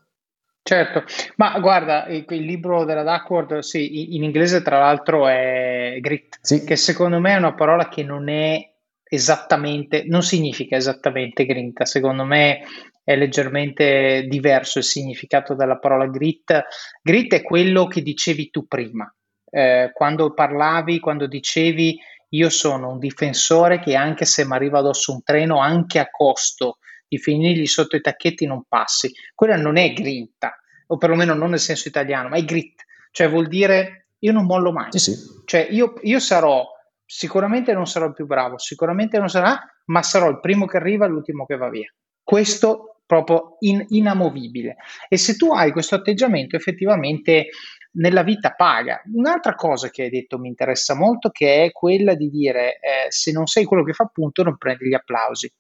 Certo, 0.68 1.06
ma 1.38 1.58
guarda, 1.60 2.08
il, 2.08 2.26
il 2.28 2.44
libro 2.44 2.84
della 2.84 3.04
Duckworth, 3.04 3.60
sì, 3.60 4.14
in 4.16 4.24
inglese 4.24 4.62
tra 4.62 4.80
l'altro 4.80 5.26
è 5.30 5.96
grit, 6.02 6.40
sì. 6.42 6.66
che 6.66 6.76
secondo 6.76 7.22
me 7.22 7.32
è 7.32 7.38
una 7.38 7.54
parola 7.54 7.88
che 7.88 8.04
non 8.04 8.28
è 8.28 8.70
esattamente, 9.02 10.04
non 10.08 10.24
significa 10.24 10.76
esattamente 10.76 11.46
grinta, 11.46 11.86
secondo 11.86 12.26
me 12.26 12.64
è 13.02 13.16
leggermente 13.16 14.26
diverso 14.28 14.80
il 14.80 14.84
significato 14.84 15.56
della 15.56 15.78
parola 15.78 16.06
grit. 16.08 16.66
Grit 17.02 17.36
è 17.36 17.44
quello 17.44 17.88
che 17.88 18.02
dicevi 18.02 18.50
tu 18.50 18.68
prima, 18.68 19.10
eh, 19.50 19.92
quando 19.94 20.34
parlavi, 20.34 21.00
quando 21.00 21.28
dicevi 21.28 21.98
io 22.32 22.50
sono 22.50 22.90
un 22.90 23.00
difensore 23.00 23.80
che 23.80 23.96
anche 23.96 24.26
se 24.26 24.46
mi 24.46 24.52
arriva 24.52 24.80
addosso 24.80 25.14
un 25.14 25.24
treno, 25.24 25.62
anche 25.62 26.00
a 26.00 26.10
costo 26.10 26.80
di 27.08 27.18
finirgli 27.18 27.66
sotto 27.66 27.96
i 27.96 28.02
tacchetti 28.02 28.46
non 28.46 28.64
passi. 28.68 29.12
Quella 29.34 29.56
non 29.56 29.78
è 29.78 29.94
grinta, 29.94 30.58
o 30.88 30.98
perlomeno 30.98 31.34
non 31.34 31.52
nel 31.52 31.60
senso 31.60 31.88
italiano, 31.88 32.30
ma 32.30 32.38
è 32.38 32.44
grit, 32.44 32.84
cioè 33.12 33.30
vuol 33.30 33.48
dire 33.48 34.10
io 34.20 34.32
non 34.32 34.46
mollo 34.46 34.72
mai. 34.72 34.92
Sì, 34.92 35.00
sì. 35.00 35.16
Cioè, 35.46 35.68
io, 35.70 35.96
io 36.02 36.20
sarò, 36.20 36.66
sicuramente 37.06 37.74
non 37.74 37.88
sarò 37.88 38.08
il 38.08 38.14
più 38.14 38.26
bravo, 38.26 38.58
sicuramente 38.58 39.18
non 39.18 39.30
sarà, 39.30 39.60
ma 39.86 40.02
sarò 40.02 40.30
il 40.30 40.40
primo 40.40 40.66
che 40.66 40.78
arriva 40.78 41.06
e 41.06 41.10
l'ultimo 41.10 41.46
che 41.46 41.56
va 41.56 41.70
via. 41.70 41.94
Questo 42.24 43.02
proprio 43.06 43.56
in, 43.60 43.84
inamovibile. 43.88 44.76
E 45.08 45.18
se 45.18 45.38
tu 45.38 45.54
hai 45.54 45.72
questo 45.72 45.96
atteggiamento, 45.96 46.56
effettivamente 46.56 47.48
nella 47.98 48.22
vita 48.22 48.52
paga. 48.52 49.02
Un'altra 49.14 49.56
cosa 49.56 49.90
che 49.90 50.04
hai 50.04 50.10
detto 50.10 50.38
mi 50.38 50.50
interessa 50.50 50.94
molto, 50.94 51.30
che 51.30 51.64
è 51.66 51.72
quella 51.72 52.16
di 52.16 52.30
dire 52.30 52.80
eh, 52.80 53.06
se 53.10 53.32
non 53.32 53.48
sei 53.48 53.64
quello 53.64 53.84
che 53.84 53.94
fa 53.94 54.06
punto, 54.06 54.44
non 54.44 54.58
prendi 54.58 54.88
gli 54.88 54.94
applausi. 54.94 55.52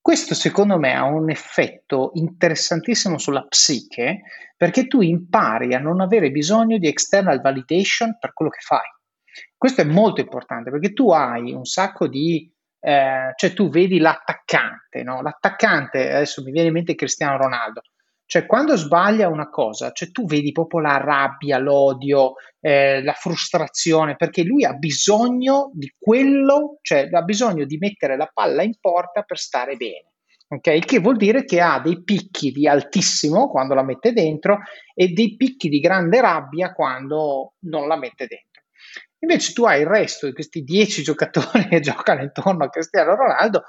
Questo 0.00 0.34
secondo 0.34 0.78
me 0.78 0.94
ha 0.94 1.04
un 1.04 1.30
effetto 1.30 2.12
interessantissimo 2.14 3.18
sulla 3.18 3.42
psiche 3.42 4.20
perché 4.56 4.86
tu 4.86 5.00
impari 5.00 5.74
a 5.74 5.78
non 5.78 6.00
avere 6.00 6.30
bisogno 6.30 6.78
di 6.78 6.88
external 6.88 7.40
validation 7.40 8.16
per 8.18 8.32
quello 8.32 8.50
che 8.50 8.60
fai. 8.60 8.86
Questo 9.56 9.82
è 9.82 9.84
molto 9.84 10.20
importante 10.20 10.70
perché 10.70 10.92
tu 10.92 11.10
hai 11.10 11.52
un 11.52 11.64
sacco 11.64 12.08
di, 12.08 12.50
eh, 12.80 13.32
cioè 13.34 13.52
tu 13.52 13.68
vedi 13.68 13.98
l'attaccante, 13.98 15.02
no? 15.02 15.20
l'attaccante, 15.20 16.12
adesso 16.12 16.42
mi 16.42 16.52
viene 16.52 16.68
in 16.68 16.74
mente 16.74 16.94
Cristiano 16.94 17.36
Ronaldo, 17.36 17.82
cioè, 18.28 18.44
quando 18.44 18.76
sbaglia 18.76 19.28
una 19.28 19.48
cosa, 19.48 19.90
cioè, 19.90 20.10
tu 20.10 20.26
vedi 20.26 20.52
proprio 20.52 20.80
la 20.80 20.98
rabbia, 20.98 21.56
l'odio, 21.56 22.34
eh, 22.60 23.02
la 23.02 23.14
frustrazione, 23.14 24.16
perché 24.16 24.42
lui 24.42 24.66
ha 24.66 24.74
bisogno 24.74 25.70
di 25.72 25.94
quello, 25.98 26.76
cioè 26.82 27.08
ha 27.10 27.22
bisogno 27.22 27.64
di 27.64 27.78
mettere 27.78 28.18
la 28.18 28.30
palla 28.30 28.62
in 28.62 28.74
porta 28.78 29.22
per 29.22 29.38
stare 29.38 29.76
bene. 29.76 30.12
Ok, 30.46 30.66
il 30.66 30.84
che 30.84 30.98
vuol 30.98 31.16
dire 31.16 31.46
che 31.46 31.62
ha 31.62 31.80
dei 31.80 32.04
picchi 32.04 32.52
di 32.52 32.68
altissimo 32.68 33.48
quando 33.48 33.72
la 33.72 33.82
mette 33.82 34.12
dentro 34.12 34.58
e 34.94 35.08
dei 35.08 35.34
picchi 35.34 35.70
di 35.70 35.80
grande 35.80 36.20
rabbia 36.20 36.74
quando 36.74 37.54
non 37.60 37.88
la 37.88 37.96
mette 37.96 38.26
dentro. 38.26 38.62
Invece 39.20 39.54
tu 39.54 39.64
hai 39.64 39.80
il 39.80 39.86
resto 39.86 40.26
di 40.26 40.34
questi 40.34 40.62
dieci 40.64 41.02
giocatori 41.02 41.64
che 41.68 41.80
giocano 41.80 42.22
intorno 42.22 42.64
a 42.64 42.68
Cristiano 42.68 43.14
Ronaldo 43.14 43.64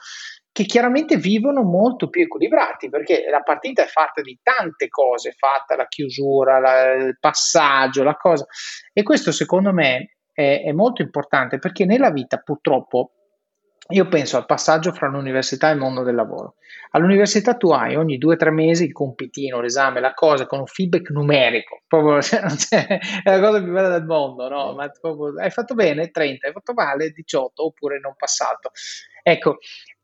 che 0.52 0.64
chiaramente 0.66 1.18
vivono 1.18 1.64
molto 1.64 2.10
più 2.10 2.24
equilibrati 2.24 2.90
perché 2.90 3.26
la 3.30 3.42
partita 3.42 3.84
è 3.84 3.88
fatta 3.88 4.22
di 4.22 4.40
tante 4.42 4.88
cose, 4.88 5.32
fatta 5.32 5.76
la 5.76 5.88
chiusura, 5.88 6.60
la, 6.60 6.94
il 6.94 7.18
passaggio, 7.20 8.04
la 8.04 8.16
cosa. 8.16 8.46
E 8.92 9.04
questo 9.04 9.32
secondo 9.32 9.72
me 9.72 10.18
è, 10.34 10.64
è 10.66 10.72
molto 10.72 11.02
importante 11.02 11.60
perché 11.60 11.86
nella 11.86 12.12
vita 12.12 12.38
purtroppo 12.38 13.14
io 13.92 14.08
penso 14.08 14.38
al 14.38 14.46
passaggio 14.46 14.92
fra 14.92 15.08
l'università 15.08 15.70
e 15.70 15.74
il 15.74 15.80
mondo 15.80 16.04
del 16.04 16.14
lavoro. 16.14 16.56
All'università 16.92 17.56
tu 17.56 17.72
hai 17.72 17.96
ogni 17.96 18.20
due 18.20 18.36
o 18.36 18.38
tre 18.38 18.52
mesi 18.52 18.84
il 18.86 18.92
compitino, 18.92 19.62
l'esame, 19.62 20.00
la 20.00 20.14
cosa 20.14 20.46
con 20.46 20.60
un 20.60 20.68
feedback 20.68 21.10
numerico, 21.10 21.82
proprio, 21.88 22.22
cioè, 22.22 22.86
è 22.86 23.00
la 23.24 23.40
cosa 23.40 23.64
più 23.64 23.72
bella 23.72 23.90
del 23.90 24.06
mondo, 24.06 24.48
no? 24.48 24.74
Ma 24.76 24.88
proprio, 24.90 25.42
hai 25.42 25.50
fatto 25.50 25.74
bene 25.74 26.10
30, 26.10 26.46
hai 26.46 26.54
fatto 26.54 26.74
male 26.74 27.10
18 27.10 27.66
oppure 27.66 28.00
non 28.00 28.14
passato. 28.16 28.72
Ecco, 29.24 29.58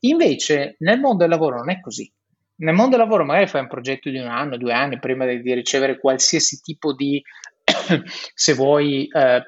Invece 0.08 0.76
nel 0.80 1.00
mondo 1.00 1.20
del 1.20 1.30
lavoro 1.30 1.58
non 1.58 1.70
è 1.70 1.80
così. 1.80 2.12
Nel 2.58 2.74
mondo 2.74 2.96
del 2.96 3.06
lavoro 3.06 3.26
magari 3.26 3.48
fai 3.48 3.62
un 3.62 3.68
progetto 3.68 4.10
di 4.10 4.18
un 4.18 4.28
anno, 4.28 4.58
due 4.58 4.74
anni 4.74 5.00
prima 5.00 5.26
di, 5.26 5.42
di 5.42 5.54
ricevere 5.54 6.00
qualsiasi 6.00 6.62
tipo 6.62 6.94
di, 6.94 7.22
se 8.34 8.54
vuoi, 8.54 9.08
eh, 9.08 9.44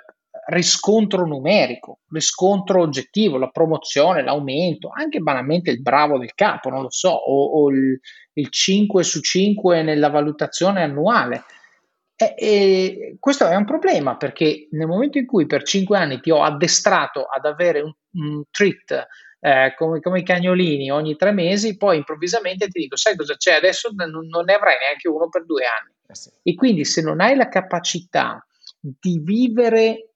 riscontro 0.48 1.26
numerico, 1.26 2.00
riscontro 2.10 2.82
oggettivo, 2.82 3.38
la 3.38 3.50
promozione, 3.50 4.24
l'aumento, 4.24 4.89
anche 4.93 5.20
banalmente 5.20 5.72
il 5.72 5.82
bravo 5.82 6.17
del 6.17 6.34
capo, 6.34 6.70
non 6.70 6.82
lo 6.82 6.91
so, 6.91 7.10
o, 7.10 7.63
o 7.63 7.70
il, 7.70 8.00
il 8.34 8.50
5 8.50 9.04
su 9.04 9.22
5 9.22 9.84
nella 9.84 10.10
valutazione 10.10 10.84
annuale. 10.84 11.43
E, 12.15 12.34
e 12.38 13.17
questo 13.20 13.46
è 13.48 13.56
un 13.56 13.65
problema 13.65 14.17
perché 14.17 14.67
nel 14.72 14.88
momento 14.88 15.17
in 15.17 15.26
cui 15.26 15.46
per 15.46 15.63
5 15.63 15.98
anni 15.98 16.20
ti 16.20 16.32
ho 16.32 16.41
addestrato 16.41 17.24
ad 17.24 17.46
avere 17.46 17.82
un, 17.82 17.93
un 18.13 18.43
treat 18.50 19.08
eh, 19.39 19.73
come, 19.76 20.00
come, 20.00 20.19
i 20.19 20.23
cagnolini 20.23 20.89
ogni 20.89 21.15
tre 21.15 21.32
mesi, 21.32 21.78
poi 21.78 21.97
improvvisamente 21.97 22.67
ti 22.67 22.82
dico, 22.82 22.95
sai 22.95 23.15
cosa 23.15 23.36
c'è? 23.36 23.54
Adesso 23.54 23.91
non, 23.93 24.10
non 24.28 24.45
ne 24.45 24.54
avrai 24.54 24.78
neanche 24.80 25.08
uno 25.08 25.30
per 25.30 25.45
due 25.45 25.63
anni. 25.65 25.93
Eh 26.08 26.15
sì. 26.15 26.30
E 26.41 26.56
quindi 26.56 26.86
se 26.86 27.02
non 27.02 27.21
hai 27.21 27.36
la 27.36 27.47
capacità 27.47 28.45
di 28.80 29.19
vivere 29.23 30.12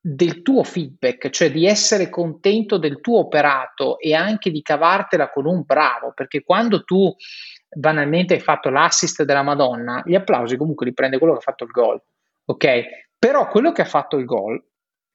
del 0.00 0.42
tuo 0.42 0.62
feedback, 0.62 1.30
cioè 1.30 1.50
di 1.50 1.66
essere 1.66 2.08
contento 2.08 2.78
del 2.78 3.00
tuo 3.00 3.18
operato 3.18 3.98
e 3.98 4.14
anche 4.14 4.52
di 4.52 4.62
cavartela 4.62 5.30
con 5.30 5.46
un 5.46 5.62
bravo, 5.66 6.12
perché 6.14 6.42
quando 6.42 6.84
tu 6.84 7.12
banalmente 7.68 8.34
hai 8.34 8.40
fatto 8.40 8.70
l'assist 8.70 9.24
della 9.24 9.42
Madonna, 9.42 10.02
gli 10.06 10.14
applausi 10.14 10.56
comunque 10.56 10.86
li 10.86 10.94
prende 10.94 11.18
quello 11.18 11.32
che 11.32 11.40
ha 11.40 11.42
fatto 11.42 11.64
il 11.64 11.70
gol, 11.70 12.00
ok? 12.44 12.82
Però 13.18 13.48
quello 13.48 13.72
che 13.72 13.82
ha 13.82 13.86
fatto 13.86 14.16
il 14.16 14.24
gol 14.24 14.62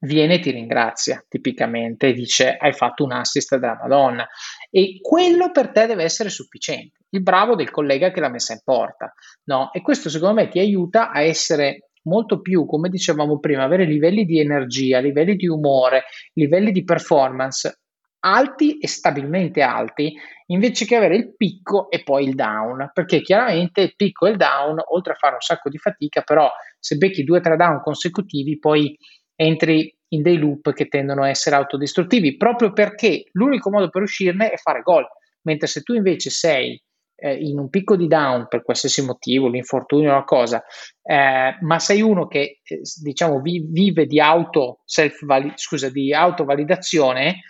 viene 0.02 0.36
e 0.36 0.40
ti 0.40 0.52
ringrazia 0.52 1.24
tipicamente 1.28 2.08
e 2.08 2.14
dice 2.14 2.56
hai 2.58 2.74
fatto 2.74 3.04
un 3.04 3.12
assist 3.12 3.56
della 3.58 3.78
Madonna 3.80 4.28
e 4.70 5.00
quello 5.02 5.52
per 5.52 5.70
te 5.72 5.86
deve 5.86 6.04
essere 6.04 6.30
sufficiente 6.30 7.00
il 7.10 7.22
bravo 7.22 7.56
del 7.56 7.70
collega 7.70 8.12
che 8.12 8.20
l'ha 8.20 8.30
messa 8.30 8.54
in 8.54 8.62
porta 8.64 9.14
no? 9.46 9.72
e 9.72 9.82
questo 9.82 10.10
secondo 10.10 10.42
me 10.42 10.48
ti 10.48 10.60
aiuta 10.60 11.12
a 11.12 11.22
essere 11.22 11.92
molto 12.04 12.42
più 12.42 12.66
come 12.66 12.90
dicevamo 12.90 13.40
prima 13.40 13.64
avere 13.64 13.86
livelli 13.86 14.26
di 14.26 14.40
energia 14.40 15.00
livelli 15.00 15.36
di 15.36 15.48
umore 15.48 16.06
livelli 16.34 16.72
di 16.72 16.84
performance 16.84 17.82
alti 18.24 18.80
e 18.80 18.88
stabilmente 18.88 19.62
alti 19.62 20.14
invece 20.48 20.86
che 20.86 20.96
avere 20.96 21.16
il 21.16 21.36
picco 21.36 21.92
e 21.92 22.02
poi 22.02 22.28
il 22.28 22.34
down 22.34 22.90
perché 22.92 23.22
chiaramente 23.22 23.82
il 23.82 23.96
picco 23.96 24.26
e 24.26 24.32
il 24.32 24.38
down 24.38 24.82
oltre 24.90 25.14
a 25.14 25.16
fare 25.16 25.36
un 25.36 25.42
sacco 25.42 25.70
di 25.70 25.78
fatica 25.78 26.22
però 26.22 26.50
se 26.80 26.98
becchi 26.98 27.24
due 27.24 27.38
o 27.38 27.42
tre 27.42 27.56
down 27.56 27.82
consecutivi 27.82 28.58
poi 28.58 28.98
entri 29.42 29.94
in 30.10 30.22
dei 30.22 30.38
loop 30.38 30.74
che 30.74 30.88
tendono 30.88 31.24
a 31.24 31.30
essere 31.30 31.56
autodistruttivi, 31.56 32.38
proprio 32.38 32.74
perché 32.74 33.26
l'unico 33.32 33.70
modo 33.70 33.90
per 33.90 34.04
uscirne 34.04 34.52
è 34.52 34.58
fare 34.58 34.82
gol, 34.82 35.06
mentre 35.44 35.68
se 35.68 35.82
tu 35.82 35.94
invece 35.94 36.30
sei 36.30 36.80
eh, 37.16 37.34
in 37.34 37.58
un 37.58 37.70
picco 37.70 37.96
di 37.96 38.08
down 38.08 38.48
per 38.48 38.64
qualsiasi 38.64 39.04
motivo, 39.04 39.48
l'infortunio 39.48 40.12
o 40.12 40.16
la 40.16 40.24
cosa, 40.24 40.64
eh, 41.02 41.58
ma 41.62 41.80
sei 41.80 42.02
uno 42.02 42.28
che 42.28 42.60
eh, 42.62 42.82
diciamo 43.02 43.40
vi, 43.42 43.66
vive 43.68 44.06
di 44.06 44.20
auto 44.20 44.82
self 44.86 45.20
scusa, 45.56 45.90
di 45.90 46.14
autovalidazione, 46.14 47.42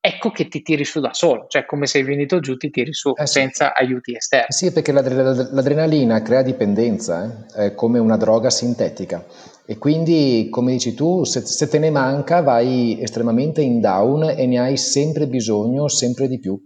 ecco 0.00 0.30
che 0.30 0.48
ti 0.48 0.62
tiri 0.62 0.84
su 0.84 1.00
da 1.00 1.12
solo, 1.12 1.46
cioè 1.48 1.66
come 1.66 1.86
sei 1.86 2.02
venuto 2.02 2.40
giù 2.40 2.56
ti 2.56 2.70
tiri 2.70 2.94
su 2.94 3.12
eh 3.14 3.26
sì. 3.26 3.40
senza 3.40 3.74
aiuti 3.74 4.16
esterni. 4.16 4.46
Sì, 4.48 4.72
perché 4.72 4.90
l'adrenalina 4.90 6.22
crea 6.22 6.42
dipendenza, 6.42 7.46
eh? 7.54 7.66
è 7.66 7.74
come 7.74 7.98
una 7.98 8.16
droga 8.16 8.48
sintetica 8.48 9.24
e 9.68 9.78
quindi, 9.78 10.46
come 10.48 10.72
dici 10.72 10.94
tu, 10.94 11.24
se, 11.24 11.40
se, 11.44 11.66
te 11.66 11.80
ne 11.80 11.90
manca 11.90 12.40
vai 12.40 13.00
estremamente 13.02 13.62
in 13.62 13.80
down 13.80 14.22
e 14.22 14.46
ne 14.46 14.60
hai 14.60 14.76
sempre 14.76 15.26
bisogno, 15.26 15.88
sempre 15.88 16.28
di 16.28 16.38
più. 16.38 16.56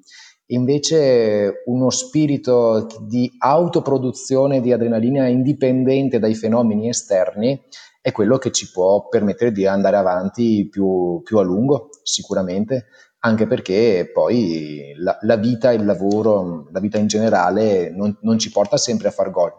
Invece 0.49 1.63
uno 1.65 1.89
spirito 1.89 2.87
di 3.07 3.31
autoproduzione 3.39 4.61
di 4.61 4.71
adrenalina 4.73 5.29
indipendente 5.29 6.19
dai 6.19 6.35
fenomeni 6.35 6.91
esterni 6.91 7.59
è 8.03 8.13
quello 8.13 8.37
che 8.37 8.51
ci 8.51 8.71
può 8.71 9.09
permettere 9.09 9.51
di 9.51 9.65
andare 9.65 9.97
avanti 9.97 10.69
più, 10.69 11.23
più 11.23 11.39
a 11.39 11.43
lungo, 11.43 11.89
sicuramente, 12.03 12.87
anche 13.21 13.47
perché 13.47 14.11
poi 14.13 14.93
la, 14.97 15.17
la, 15.23 15.37
vita, 15.37 15.73
il 15.73 15.87
lavoro, 15.87 16.69
la 16.71 16.81
vita 16.81 16.99
in 16.99 17.07
generale 17.07 17.91
non, 17.91 18.15
non 18.21 18.39
ci 18.39 18.51
porta 18.51 18.77
sempre 18.77 19.09
a 19.09 19.13
far 19.13 19.31
gol 19.31 19.53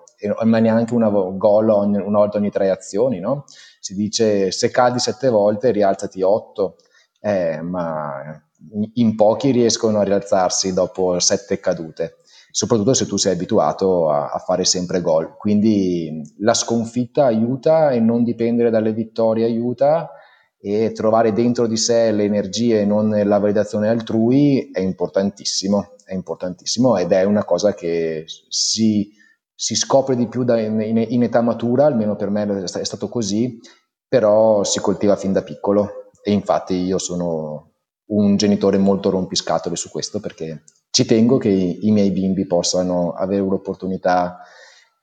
ma 0.43 0.59
neanche 0.59 0.93
una 0.93 1.09
gol 1.09 1.69
ogni, 1.69 1.97
una 1.97 2.19
volta 2.19 2.37
ogni 2.37 2.51
tre 2.51 2.69
azioni, 2.69 3.19
no? 3.19 3.45
Si 3.79 3.95
dice 3.95 4.51
se 4.51 4.69
cadi 4.69 4.99
sette 4.99 5.29
volte 5.29 5.71
rialzati 5.71 6.21
otto, 6.21 6.75
eh, 7.19 7.61
ma 7.61 8.41
in 8.93 9.15
pochi 9.15 9.51
riescono 9.51 9.99
a 9.99 10.03
rialzarsi 10.03 10.73
dopo 10.73 11.19
sette 11.19 11.59
cadute, 11.59 12.17
soprattutto 12.51 12.93
se 12.93 13.05
tu 13.05 13.17
sei 13.17 13.33
abituato 13.33 14.09
a, 14.09 14.29
a 14.29 14.37
fare 14.37 14.65
sempre 14.65 15.01
gol. 15.01 15.35
Quindi 15.37 16.21
la 16.39 16.53
sconfitta 16.53 17.25
aiuta 17.25 17.91
e 17.91 17.99
non 17.99 18.23
dipendere 18.23 18.69
dalle 18.69 18.93
vittorie 18.93 19.45
aiuta 19.45 20.11
e 20.59 20.91
trovare 20.91 21.33
dentro 21.33 21.65
di 21.65 21.75
sé 21.75 22.11
le 22.11 22.23
energie 22.23 22.81
e 22.81 22.85
non 22.85 23.09
la 23.09 23.39
validazione 23.39 23.89
altrui 23.89 24.69
è 24.71 24.79
importantissimo, 24.79 25.95
è 26.05 26.13
importantissimo 26.13 26.97
ed 26.97 27.11
è 27.11 27.23
una 27.23 27.43
cosa 27.43 27.73
che 27.73 28.25
si 28.27 29.11
si 29.61 29.75
scopre 29.75 30.15
di 30.15 30.25
più 30.25 30.43
da, 30.43 30.59
in, 30.59 31.05
in, 31.07 31.21
età 31.21 31.41
matura, 31.41 31.85
almeno 31.85 32.15
per 32.15 32.31
me 32.31 32.63
è 32.63 32.83
stato 32.83 33.07
così, 33.09 33.59
però 34.07 34.63
si 34.63 34.79
coltiva 34.79 35.15
fin 35.15 35.33
da 35.33 35.43
piccolo 35.43 36.09
e 36.23 36.31
infatti 36.31 36.73
io 36.73 36.97
sono 36.97 37.73
un 38.07 38.37
genitore 38.37 38.79
molto 38.79 39.11
rompiscatole 39.11 39.75
su 39.75 39.91
questo 39.91 40.19
perché 40.19 40.63
ci 40.89 41.05
tengo 41.05 41.37
che 41.37 41.49
i, 41.49 41.85
i 41.85 41.91
miei 41.91 42.09
bimbi 42.09 42.47
possano 42.47 43.11
avere 43.11 43.43
l'opportunità 43.43 44.39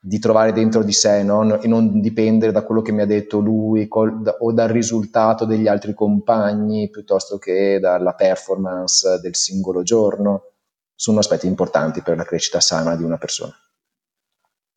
di 0.01 0.19
trovare 0.19 0.53
dentro 0.53 0.83
di 0.83 0.93
sé 0.93 1.23
no? 1.23 1.61
e 1.61 1.69
non 1.69 2.01
dipendere 2.01 2.51
da 2.51 2.65
quello 2.65 2.83
che 2.83 2.91
mi 2.91 3.03
ha 3.03 3.07
detto 3.07 3.39
lui 3.39 3.87
col, 3.87 4.23
da, 4.23 4.39
o 4.41 4.53
dal 4.53 4.71
risultato 4.71 5.45
degli 5.45 5.69
altri 5.69 5.95
compagni 5.95 6.91
piuttosto 6.91 7.39
che 7.39 7.79
dalla 7.79 8.15
performance 8.15 9.21
del 9.21 9.37
singolo 9.37 9.85
giorno. 9.85 10.55
Sono 10.97 11.21
aspetti 11.21 11.47
importanti 11.47 12.03
per 12.03 12.17
la 12.17 12.25
crescita 12.25 12.59
sana 12.59 12.97
di 12.97 13.05
una 13.05 13.19
persona. 13.19 13.55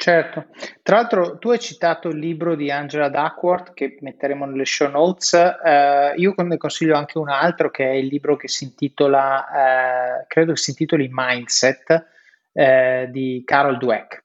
Certo, 0.02 0.48
tra 0.82 0.96
l'altro 0.96 1.38
tu 1.38 1.52
hai 1.52 1.60
citato 1.60 2.08
il 2.08 2.18
libro 2.18 2.56
di 2.56 2.72
Angela 2.72 3.08
Duckworth 3.08 3.76
che 3.76 4.00
metteremo 4.02 4.46
nelle 4.46 4.66
show 4.66 4.90
notes, 4.90 5.34
eh, 5.34 6.14
io 6.16 6.34
ne 6.38 6.58
consiglio 6.58 6.96
anche 6.98 7.20
un 7.20 7.30
altro 7.30 7.70
che 7.70 7.86
è 7.86 7.94
il 7.94 8.08
libro 8.08 8.36
che 8.36 8.48
si 8.48 8.64
intitola, 8.64 10.22
eh, 10.22 10.26
credo 10.26 10.54
che 10.54 10.58
si 10.58 10.72
intitoli 10.72 11.08
Mindset 11.12 12.08
eh, 12.52 13.10
di 13.12 13.44
Carol 13.46 13.78
Dweck. 13.78 14.24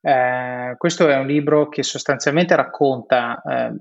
Eh, 0.00 0.74
questo 0.78 1.06
è 1.06 1.16
un 1.16 1.26
libro 1.26 1.68
che 1.68 1.82
sostanzialmente 1.82 2.56
racconta, 2.56 3.42
eh, 3.42 3.72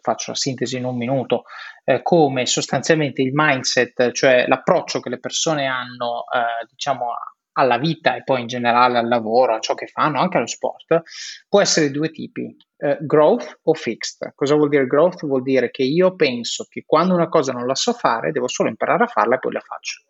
faccio 0.00 0.32
la 0.32 0.36
sintesi 0.36 0.78
in 0.78 0.84
un 0.84 0.96
minuto, 0.96 1.44
eh, 1.84 2.02
come 2.02 2.44
sostanzialmente 2.44 3.22
il 3.22 3.30
mindset, 3.32 4.10
cioè 4.10 4.48
l'approccio 4.48 4.98
che 4.98 5.10
le 5.10 5.20
persone 5.20 5.64
hanno, 5.66 6.24
diciamo, 6.68 7.12
alla 7.58 7.76
vita 7.76 8.14
e 8.14 8.22
poi 8.22 8.42
in 8.42 8.46
generale 8.46 8.98
al 8.98 9.08
lavoro, 9.08 9.54
a 9.54 9.58
ciò 9.58 9.74
che 9.74 9.88
fanno, 9.88 10.20
anche 10.20 10.36
allo 10.36 10.46
sport, 10.46 11.02
può 11.48 11.60
essere 11.60 11.86
di 11.86 11.92
due 11.92 12.10
tipi, 12.10 12.56
eh, 12.78 12.98
growth 13.00 13.60
o 13.64 13.74
fixed. 13.74 14.32
Cosa 14.34 14.54
vuol 14.54 14.68
dire 14.68 14.86
growth? 14.86 15.26
Vuol 15.26 15.42
dire 15.42 15.70
che 15.70 15.82
io 15.82 16.14
penso 16.14 16.66
che 16.68 16.84
quando 16.86 17.14
una 17.14 17.28
cosa 17.28 17.52
non 17.52 17.66
la 17.66 17.74
so 17.74 17.92
fare, 17.92 18.30
devo 18.30 18.46
solo 18.46 18.68
imparare 18.68 19.04
a 19.04 19.08
farla 19.08 19.34
e 19.34 19.38
poi 19.40 19.52
la 19.52 19.60
faccio. 19.60 20.02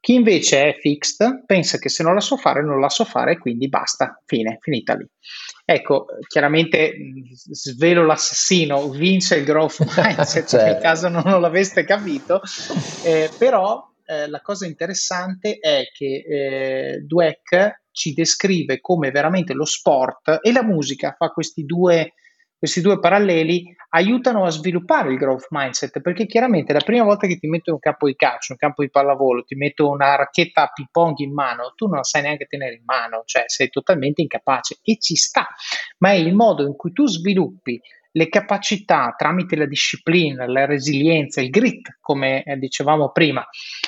Chi 0.00 0.14
invece 0.14 0.64
è 0.64 0.78
fixed 0.80 1.44
pensa 1.46 1.78
che 1.78 1.88
se 1.88 2.02
non 2.02 2.14
la 2.14 2.20
so 2.20 2.36
fare, 2.36 2.60
non 2.60 2.80
la 2.80 2.88
so 2.88 3.04
fare 3.04 3.38
quindi 3.38 3.68
basta, 3.68 4.20
fine, 4.24 4.58
finita 4.60 4.94
lì. 4.94 5.06
Ecco, 5.64 6.06
chiaramente 6.26 6.96
svelo 7.52 8.04
l'assassino, 8.04 8.88
vince 8.88 9.36
il 9.36 9.44
growth 9.44 9.78
mindset, 9.96 10.48
certo. 10.48 10.66
nel 10.66 10.78
caso 10.80 11.08
non 11.08 11.40
l'aveste 11.40 11.84
capito, 11.84 12.40
eh, 13.04 13.30
però 13.38 13.91
eh, 14.12 14.28
la 14.28 14.40
cosa 14.40 14.66
interessante 14.66 15.58
è 15.58 15.84
che 15.92 16.24
eh, 16.28 16.98
Dweck 17.00 17.84
ci 17.90 18.12
descrive 18.12 18.80
come 18.80 19.10
veramente 19.10 19.54
lo 19.54 19.64
sport 19.64 20.38
e 20.42 20.52
la 20.52 20.62
musica 20.62 21.14
fa 21.16 21.28
questi 21.28 21.64
due, 21.64 22.14
questi 22.58 22.80
due 22.80 22.98
paralleli, 22.98 23.74
aiutano 23.90 24.44
a 24.44 24.50
sviluppare 24.50 25.10
il 25.10 25.18
growth 25.18 25.46
mindset, 25.50 26.00
perché 26.00 26.26
chiaramente 26.26 26.72
la 26.72 26.80
prima 26.80 27.04
volta 27.04 27.26
che 27.26 27.38
ti 27.38 27.46
metto 27.46 27.72
un 27.72 27.78
campo 27.78 28.06
di 28.06 28.14
calcio, 28.14 28.52
un 28.52 28.58
campo 28.58 28.82
di 28.82 28.90
pallavolo, 28.90 29.44
ti 29.44 29.54
metto 29.54 29.88
una 29.88 30.14
racchetta 30.14 30.62
a 30.62 30.70
ping 30.72 30.88
pong 30.90 31.18
in 31.18 31.32
mano, 31.32 31.72
tu 31.74 31.86
non 31.86 31.96
la 31.96 32.04
sai 32.04 32.22
neanche 32.22 32.46
tenere 32.46 32.76
in 32.76 32.84
mano, 32.84 33.22
cioè 33.24 33.44
sei 33.46 33.68
totalmente 33.68 34.22
incapace 34.22 34.78
e 34.82 34.98
ci 34.98 35.16
sta, 35.16 35.46
ma 35.98 36.10
è 36.10 36.16
il 36.16 36.34
modo 36.34 36.66
in 36.66 36.76
cui 36.76 36.92
tu 36.92 37.06
sviluppi 37.06 37.80
le 38.12 38.28
capacità 38.28 39.14
tramite 39.16 39.56
la 39.56 39.66
disciplina, 39.66 40.46
la 40.46 40.66
resilienza, 40.66 41.40
il 41.40 41.50
grit, 41.50 41.98
come 42.00 42.42
eh, 42.42 42.56
dicevamo 42.56 43.10
prima, 43.10 43.44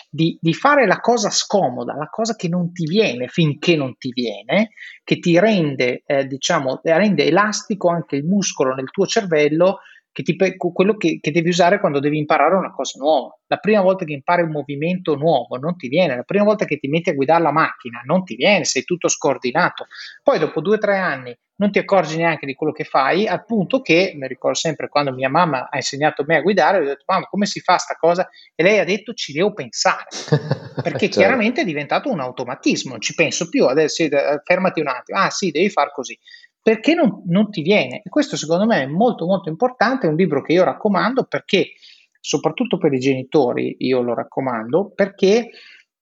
di, 0.09 0.39
di, 0.41 0.55
fare 0.55 0.87
la 0.87 1.01
cosa 1.01 1.31
scomoda, 1.31 1.95
la 1.95 2.09
cosa 2.09 2.35
che 2.35 2.49
non 2.49 2.73
ti 2.73 2.87
viene 2.87 3.29
finché 3.29 3.77
non 3.77 3.97
ti 3.99 4.11
viene, 4.13 4.71
che 5.03 5.19
ti 5.19 5.39
rende, 5.39 6.03
eh, 6.07 6.27
diciamo, 6.27 6.81
rende 6.83 7.27
elastico 7.27 7.89
anche 7.89 8.17
il 8.17 8.25
muscolo 8.25 8.75
nel 8.75 8.91
tuo 8.91 9.07
cervello 9.07 9.81
che 10.14 10.22
ti, 10.22 10.37
quello 10.57 10.96
che, 10.96 11.18
che, 11.20 11.33
devi 11.33 11.48
usare 11.48 11.81
quando 11.81 11.98
devi 11.98 12.18
imparare 12.18 12.55
una 12.55 12.70
cosa 12.70 13.00
nuova. 13.00 13.37
La 13.48 13.57
prima 13.57 13.81
volta 13.81 14.05
che 14.05 14.12
impari 14.12 14.42
un 14.42 14.53
movimento 14.53 15.16
nuovo 15.16 15.57
non 15.57 15.77
ti 15.77 15.88
viene, 15.88 16.14
la 16.14 16.22
prima 16.22 16.44
volta 16.44 16.66
che 16.66 16.79
ti 16.79 16.87
metti 16.87 17.11
a 17.11 17.14
guidare 17.14 17.42
la 17.42 17.50
macchina 17.50 18.00
non 18.05 18.22
ti 18.22 18.37
viene, 18.37 18.64
sei 18.64 18.85
tutto 18.85 19.09
scordinato. 19.09 19.87
Poi 20.22 20.38
dopo 20.38 20.61
due 20.61 20.77
o 20.77 20.79
tre 20.79 20.98
anni 20.98 21.37
non 21.57 21.72
ti 21.72 21.81
accorgi 21.81 22.16
neanche 22.16 22.46
di 22.46 22.55
quello 22.55 22.72
che 22.72 22.85
fai, 22.85 23.27
al 23.27 23.44
punto 23.44 23.81
che, 23.81 24.12
mi 24.14 24.29
ricordo 24.29 24.57
sempre 24.57 24.88
quando 24.88 25.12
mia 25.12 25.29
mamma 25.29 25.68
ha 25.68 25.77
insegnato 25.77 26.22
a 26.22 26.24
me 26.29 26.37
a 26.37 26.42
guidare, 26.42 26.79
ho 26.79 26.85
detto 26.85 27.05
mamma 27.07 27.27
come 27.27 27.46
si 27.46 27.59
fa 27.61 27.77
sta 27.77 27.94
cosa? 27.94 28.29
E 28.55 28.62
lei 28.62 28.79
ha 28.79 28.85
detto 28.85 29.14
ci 29.14 29.33
devo 29.33 29.53
pensare, 29.53 30.07
perché 30.81 31.07
certo. 31.07 31.18
chiaramente 31.18 31.62
è 31.62 31.64
diventato 31.64 32.09
un 32.09 32.20
automatismo, 32.20 32.92
non 32.92 33.00
ci 33.00 33.14
penso 33.14 33.48
più, 33.48 33.66
adesso 33.66 34.05
fermati 34.44 34.81
un 34.81 34.88
attimo, 34.88 35.18
ah 35.18 35.31
sì, 35.31 35.50
devi 35.50 35.70
fare 35.70 35.90
così 35.92 36.16
perché 36.64 36.94
non, 36.94 37.22
non 37.27 37.50
ti 37.50 37.61
viene. 37.61 38.00
E 38.03 38.09
questo 38.09 38.38
secondo 38.38 38.64
me 38.64 38.85
è 38.85 38.87
molto 38.87 39.27
molto 39.27 39.50
importante, 39.50 40.07
è 40.07 40.09
un 40.09 40.16
libro 40.16 40.40
che 40.40 40.55
io 40.55 40.64
raccomando 40.64 41.24
perché, 41.24 41.72
soprattutto 42.18 42.79
per 42.79 42.90
i 42.94 42.98
genitori, 42.98 43.77
io 43.81 44.00
lo 44.00 44.14
raccomando, 44.14 44.90
perché 44.94 45.50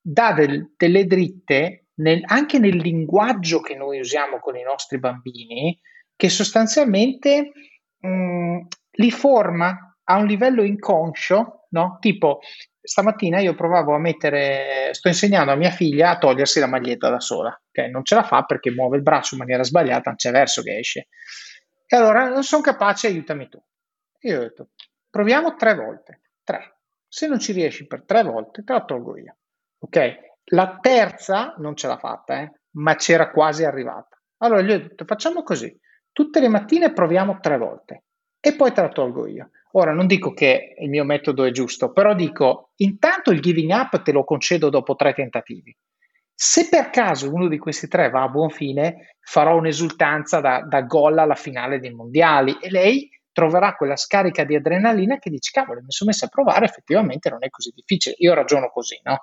dà 0.01 0.33
del, 0.33 0.73
delle 0.77 1.05
dritte 1.05 1.87
nel, 1.95 2.23
anche 2.27 2.61
nel 2.61 2.77
linguaggio 2.77 3.59
che 3.59 3.75
noi 3.75 3.99
usiamo 3.99 4.39
con 4.39 4.57
i 4.57 4.63
nostri 4.63 5.01
bambini, 5.01 5.77
che 6.15 6.29
sostanzialmente 6.29 7.51
mh, 7.99 8.09
mm, 8.09 8.59
li 8.99 9.11
forma 9.11 9.97
a 10.05 10.17
un 10.17 10.27
livello 10.27 10.63
inconscio, 10.63 11.67
no? 11.71 11.97
Tipo, 12.01 12.39
stamattina 12.81 13.41
io 13.41 13.57
provavo 13.57 13.97
a 13.97 13.99
mettere, 13.99 14.91
sto 14.93 15.09
insegnando 15.09 15.51
a 15.51 15.57
mia 15.57 15.71
figlia 15.71 16.11
a 16.11 16.19
togliersi 16.19 16.61
la 16.61 16.69
maglietta 16.69 17.11
da 17.11 17.19
sola, 17.19 17.62
okay? 17.73 17.91
non 17.91 18.05
ce 18.05 18.15
la 18.15 18.23
fa 18.23 18.43
perché 18.45 18.71
muove 18.71 18.97
il 18.97 19.03
braccio 19.03 19.35
in 19.35 19.41
maniera 19.41 19.63
sbagliata, 19.63 20.11
non 20.11 20.17
c'è 20.17 20.31
verso 20.31 20.63
che 20.63 20.79
esce. 20.79 21.09
E 21.87 21.97
allora 21.97 22.29
non 22.29 22.43
sono 22.45 22.63
capace, 22.63 23.09
aiutami 23.09 23.49
tu. 23.49 23.63
Io 24.21 24.39
ho 24.39 24.43
detto, 24.43 24.71
proviamo 25.11 25.57
tre 25.57 25.75
volte, 25.75 26.21
tre. 26.45 26.79
Se 27.09 27.27
non 27.27 27.39
ci 27.39 27.53
riesci 27.53 27.87
per 27.87 28.05
tre 28.05 28.23
volte, 28.23 28.63
te 28.65 28.73
la 28.73 28.85
tolgo 28.85 29.17
io. 29.19 29.37
Ok? 29.81 30.31
La 30.47 30.79
terza 30.81 31.55
non 31.59 31.77
ce 31.77 31.87
l'ha 31.89 31.99
fatta, 31.99 32.41
eh? 32.41 32.53
ma 32.73 32.95
c'era 32.95 33.31
quasi 33.31 33.65
arrivata. 33.65 34.21
Allora 34.39 34.63
gli 34.63 34.73
ho 34.73 34.79
detto, 34.79 35.05
facciamo 35.05 35.43
così, 35.43 35.79
tutte 36.13 36.41
le 36.41 36.49
mattine 36.49 36.93
proviamo 36.93 37.41
tre 37.41 37.59
volte 37.59 38.05
e 38.41 38.57
poi 38.57 38.73
te 38.73 38.81
la 38.81 38.89
tolgo 38.89 39.27
io. 39.27 39.51
Ora 39.73 39.93
non 39.93 40.07
dico 40.07 40.33
che 40.33 40.75
il 40.79 40.91
mio 40.91 41.05
metodo 41.05 41.45
è 41.45 41.51
giusto, 41.51 41.93
però 41.93 42.15
dico 42.15 42.73
intanto 42.77 43.31
il 43.31 43.41
giving 43.41 43.71
up 43.71 44.03
te 44.03 44.13
lo 44.13 44.25
concedo 44.25 44.69
dopo 44.69 44.97
tre 44.97 45.15
tentativi. 45.15 45.75
Se 46.35 46.69
per 46.69 46.91
caso 46.91 47.33
uno 47.33 47.49
di 47.49 47.59
questi 47.59 47.89
tre 47.89 48.11
va 48.11 48.23
a 48.23 48.29
buon 48.29 48.51
fine, 48.51 49.17
farò 49.21 49.57
un'esultanza 49.57 50.41
da, 50.41 50.63
da 50.63 50.83
gol 50.83 51.19
alla 51.19 51.35
finale 51.35 51.79
dei 51.79 51.93
mondiali 51.93 52.59
e 52.61 52.71
lei 52.71 53.09
troverà 53.33 53.75
quella 53.75 53.97
scarica 53.97 54.45
di 54.45 54.55
adrenalina 54.55 55.19
che 55.19 55.31
dici, 55.31 55.51
cavolo, 55.51 55.81
mi 55.81 55.91
sono 55.91 56.11
messo 56.11 56.27
a 56.27 56.29
provare, 56.29 56.67
effettivamente 56.67 57.31
non 57.31 57.39
è 57.43 57.49
così 57.49 57.73
difficile. 57.75 58.15
Io 58.19 58.35
ragiono 58.35 58.71
così, 58.71 59.01
no? 59.05 59.21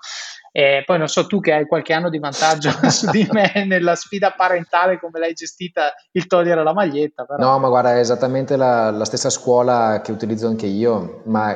E 0.51 0.83
poi 0.85 0.97
non 0.97 1.07
so 1.07 1.27
tu 1.27 1.39
che 1.39 1.53
hai 1.53 1.67
qualche 1.67 1.93
anno 1.93 2.09
di 2.09 2.17
vantaggio 2.17 2.71
su 2.89 3.09
di 3.11 3.27
me 3.31 3.65
nella 3.65 3.95
sfida 3.95 4.31
parentale, 4.31 4.99
come 4.99 5.19
l'hai 5.19 5.33
gestita 5.33 5.93
il 6.11 6.25
togliere 6.25 6.63
la 6.63 6.73
maglietta. 6.73 7.23
Però. 7.25 7.37
No, 7.37 7.59
ma 7.59 7.67
guarda, 7.69 7.95
è 7.95 7.99
esattamente 7.99 8.55
la, 8.55 8.89
la 8.89 9.05
stessa 9.05 9.29
scuola 9.29 10.01
che 10.03 10.11
utilizzo 10.11 10.47
anche 10.47 10.65
io, 10.65 11.21
ma 11.25 11.53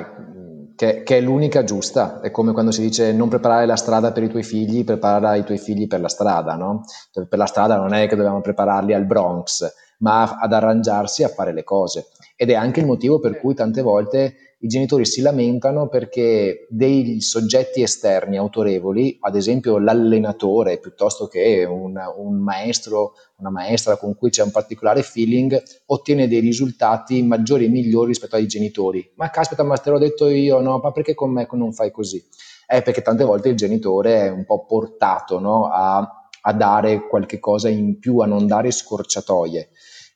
che, 0.76 1.04
che, 1.04 1.18
è 1.18 1.22
l'unica 1.22 1.64
giusta. 1.64 2.20
È 2.22 2.32
come 2.32 2.54
quando 2.54 2.72
si 2.72 2.82
dice 2.82 3.12
non 3.14 3.30
preparare 3.30 3.66
la 3.66 3.76
strada 3.76 4.12
per 4.12 4.24
i 4.24 4.30
tuoi 4.30 4.44
figli, 4.44 4.84
prepara 4.84 5.36
i 5.36 5.44
tuoi 5.44 5.58
figli 5.58 5.88
per 5.88 6.02
la 6.02 6.10
strada, 6.10 6.56
no? 6.56 6.84
Per 7.12 7.28
la 7.38 7.46
strada 7.46 7.76
non 7.76 7.94
è 7.94 8.08
che 8.08 8.16
dobbiamo 8.16 8.42
prepararli 8.42 8.94
al 8.94 9.06
Bronx, 9.06 9.72
ma 10.00 10.38
ad 10.40 10.54
arrangiarsi 10.54 11.24
a 11.24 11.30
fare 11.30 11.54
le 11.54 11.64
cose. 11.64 12.08
Ed 12.36 12.50
è 12.50 12.56
anche 12.56 12.80
il 12.80 12.86
motivo 12.86 13.20
per 13.20 13.40
cui 13.40 13.54
tante 13.54 13.82
volte 13.82 14.53
i 14.64 14.68
genitori 14.68 15.06
si 15.06 15.20
lamentano 15.20 15.90
perché 15.90 16.68
dei 16.70 17.20
soggetti 17.20 17.82
esterni 17.82 18.38
autorevoli, 18.38 19.18
ad 19.20 19.36
esempio 19.36 19.78
l'allenatore 19.78 20.80
piuttosto 20.80 21.28
che 21.28 21.66
un, 21.66 22.00
un, 22.18 22.36
maestro, 22.38 23.14
una 23.38 23.50
maestra 23.50 23.98
con 23.98 24.16
cui 24.16 24.30
c'è 24.30 24.42
un 24.42 24.52
particolare 24.52 25.04
feeling, 25.04 25.62
ottiene 25.88 26.30
dei 26.30 26.40
risultati 26.40 27.22
maggiori 27.24 27.66
e 27.66 27.70
migliori 27.70 28.08
rispetto 28.08 28.38
ai 28.38 28.48
genitori. 28.48 29.12
Ma 29.16 29.30
caspita, 29.30 29.64
ma 29.64 29.76
te 29.76 29.90
l'ho 29.90 30.00
detto 30.00 30.30
io, 30.30 30.62
no? 30.62 30.80
Ma 30.82 30.94
perché 30.94 31.14
con 31.14 31.32
me 31.32 31.46
non 31.52 31.74
fai 31.74 31.92
così? 31.92 32.24
È 32.66 32.82
perché 32.82 33.02
tante 33.02 33.26
volte 33.26 33.50
il 33.50 33.58
genitore 33.58 34.28
è 34.28 34.30
un 34.30 34.46
po' 34.46 34.66
portato 34.66 35.40
no? 35.40 35.66
a, 35.66 36.30
a 36.42 36.54
dare 36.54 37.06
qualche 37.10 37.38
cosa 37.38 37.68
in 37.68 38.00
più, 38.00 38.20
a 38.20 38.28
non 38.28 38.48
dare 38.48 38.72
scorciatoie. 38.72 39.72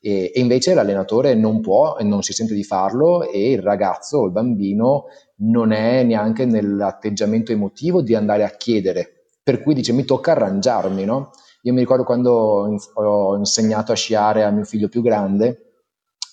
E, 0.08 0.32
e, 0.34 0.39
invece 0.39 0.74
l'allenatore 0.74 1.36
non 1.36 1.60
può 1.60 1.98
e 1.98 2.06
non 2.06 2.22
si 2.22 2.32
sente 2.32 2.54
di 2.54 2.63
farlo 2.63 3.30
e 3.30 3.52
il 3.52 3.62
ragazzo 3.62 4.20
o 4.20 4.26
il 4.26 4.32
bambino 4.32 5.08
non 5.39 5.74
è 5.74 6.02
neanche 6.04 6.46
nell'atteggiamento 6.46 7.52
emotivo 7.52 8.02
di 8.02 8.15
andare 8.15 8.46
a 8.46 8.50
chiedere, 8.52 9.26
per 9.43 9.62
cui 9.62 9.74
dice 9.74 9.91
mi 9.91 10.06
tocca 10.06 10.32
arrangiarmi, 10.32 11.04
no? 11.04 11.32
Io 11.63 11.74
mi 11.74 11.80
ricordo 11.80 12.06
quando 12.06 12.70
ho 12.93 13.36
insegnato 13.36 13.91
a 13.91 13.96
sciare 13.96 14.46
a 14.46 14.50
mio 14.50 14.63
figlio 14.63 14.88
più 14.88 15.02
grande, 15.02 15.63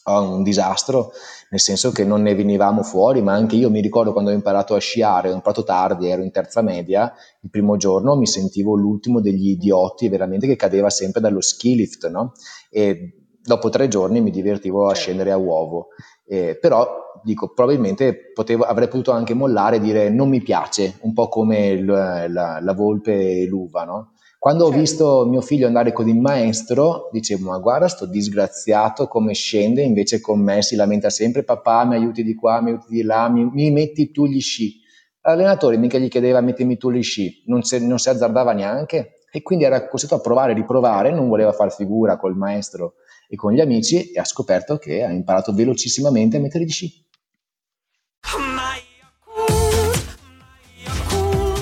un 0.05 0.45
disastro, 0.45 1.11
nel 1.51 1.59
senso 1.59 1.91
che 1.91 2.05
non 2.05 2.23
ne 2.23 2.37
venivamo 2.37 2.85
fuori, 2.85 3.23
ma 3.23 3.33
anche 3.33 3.57
io 3.57 3.71
mi 3.71 3.81
ricordo 3.81 4.13
quando 4.13 4.31
ho 4.31 4.35
imparato 4.35 4.77
a 4.77 4.79
sciare, 4.79 5.31
ho 5.31 5.35
imparato 5.35 5.65
tardi, 5.65 6.09
ero 6.09 6.23
in 6.23 6.31
terza 6.31 6.63
media, 6.63 7.13
il 7.41 7.51
primo 7.51 7.77
giorno 7.77 8.15
mi 8.15 8.27
sentivo 8.27 8.77
l'ultimo 8.77 9.21
degli 9.21 9.49
idioti 9.49 10.09
veramente 10.09 10.47
che 10.47 10.55
cadeva 10.55 10.91
sempre 10.91 11.21
dallo 11.21 11.41
ski 11.41 11.75
lift, 11.75 12.09
no? 12.09 12.35
E 12.71 13.24
dopo 13.45 13.69
tre 13.69 13.89
giorni 13.89 14.21
mi 14.21 14.31
divertivo 14.31 14.85
a 14.85 14.89
certo. 14.89 15.01
scendere 15.01 15.31
a 15.31 15.37
uovo. 15.37 15.89
Eh, 16.27 16.57
però 16.59 17.03
dico, 17.23 17.53
probabilmente 17.53 18.33
potevo, 18.33 18.65
avrei 18.65 18.89
potuto 18.89 19.13
anche 19.13 19.35
mollare 19.35 19.77
e 19.77 19.81
dire 19.81 20.09
non 20.09 20.29
mi 20.29 20.41
piace, 20.41 20.99
un 21.03 21.13
po' 21.13 21.29
come 21.29 21.69
il, 21.69 21.85
la, 21.85 22.61
la, 22.61 22.73
volpe 22.73 23.41
e 23.41 23.47
l'uva, 23.47 23.85
no? 23.85 24.13
Quando 24.39 24.65
certo. 24.65 24.77
ho 24.77 24.81
visto 24.81 25.27
mio 25.27 25.41
figlio 25.41 25.67
andare 25.67 25.93
con 25.93 26.09
il 26.09 26.21
maestro, 26.21 27.09
dicevo, 27.13 27.51
ma 27.51 27.59
guarda 27.59 27.89
sto 27.89 28.07
disgraziato 28.07 29.07
come 29.09 29.33
scende, 29.33 29.83
invece 29.83 30.21
con 30.21 30.41
me 30.41 30.61
si 30.61 30.77
lamenta 30.77 31.09
sempre, 31.09 31.45
papà 31.45 31.87
mi 31.87 31.95
aiuti 31.95 32.23
di 32.23 32.35
qua, 32.35 32.61
mi 32.61 32.71
aiuti 32.71 32.87
di 32.89 33.03
là, 33.03 33.29
mi, 33.31 33.49
mi 33.51 33.71
metti 33.71 34.11
tu 34.11 34.27
gli 34.27 34.41
sci. 34.41 34.81
L'allenatore 35.23 35.79
mica 35.79 35.97
gli 35.97 36.09
chiedeva 36.09 36.43
mettimi 36.43 36.77
tu 36.77 36.91
gli 36.91 37.03
sci, 37.03 37.45
non, 37.47 37.63
se, 37.63 37.79
non 37.79 37.99
si 37.99 38.11
azzardava 38.11 38.53
neanche. 38.53 39.21
e 39.33 39.43
quindi 39.43 39.65
era 39.65 39.89
costretto 39.89 40.15
a 40.15 40.21
provare 40.21 40.53
riprovare, 40.53 41.11
non 41.11 41.29
voleva 41.29 41.53
far 41.53 41.73
figura 41.73 42.19
col 42.19 42.37
maestro 42.37 42.97
e 43.29 43.37
con 43.37 43.53
gli 43.53 43.61
amici 43.61 44.11
e 44.11 44.19
ha 44.19 44.25
scoperto 44.25 44.79
che 44.79 45.03
ha 45.03 45.11
imparato 45.11 45.53
velocissimamente 45.53 46.37
a 46.37 46.41
mettere 46.41 46.65
di 46.65 46.71
sci. 46.71 47.03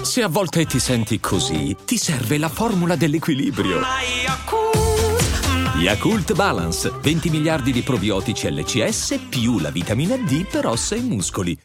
Se 0.03 0.23
a 0.23 0.29
volte 0.29 0.67
ti 0.67 0.79
senti 0.79 1.19
così, 1.21 1.75
ti 1.87 1.97
serve 1.97 2.37
la 2.37 2.51
formula 2.51 2.97
dell'equilibrio. 2.97 3.81
Yakult 5.79 6.35
Balance, 6.35 6.93
20 7.01 7.31
miliardi 7.31 7.73
di 7.73 7.81
probiotici 7.81 8.49
LCS 8.49 9.27
più 9.31 9.59
la 9.59 9.71
vitamina 9.71 10.17
D 10.17 10.47
per 10.47 10.67
ossa 10.67 10.95
e 10.95 11.01
muscoli. 11.01 11.59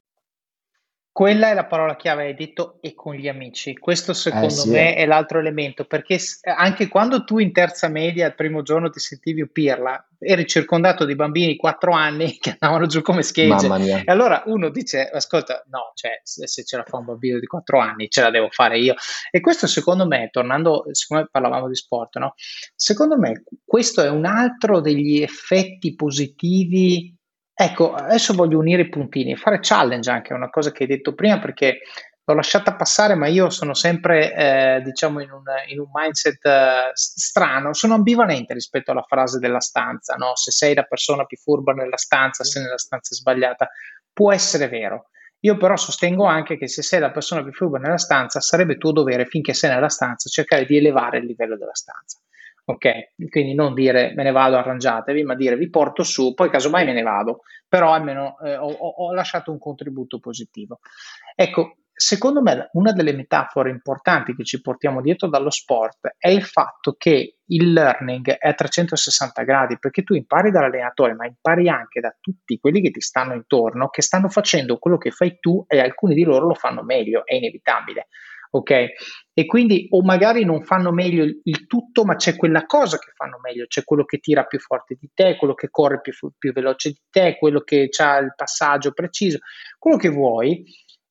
Quella 1.18 1.50
è 1.50 1.56
la 1.56 1.66
parola 1.66 1.96
chiave, 1.96 2.26
hai 2.26 2.36
detto, 2.36 2.78
e 2.80 2.94
con 2.94 3.16
gli 3.16 3.28
amici. 3.28 3.76
Questo 3.76 4.14
secondo 4.14 4.46
eh, 4.46 4.52
sì. 4.52 4.70
me 4.70 4.94
è 4.94 5.08
l'altro 5.08 5.40
elemento, 5.40 5.84
perché 5.86 6.20
anche 6.44 6.88
quando 6.88 7.24
tu 7.24 7.40
in 7.40 7.52
terza 7.52 7.88
media, 7.88 8.28
il 8.28 8.36
primo 8.36 8.62
giorno 8.62 8.92
ti 8.92 9.00
sentivi 9.00 9.50
pirla, 9.50 10.08
eri 10.20 10.46
circondato 10.46 11.06
di 11.06 11.16
bambini 11.16 11.48
di 11.48 11.56
4 11.56 11.92
anni 11.92 12.38
che 12.38 12.56
andavano 12.60 12.86
giù 12.86 13.02
come 13.02 13.24
schegge. 13.24 14.04
E 14.06 14.12
allora 14.12 14.44
uno 14.46 14.70
dice, 14.70 15.10
ascolta, 15.10 15.64
no, 15.70 15.92
cioè, 15.96 16.20
se 16.22 16.64
ce 16.64 16.78
la 16.78 16.84
fa 16.84 16.98
un 16.98 17.06
bambino 17.06 17.40
di 17.40 17.48
4 17.48 17.80
anni, 17.80 18.10
ce 18.12 18.22
la 18.22 18.30
devo 18.30 18.50
fare 18.52 18.78
io. 18.78 18.94
E 19.32 19.40
questo 19.40 19.66
secondo 19.66 20.06
me, 20.06 20.30
tornando, 20.30 20.86
siccome 20.92 21.28
parlavamo 21.32 21.68
di 21.68 21.76
sport, 21.76 22.18
no? 22.18 22.36
secondo 22.76 23.18
me 23.18 23.42
questo 23.66 24.04
è 24.04 24.10
un 24.12 24.26
altro 24.26 24.82
degli 24.82 25.24
effetti 25.24 25.96
positivi 25.96 27.17
Ecco, 27.60 27.96
adesso 27.96 28.36
voglio 28.36 28.60
unire 28.60 28.84
i 28.84 28.90
puntini, 28.90 29.36
fare 29.36 29.58
challenge 29.60 30.12
anche, 30.12 30.32
una 30.32 30.52
cosa 30.52 30.72
che 30.72 30.84
hai 30.84 30.90
detto 30.90 31.16
prima 31.16 31.40
perché 31.40 31.80
l'ho 32.24 32.36
lasciata 32.36 32.76
passare, 32.76 33.16
ma 33.16 33.26
io 33.26 33.50
sono 33.50 33.74
sempre, 33.74 34.32
eh, 34.36 34.82
diciamo, 34.84 35.22
in 35.22 35.32
un, 35.32 35.42
in 35.70 35.80
un 35.80 35.88
mindset 35.92 36.46
eh, 36.46 36.92
strano, 36.94 37.74
sono 37.74 37.96
ambivalente 37.96 38.54
rispetto 38.54 38.92
alla 38.92 39.02
frase 39.08 39.40
della 39.40 39.60
stanza, 39.60 40.14
no? 40.14 40.36
Se 40.36 40.52
sei 40.52 40.76
la 40.76 40.84
persona 40.84 41.26
più 41.26 41.38
furba 41.38 41.74
nella 41.74 41.98
stanza, 41.98 42.44
se 42.44 42.62
nella 42.62 42.78
stanza 42.78 43.16
è 43.16 43.18
sbagliata, 43.18 43.68
può 44.14 44.32
essere 44.32 44.68
vero. 44.68 45.10
Io 45.40 45.58
però 45.58 45.76
sostengo 45.78 46.26
anche 46.26 46.58
che 46.58 46.68
se 46.68 46.84
sei 46.84 47.00
la 47.00 47.12
persona 47.12 47.42
più 47.42 47.54
furba 47.54 47.80
nella 47.80 47.98
stanza, 47.98 48.40
sarebbe 48.40 48.78
tuo 48.78 48.92
dovere, 48.92 49.26
finché 49.26 49.56
sei 49.56 49.72
nella 49.72 49.90
stanza, 49.90 50.30
cercare 50.30 50.66
di 50.66 50.78
elevare 50.78 51.18
il 51.18 51.26
livello 51.26 51.58
della 51.58 51.74
stanza. 51.74 52.20
Ok, 52.70 53.14
quindi 53.30 53.54
non 53.54 53.74
dire 53.74 54.12
me 54.14 54.24
ne 54.24 54.32
vado, 54.32 54.58
arrangiatevi, 54.58 55.24
ma 55.24 55.36
dire 55.36 55.56
vi 55.56 55.70
porto 55.70 56.04
su, 56.04 56.34
poi 56.34 56.50
casomai 56.50 56.84
me 56.84 56.92
ne 56.92 57.02
vado, 57.02 57.40
però 57.66 57.94
almeno 57.94 58.38
eh, 58.44 58.58
ho, 58.58 58.68
ho, 58.68 59.14
lasciato 59.14 59.52
un 59.52 59.58
contributo 59.58 60.20
positivo. 60.20 60.80
Ecco, 61.34 61.78
secondo 61.94 62.42
me 62.42 62.70
una 62.74 62.92
delle 62.92 63.14
metafore 63.14 63.70
importanti 63.70 64.36
che 64.36 64.44
ci 64.44 64.60
portiamo 64.60 65.00
dietro 65.00 65.30
dallo 65.30 65.50
sport 65.50 66.16
è 66.18 66.28
il 66.28 66.44
fatto 66.44 66.96
che 66.98 67.38
il 67.46 67.72
learning 67.72 68.32
è 68.32 68.50
a 68.50 68.54
360 68.54 69.44
gradi, 69.44 69.80
perché 69.80 70.04
tu 70.04 70.14
impari 70.14 70.52
dall'allenatore, 70.52 71.14
ma 71.14 71.26
impari 71.26 71.70
anche 71.70 72.02
da 72.02 72.14
tutti 72.20 72.60
quelli 72.60 72.82
che 72.82 72.92
ti 72.92 73.00
stanno 73.00 73.34
intorno, 73.34 73.88
che 73.88 74.02
stanno 74.02 74.28
facendo 74.28 74.78
quello 74.78 74.98
che 74.98 75.12
fai 75.12 75.40
tu 75.40 75.64
e 75.70 75.80
alcuni 75.80 76.16
di 76.16 76.24
loro 76.24 76.48
lo 76.48 76.54
fanno 76.54 76.84
meglio, 76.84 77.26
è 77.26 77.36
inevitabile 77.36 78.08
ok? 78.50 78.72
E 79.40 79.46
quindi 79.46 79.86
o 79.92 80.02
magari 80.02 80.44
non 80.46 80.64
fanno 80.64 80.92
meglio 80.92 81.24
il, 81.24 81.68
tutto, 81.68 82.04
ma 82.06 82.16
c'è 82.16 82.36
quella 82.36 82.66
cosa 82.66 82.98
che 82.98 83.12
fanno 83.14 83.38
meglio, 83.40 83.68
c'è 83.68 83.84
quello 83.84 84.04
che 84.04 84.18
tira 84.18 84.46
più 84.46 84.58
forte 84.58 84.98
di 85.00 85.12
te, 85.14 85.38
quello 85.38 85.54
che 85.54 85.70
corre 85.70 86.02
più, 86.02 86.12
più 86.36 86.52
veloce 86.52 86.90
di 86.90 87.02
te, 87.08 87.38
quello 87.38 87.62
che 87.62 87.88
ha 88.00 88.18
il 88.18 88.34
passaggio 88.36 88.94
preciso, 88.94 89.38
quello 89.78 89.98
che 89.98 90.10
vuoi. 90.10 90.66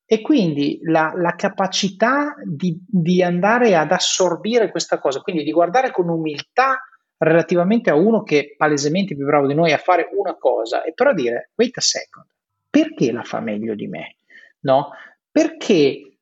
E 0.05 0.23
quindi 0.23 0.81
la, 0.83 1.13
la 1.15 1.37
capacità 1.37 2.35
di, 2.43 2.77
di 2.85 3.23
andare 3.23 3.77
ad 3.77 3.93
assorbire 3.93 4.73
questa 4.73 4.99
cosa, 4.99 5.21
quindi 5.21 5.45
di 5.45 5.53
guardare 5.53 5.93
con 5.93 6.09
umiltà 6.09 6.81
relativamente 7.19 7.91
a 7.91 7.95
uno 7.95 8.25
che 8.25 8.41
è 8.41 8.57
palesemente 8.57 9.15
più 9.15 9.25
bravo 9.25 9.47
di 9.47 9.55
noi 9.55 9.71
a 9.71 9.79
fare 9.79 10.09
una 10.13 10.35
cosa 10.37 10.83
e 10.83 10.95
però 10.95 11.13
dire 11.13 11.53
wait 11.55 11.79
a 11.79 11.81
second, 11.81 12.27
perché 12.69 13.13
la 13.13 13.23
fa 13.23 13.39
meglio 13.39 13.77
di 13.77 13.87
me? 13.87 14.17
No? 14.63 14.91
Perché 15.31 16.16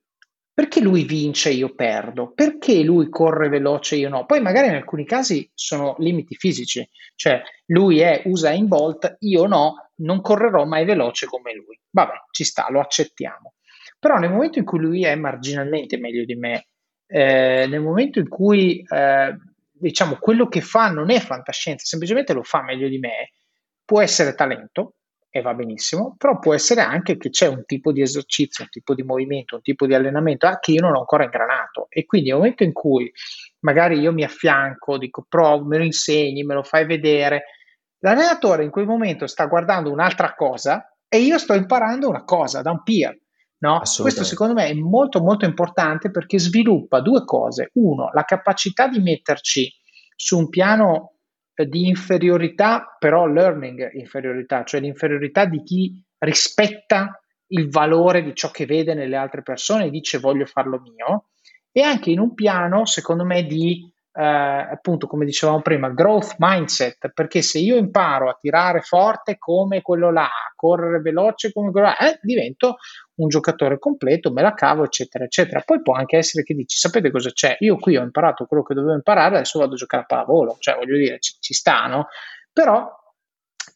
perché 0.54 0.80
lui 0.80 1.02
vince 1.02 1.48
e 1.48 1.54
io 1.54 1.74
perdo? 1.74 2.32
Perché 2.32 2.84
lui 2.84 3.08
corre 3.08 3.48
veloce 3.48 3.96
e 3.96 3.98
io 3.98 4.08
no? 4.08 4.24
Poi 4.24 4.40
magari 4.40 4.68
in 4.68 4.74
alcuni 4.74 5.04
casi 5.04 5.50
sono 5.52 5.96
limiti 5.98 6.36
fisici, 6.36 6.88
cioè 7.16 7.42
lui 7.66 7.98
è 7.98 8.22
Usain 8.26 8.68
Bolt, 8.68 9.16
io 9.20 9.46
no, 9.46 9.90
non 9.96 10.20
correrò 10.20 10.64
mai 10.64 10.84
veloce 10.84 11.26
come 11.26 11.52
lui. 11.54 11.76
Vabbè, 11.90 12.12
ci 12.30 12.44
sta, 12.44 12.68
lo 12.70 12.78
accettiamo. 12.78 13.54
Però 13.98 14.16
nel 14.16 14.30
momento 14.30 14.60
in 14.60 14.64
cui 14.64 14.78
lui 14.78 15.04
è 15.04 15.16
marginalmente 15.16 15.98
meglio 15.98 16.24
di 16.24 16.36
me, 16.36 16.68
eh, 17.08 17.66
nel 17.68 17.80
momento 17.80 18.20
in 18.20 18.28
cui 18.28 18.80
eh, 18.88 19.36
diciamo 19.72 20.18
quello 20.20 20.46
che 20.46 20.60
fa 20.60 20.88
non 20.88 21.10
è 21.10 21.18
fantascienza, 21.18 21.84
semplicemente 21.84 22.32
lo 22.32 22.44
fa 22.44 22.62
meglio 22.62 22.86
di 22.86 22.98
me, 22.98 23.32
può 23.84 24.00
essere 24.00 24.34
talento, 24.34 24.94
e 25.36 25.40
va 25.40 25.52
benissimo, 25.52 26.14
però 26.16 26.38
può 26.38 26.54
essere 26.54 26.80
anche 26.80 27.16
che 27.16 27.28
c'è 27.28 27.48
un 27.48 27.64
tipo 27.66 27.90
di 27.90 28.00
esercizio, 28.00 28.62
un 28.62 28.70
tipo 28.70 28.94
di 28.94 29.02
movimento, 29.02 29.56
un 29.56 29.62
tipo 29.62 29.84
di 29.84 29.92
allenamento 29.92 30.46
ah, 30.46 30.60
che 30.60 30.70
io 30.70 30.80
non 30.80 30.94
ho 30.94 31.00
ancora 31.00 31.24
ingranato 31.24 31.88
e 31.88 32.04
quindi 32.04 32.28
nel 32.28 32.38
momento 32.38 32.62
in 32.62 32.72
cui 32.72 33.10
magari 33.62 33.98
io 33.98 34.12
mi 34.12 34.22
affianco, 34.22 34.96
dico 34.96 35.26
provo, 35.28 35.64
me 35.64 35.78
lo 35.78 35.82
insegni, 35.82 36.44
me 36.44 36.54
lo 36.54 36.62
fai 36.62 36.86
vedere, 36.86 37.46
l'allenatore 37.98 38.62
in 38.62 38.70
quel 38.70 38.86
momento 38.86 39.26
sta 39.26 39.46
guardando 39.46 39.90
un'altra 39.90 40.36
cosa 40.36 40.96
e 41.08 41.18
io 41.18 41.36
sto 41.38 41.54
imparando 41.54 42.08
una 42.08 42.22
cosa 42.22 42.62
da 42.62 42.70
un 42.70 42.84
peer. 42.84 43.18
No? 43.58 43.80
Questo 43.80 44.22
secondo 44.22 44.54
me 44.54 44.68
è 44.68 44.74
molto 44.74 45.20
molto 45.20 45.46
importante 45.46 46.12
perché 46.12 46.38
sviluppa 46.38 47.00
due 47.00 47.24
cose. 47.24 47.70
Uno, 47.72 48.08
la 48.12 48.22
capacità 48.22 48.86
di 48.86 49.00
metterci 49.00 49.68
su 50.14 50.38
un 50.38 50.48
piano 50.48 51.13
di 51.62 51.86
inferiorità, 51.86 52.96
però 52.98 53.26
learning 53.26 53.92
inferiorità, 53.94 54.64
cioè 54.64 54.80
l'inferiorità 54.80 55.44
di 55.44 55.62
chi 55.62 56.04
rispetta 56.18 57.20
il 57.48 57.68
valore 57.68 58.24
di 58.24 58.34
ciò 58.34 58.50
che 58.50 58.66
vede 58.66 58.94
nelle 58.94 59.16
altre 59.16 59.42
persone 59.42 59.86
e 59.86 59.90
dice 59.90 60.18
voglio 60.18 60.46
farlo 60.46 60.80
mio, 60.80 61.28
e 61.70 61.82
anche 61.82 62.10
in 62.10 62.18
un 62.18 62.34
piano, 62.34 62.86
secondo 62.86 63.24
me, 63.24 63.44
di 63.44 63.92
eh, 64.16 64.22
appunto, 64.22 65.08
come 65.08 65.24
dicevamo 65.24 65.60
prima, 65.60 65.88
growth 65.90 66.36
mindset, 66.38 67.10
perché 67.12 67.42
se 67.42 67.58
io 67.58 67.76
imparo 67.76 68.28
a 68.28 68.38
tirare 68.40 68.80
forte 68.80 69.38
come 69.38 69.82
quello 69.82 70.12
là, 70.12 70.26
a 70.26 70.52
correre 70.54 71.00
veloce 71.00 71.52
come 71.52 71.72
quello 71.72 71.88
là, 71.88 71.96
eh, 71.98 72.18
divento 72.22 72.76
un 73.16 73.28
giocatore 73.28 73.78
completo, 73.78 74.32
me 74.32 74.42
la 74.42 74.54
cavo, 74.54 74.84
eccetera, 74.84 75.24
eccetera. 75.24 75.60
Poi 75.60 75.82
può 75.82 75.94
anche 75.94 76.16
essere 76.16 76.44
che 76.44 76.54
dici, 76.54 76.76
sapete 76.76 77.10
cosa 77.10 77.30
c'è? 77.30 77.56
Io 77.60 77.76
qui 77.76 77.96
ho 77.96 78.02
imparato 78.02 78.46
quello 78.46 78.62
che 78.62 78.74
dovevo 78.74 78.94
imparare, 78.94 79.34
adesso 79.36 79.58
vado 79.58 79.74
a 79.74 79.76
giocare 79.76 80.04
a 80.04 80.06
pallavolo, 80.06 80.56
cioè 80.60 80.76
voglio 80.76 80.96
dire, 80.96 81.18
ci, 81.18 81.34
ci 81.40 81.52
sta, 81.52 81.86
no? 81.86 82.06
Però, 82.52 82.88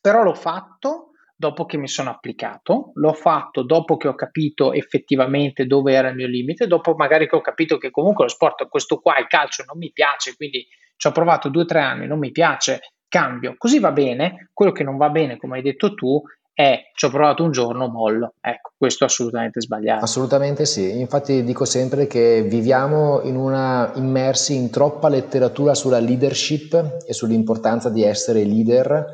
però 0.01 0.23
l'ho 0.23 0.35
fatto 0.35 1.11
dopo 1.41 1.67
che 1.67 1.77
mi 1.77 1.87
sono 1.87 2.11
applicato, 2.11 2.91
l'ho 2.95 3.13
fatto 3.13 3.63
dopo 3.63 3.97
che 3.97 4.09
ho 4.09 4.15
capito 4.17 4.73
effettivamente 4.73 5.67
dove 5.67 5.93
era 5.93 6.09
il 6.09 6.17
mio 6.17 6.27
limite, 6.27 6.67
dopo 6.67 6.95
magari 6.97 7.29
che 7.29 7.37
ho 7.37 7.41
capito 7.41 7.79
che 7.79 7.93
comunque 7.93 8.25
lo 8.25 8.31
sport, 8.31 8.69
questo 8.69 8.99
qua, 8.99 9.19
il 9.19 9.29
calcio 9.29 9.63
non 9.65 9.79
mi 9.79 9.93
piace, 9.93 10.35
quindi 10.35 10.67
ci 10.97 11.07
ho 11.07 11.13
provato 11.13 11.49
due 11.49 11.63
o 11.63 11.65
tre 11.65 11.81
anni, 11.81 12.09
non 12.09 12.19
mi 12.19 12.33
piace, 12.33 12.81
cambio. 13.07 13.55
Così 13.57 13.79
va 13.79 13.93
bene, 13.93 14.51
quello 14.53 14.73
che 14.73 14.83
non 14.83 14.97
va 14.97 15.11
bene, 15.11 15.37
come 15.37 15.59
hai 15.59 15.63
detto 15.63 15.95
tu, 15.95 16.21
è 16.53 16.91
ci 16.93 17.05
ho 17.05 17.11
provato 17.11 17.45
un 17.45 17.53
giorno, 17.53 17.87
mollo. 17.87 18.35
Ecco, 18.41 18.73
questo 18.77 19.05
è 19.05 19.07
assolutamente 19.07 19.61
sbagliato. 19.61 20.03
Assolutamente 20.03 20.67
sì, 20.67 20.99
infatti 20.99 21.45
dico 21.45 21.65
sempre 21.65 22.09
che 22.09 22.43
viviamo 22.43 23.21
in 23.23 23.37
una, 23.37 23.93
immersi 23.95 24.57
in 24.57 24.71
troppa 24.71 25.09
letteratura 25.09 25.77
sulla 25.77 26.01
leadership 26.01 27.05
e 27.07 27.13
sull'importanza 27.13 27.91
di 27.91 28.03
essere 28.03 28.43
leader 28.43 29.07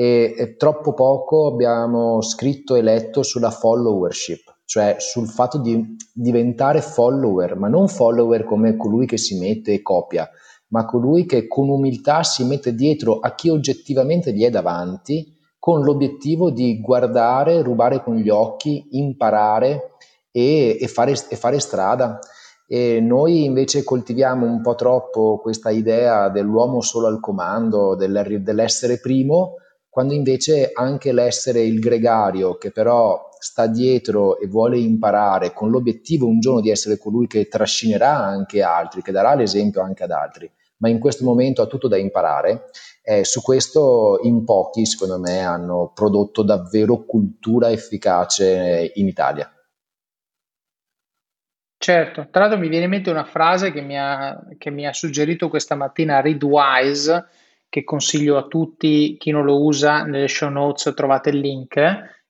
e, 0.00 0.54
troppo 0.56 0.94
poco 0.94 1.48
abbiamo 1.48 2.22
scritto 2.22 2.76
e 2.76 2.82
letto 2.82 3.24
sulla 3.24 3.50
followership, 3.50 4.58
cioè 4.64 4.94
sul 5.00 5.26
fatto 5.26 5.58
di 5.58 5.96
diventare 6.12 6.80
follower, 6.80 7.56
ma 7.56 7.66
non 7.66 7.88
follower 7.88 8.44
come 8.44 8.76
colui 8.76 9.06
che 9.06 9.16
si 9.16 9.36
mette 9.40 9.72
e 9.72 9.82
copia, 9.82 10.30
ma 10.68 10.84
colui 10.84 11.26
che 11.26 11.48
con 11.48 11.68
umiltà 11.68 12.22
si 12.22 12.44
mette 12.44 12.76
dietro 12.76 13.18
a 13.18 13.34
chi 13.34 13.48
oggettivamente 13.48 14.32
gli 14.32 14.44
è 14.44 14.50
davanti, 14.50 15.36
con 15.58 15.82
l'obiettivo 15.82 16.52
di 16.52 16.80
guardare, 16.80 17.60
rubare 17.62 18.00
con 18.00 18.14
gli 18.14 18.28
occhi, 18.28 18.86
imparare 18.92 19.94
e, 20.30 20.78
e, 20.80 20.86
fare, 20.86 21.12
e 21.28 21.34
fare 21.34 21.58
strada. 21.58 22.20
E 22.68 23.00
noi 23.00 23.42
invece 23.42 23.82
coltiviamo 23.82 24.46
un 24.46 24.60
po' 24.60 24.76
troppo 24.76 25.40
questa 25.42 25.70
idea 25.70 26.28
dell'uomo 26.28 26.82
solo 26.82 27.08
al 27.08 27.18
comando, 27.18 27.96
dell'essere 27.96 29.00
primo, 29.00 29.54
quando 29.98 30.14
invece 30.14 30.70
anche 30.72 31.10
l'essere 31.10 31.60
il 31.60 31.80
gregario 31.80 32.56
che 32.56 32.70
però 32.70 33.30
sta 33.36 33.66
dietro 33.66 34.38
e 34.38 34.46
vuole 34.46 34.78
imparare 34.78 35.52
con 35.52 35.70
l'obiettivo 35.70 36.28
un 36.28 36.38
giorno 36.38 36.60
di 36.60 36.70
essere 36.70 36.98
colui 36.98 37.26
che 37.26 37.48
trascinerà 37.48 38.14
anche 38.14 38.62
altri, 38.62 39.02
che 39.02 39.10
darà 39.10 39.34
l'esempio 39.34 39.82
anche 39.82 40.04
ad 40.04 40.12
altri, 40.12 40.48
ma 40.76 40.88
in 40.88 41.00
questo 41.00 41.24
momento 41.24 41.62
ha 41.62 41.66
tutto 41.66 41.88
da 41.88 41.96
imparare, 41.96 42.70
eh, 43.02 43.24
su 43.24 43.42
questo 43.42 44.20
in 44.22 44.44
pochi 44.44 44.86
secondo 44.86 45.18
me 45.18 45.40
hanno 45.40 45.90
prodotto 45.92 46.44
davvero 46.44 47.04
cultura 47.04 47.68
efficace 47.68 48.92
in 48.94 49.08
Italia. 49.08 49.52
Certo, 51.76 52.28
tra 52.30 52.42
l'altro 52.42 52.60
mi 52.60 52.68
viene 52.68 52.84
in 52.84 52.90
mente 52.90 53.10
una 53.10 53.24
frase 53.24 53.72
che 53.72 53.80
mi 53.80 53.98
ha, 53.98 54.38
che 54.58 54.70
mi 54.70 54.86
ha 54.86 54.92
suggerito 54.92 55.48
questa 55.48 55.74
mattina 55.74 56.20
Readwise, 56.20 57.26
che 57.68 57.84
consiglio 57.84 58.36
a 58.36 58.46
tutti, 58.46 59.16
chi 59.18 59.30
non 59.30 59.44
lo 59.44 59.62
usa, 59.62 60.02
nelle 60.02 60.28
show 60.28 60.50
notes 60.50 60.92
trovate 60.94 61.30
il 61.30 61.38
link, 61.38 61.74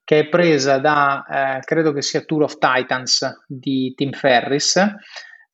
che 0.04 0.18
è 0.20 0.28
presa 0.28 0.78
da, 0.78 1.58
eh, 1.58 1.60
credo 1.60 1.92
che 1.92 2.02
sia 2.02 2.22
Tour 2.22 2.44
of 2.44 2.58
Titans 2.58 3.44
di 3.46 3.92
Tim 3.94 4.12
Ferris, 4.12 4.76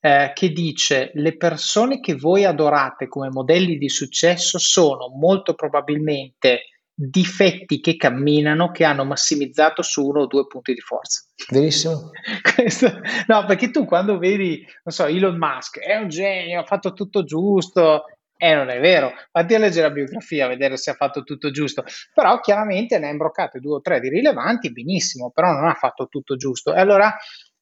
eh, 0.01 0.31
che 0.35 0.51
dice 0.51 1.11
le 1.15 1.37
persone 1.37 1.99
che 1.99 2.15
voi 2.15 2.45
adorate 2.45 3.09
come 3.09 3.31
modelli 3.31 3.79
di 3.79 3.89
successo 3.89 4.59
sono 4.59 5.09
molto 5.09 5.55
probabilmente 5.55 6.67
difetti 6.97 7.81
che 7.81 7.97
camminano 7.97 8.71
che 8.71 8.85
hanno 8.85 9.05
massimizzato 9.05 9.83
su 9.83 10.07
uno 10.07 10.21
o 10.21 10.27
due 10.27 10.47
punti 10.47 10.75
di 10.75 10.81
forza. 10.81 11.25
Verissimo. 11.51 12.11
Questo, 12.55 13.01
no, 13.27 13.45
perché 13.47 13.71
tu 13.71 13.85
quando 13.85 14.19
vedi, 14.19 14.65
non 14.85 14.95
so, 14.95 15.07
Elon 15.07 15.37
Musk 15.37 15.81
è 15.81 15.97
un 15.97 16.09
genio, 16.09 16.61
ha 16.61 16.65
fatto 16.65 16.93
tutto 16.93 17.25
giusto, 17.25 18.05
eh, 18.37 18.55
non 18.55 18.69
è 18.69 18.81
vero, 18.81 19.13
vatti 19.33 19.55
a 19.55 19.59
leggere 19.59 19.89
la 19.89 19.95
biografia 19.95 20.47
a 20.47 20.49
vedere 20.49 20.77
se 20.77 20.91
ha 20.91 20.95
fatto 20.95 21.23
tutto 21.23 21.51
giusto, 21.51 21.85
però 22.13 22.41
chiaramente 22.41 22.99
ne 22.99 23.07
ha 23.07 23.11
imbroccate 23.11 23.61
due 23.61 23.77
o 23.77 23.81
tre 23.81 24.01
di 24.01 24.09
rilevanti, 24.09 24.73
benissimo, 24.73 25.31
però 25.31 25.53
non 25.53 25.67
ha 25.67 25.75
fatto 25.75 26.09
tutto 26.09 26.37
giusto. 26.37 26.75
E 26.75 26.81
allora 26.81 27.17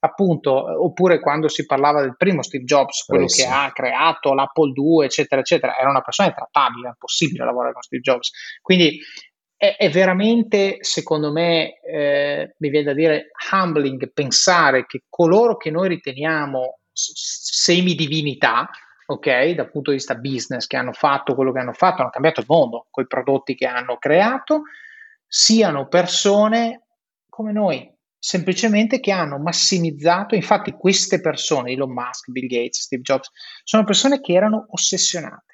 appunto, 0.05 0.53
oppure 0.85 1.20
quando 1.20 1.49
si 1.49 1.64
parlava 1.64 2.01
del 2.01 2.16
primo 2.16 2.43
Steve 2.43 2.64
Jobs, 2.64 3.05
quello 3.05 3.27
Bravissimo. 3.27 3.53
che 3.53 3.57
ha 3.57 3.73
creato 3.73 4.35
l'Apple 4.35 4.73
2, 4.73 5.05
eccetera, 5.05 5.41
eccetera, 5.41 5.79
era 5.79 5.91
una 5.91 6.01
persona 6.01 6.29
intrattabile, 6.29 6.87
è 6.87 6.91
impossibile 6.91 7.45
lavorare 7.45 7.73
con 7.73 7.83
Steve 7.83 8.03
Jobs. 8.03 8.31
Quindi 8.61 8.99
è, 9.57 9.77
è 9.79 9.91
veramente, 9.91 10.79
secondo 10.81 11.31
me, 11.31 11.81
eh, 11.83 12.55
mi 12.59 12.68
viene 12.68 12.87
da 12.87 12.95
dire, 12.95 13.31
humbling 13.53 14.12
pensare 14.12 14.87
che 14.87 15.05
coloro 15.09 15.57
che 15.57 15.70
noi 15.70 15.89
riteniamo 15.89 16.81
semidivinità, 16.93 18.68
ok, 19.15 19.51
dal 19.51 19.71
punto 19.71 19.91
di 19.91 19.97
vista 19.97 20.15
business, 20.15 20.67
che 20.67 20.77
hanno 20.77 20.93
fatto 20.93 21.35
quello 21.35 21.53
che 21.53 21.61
hanno 21.61 21.73
fatto, 21.73 22.03
hanno 22.03 22.11
cambiato 22.11 22.41
il 22.41 22.47
mondo 22.49 22.87
con 22.91 23.05
i 23.05 23.07
prodotti 23.07 23.55
che 23.55 23.67
hanno 23.67 23.97
creato, 23.99 24.63
siano 25.27 25.89
persone 25.89 26.87
come 27.29 27.53
noi, 27.53 27.91
semplicemente 28.19 29.01
che 29.01 29.11
hanno 29.11 29.39
massimizzato, 29.39 30.35
infatti 30.35 30.73
queste 30.73 31.21
persone, 31.21 31.73
Elon 31.73 31.93
Musk, 31.93 32.31
Bill 32.31 32.47
Gates, 32.47 32.83
Steve 32.83 33.03
Jobs, 33.03 33.31
sono 33.65 33.85
persone 33.85 34.21
che 34.21 34.33
erano 34.33 34.67
ossessionate, 34.69 35.51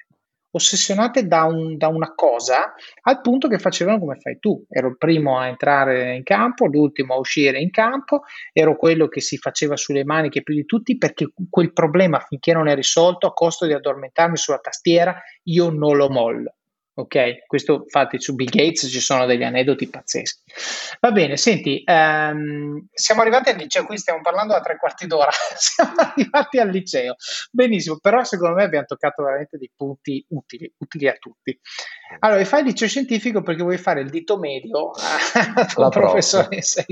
ossessionate 0.51 1.27
da, 1.27 1.43
un, 1.43 1.77
da 1.77 1.87
una 1.87 2.13
cosa 2.15 2.73
al 3.03 3.21
punto 3.21 3.47
che 3.47 3.59
facevano 3.59 3.99
come 3.99 4.17
fai 4.19 4.39
tu, 4.39 4.65
ero 4.69 4.89
il 4.89 4.97
primo 4.97 5.37
a 5.37 5.47
entrare 5.47 6.15
in 6.15 6.23
campo, 6.23 6.65
l'ultimo 6.65 7.13
a 7.13 7.19
uscire 7.19 7.59
in 7.59 7.69
campo, 7.69 8.23
ero 8.51 8.75
quello 8.75 9.07
che 9.07 9.21
si 9.21 9.37
faceva 9.37 9.75
sulle 9.75 10.03
maniche 10.03 10.43
più 10.43 10.55
di 10.55 10.65
tutti 10.65 10.97
perché 10.97 11.31
quel 11.49 11.73
problema 11.73 12.19
finché 12.19 12.53
non 12.53 12.67
è 12.67 12.75
risolto 12.75 13.27
a 13.27 13.33
costo 13.33 13.65
di 13.65 13.73
addormentarmi 13.73 14.37
sulla 14.37 14.59
tastiera 14.59 15.21
io 15.43 15.69
non 15.69 15.95
lo 15.95 16.09
mollo. 16.09 16.53
Ok, 16.99 17.45
questo 17.47 17.83
infatti 17.83 18.19
su 18.19 18.35
Bill 18.35 18.49
Gates 18.49 18.89
ci 18.91 18.99
sono 18.99 19.25
degli 19.25 19.43
aneddoti 19.43 19.87
pazzeschi. 19.87 20.51
Va 20.99 21.11
bene, 21.11 21.37
senti, 21.37 21.81
um, 21.85 22.85
siamo 22.91 23.21
arrivati 23.21 23.51
al 23.51 23.55
liceo, 23.55 23.85
qui 23.85 23.97
stiamo 23.97 24.19
parlando 24.21 24.51
da 24.51 24.59
tre 24.59 24.77
quarti 24.77 25.07
d'ora, 25.07 25.31
siamo 25.55 25.93
arrivati 25.95 26.59
al 26.59 26.69
liceo. 26.69 27.15
Benissimo, 27.51 27.99
però 28.01 28.25
secondo 28.25 28.55
me 28.55 28.63
abbiamo 28.63 28.85
toccato 28.85 29.23
veramente 29.23 29.57
dei 29.57 29.71
punti 29.73 30.25
utili, 30.27 30.69
utili 30.77 31.07
a 31.07 31.13
tutti. 31.13 31.57
Allora, 32.19 32.43
fai 32.43 32.59
il 32.59 32.65
liceo 32.65 32.89
scientifico 32.89 33.41
perché 33.43 33.63
vuoi 33.63 33.77
fare 33.77 34.01
il 34.01 34.09
dito 34.09 34.37
medio 34.37 34.91
alla 35.75 35.87
professoressa. 35.87 36.83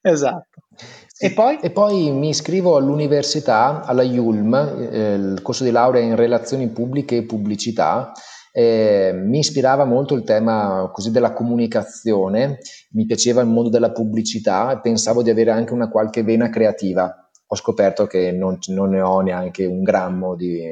Esatto. 0.00 0.62
Sì. 1.08 1.26
E, 1.26 1.32
poi? 1.32 1.58
e 1.60 1.70
poi 1.70 2.12
mi 2.12 2.28
iscrivo 2.28 2.76
all'università, 2.76 3.82
alla 3.82 4.04
IULM, 4.04 4.54
eh, 4.92 5.14
il 5.14 5.42
corso 5.42 5.64
di 5.64 5.72
laurea 5.72 6.00
in 6.00 6.14
relazioni 6.14 6.68
pubbliche 6.68 7.16
e 7.16 7.22
pubblicità, 7.24 8.12
eh, 8.52 9.12
mi 9.14 9.38
ispirava 9.38 9.84
molto 9.84 10.14
il 10.14 10.24
tema 10.24 10.90
così 10.92 11.10
della 11.10 11.32
comunicazione, 11.32 12.58
mi 12.90 13.06
piaceva 13.06 13.40
il 13.40 13.48
mondo 13.48 13.70
della 13.70 13.92
pubblicità 13.92 14.72
e 14.72 14.80
pensavo 14.80 15.22
di 15.22 15.30
avere 15.30 15.50
anche 15.50 15.72
una 15.72 15.88
qualche 15.88 16.22
vena 16.22 16.50
creativa. 16.50 17.16
Ho 17.46 17.56
scoperto 17.56 18.06
che 18.06 18.30
non, 18.30 18.58
non 18.68 18.90
ne 18.90 19.00
ho 19.00 19.20
neanche 19.20 19.64
un 19.64 19.82
grammo 19.82 20.34
di, 20.36 20.62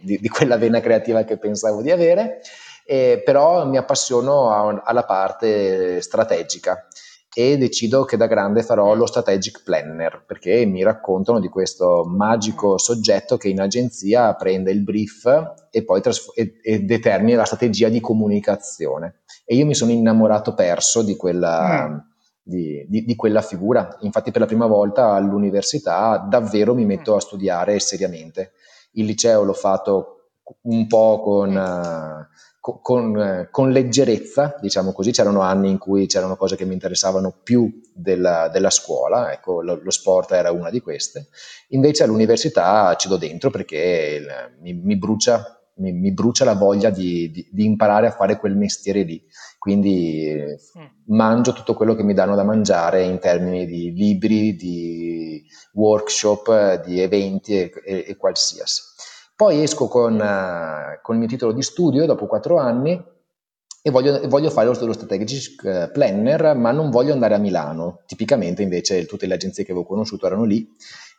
di, 0.00 0.18
di, 0.18 0.28
quella 0.28 0.56
vena 0.56 0.80
creativa 0.80 1.24
che 1.24 1.38
pensavo 1.38 1.82
di 1.82 1.90
avere, 1.90 2.40
eh, 2.86 3.22
però 3.24 3.66
mi 3.66 3.76
appassiono 3.76 4.50
a, 4.50 4.82
alla 4.84 5.04
parte 5.04 6.00
strategica 6.00 6.86
e 7.32 7.56
decido 7.56 8.04
che 8.04 8.16
da 8.16 8.26
grande 8.26 8.62
farò 8.62 8.94
lo 8.94 9.06
strategic 9.06 9.62
planner 9.62 10.24
perché 10.26 10.64
mi 10.66 10.82
raccontano 10.82 11.38
di 11.38 11.48
questo 11.48 12.04
magico 12.04 12.76
soggetto 12.76 13.36
che 13.36 13.48
in 13.48 13.60
agenzia 13.60 14.34
prende 14.34 14.72
il 14.72 14.82
brief 14.82 15.26
e 15.70 15.84
poi 15.84 16.00
trasf- 16.00 16.36
e, 16.36 16.58
e 16.62 16.80
determina 16.80 17.38
la 17.38 17.44
strategia 17.44 17.88
di 17.88 18.00
comunicazione. 18.00 19.20
E 19.44 19.54
io 19.54 19.64
mi 19.64 19.74
sono 19.74 19.92
innamorato 19.92 20.54
perso 20.54 21.02
di 21.02 21.14
quella, 21.14 21.88
mm. 21.88 21.98
di, 22.42 22.84
di, 22.88 23.04
di 23.04 23.14
quella 23.14 23.42
figura. 23.42 23.96
Infatti 24.00 24.32
per 24.32 24.40
la 24.40 24.46
prima 24.46 24.66
volta 24.66 25.12
all'università 25.12 26.18
davvero 26.28 26.74
mi 26.74 26.84
metto 26.84 27.14
a 27.14 27.20
studiare 27.20 27.78
seriamente. 27.78 28.52
Il 28.92 29.04
liceo 29.04 29.44
l'ho 29.44 29.52
fatto 29.52 30.30
un 30.62 30.86
po' 30.88 31.20
con... 31.22 31.54
Uh, 31.54 32.48
con, 32.60 33.18
eh, 33.18 33.48
con, 33.50 33.70
leggerezza, 33.70 34.56
diciamo 34.60 34.92
così, 34.92 35.12
c'erano 35.12 35.40
anni 35.40 35.70
in 35.70 35.78
cui 35.78 36.06
c'erano 36.06 36.36
cose 36.36 36.56
che 36.56 36.66
mi 36.66 36.74
interessavano 36.74 37.34
più 37.42 37.80
della, 37.94 38.48
della 38.48 38.68
scuola, 38.68 39.32
ecco, 39.32 39.62
lo, 39.62 39.80
lo, 39.82 39.90
sport 39.90 40.32
era 40.32 40.52
una 40.52 40.68
di 40.68 40.80
queste, 40.80 41.28
invece 41.68 42.04
all'università 42.04 42.94
ci 42.96 43.08
do 43.08 43.16
dentro 43.16 43.48
perché 43.48 44.20
il, 44.20 44.60
mi, 44.60 44.74
mi, 44.74 44.98
brucia, 44.98 45.42
mi, 45.76 45.92
mi, 45.92 46.12
brucia, 46.12 46.44
la 46.44 46.52
voglia 46.52 46.90
di, 46.90 47.30
di, 47.30 47.48
di, 47.50 47.64
imparare 47.64 48.08
a 48.08 48.12
fare 48.12 48.36
quel 48.36 48.56
mestiere 48.56 49.04
lì, 49.04 49.24
quindi 49.58 50.36
mm. 50.36 51.16
mangio 51.16 51.54
tutto 51.54 51.72
quello 51.72 51.94
che 51.94 52.02
mi 52.02 52.12
danno 52.12 52.34
da 52.34 52.44
mangiare 52.44 53.04
in 53.04 53.18
termini 53.18 53.64
di 53.64 53.90
libri, 53.92 54.54
di 54.54 55.42
workshop, 55.72 56.84
di 56.84 57.00
eventi 57.00 57.54
e, 57.58 57.72
e, 57.86 58.04
e 58.08 58.16
qualsiasi. 58.16 58.89
Poi 59.40 59.62
esco 59.62 59.88
con, 59.88 60.16
uh, 60.16 61.00
con 61.00 61.14
il 61.14 61.20
mio 61.20 61.26
titolo 61.26 61.52
di 61.52 61.62
studio 61.62 62.04
dopo 62.04 62.26
quattro 62.26 62.58
anni 62.58 63.02
e 63.80 63.90
voglio, 63.90 64.20
voglio, 64.28 64.50
fare 64.50 64.66
lo, 64.66 64.92
strategic 64.92 65.64
eh, 65.64 65.90
planner, 65.90 66.54
ma 66.54 66.72
non 66.72 66.90
voglio 66.90 67.14
andare 67.14 67.36
a 67.36 67.38
Milano. 67.38 68.02
Tipicamente 68.04 68.60
invece 68.60 69.06
tutte 69.06 69.24
le 69.24 69.32
agenzie 69.32 69.64
che 69.64 69.70
avevo 69.70 69.86
conosciuto 69.86 70.26
erano 70.26 70.44
lì 70.44 70.68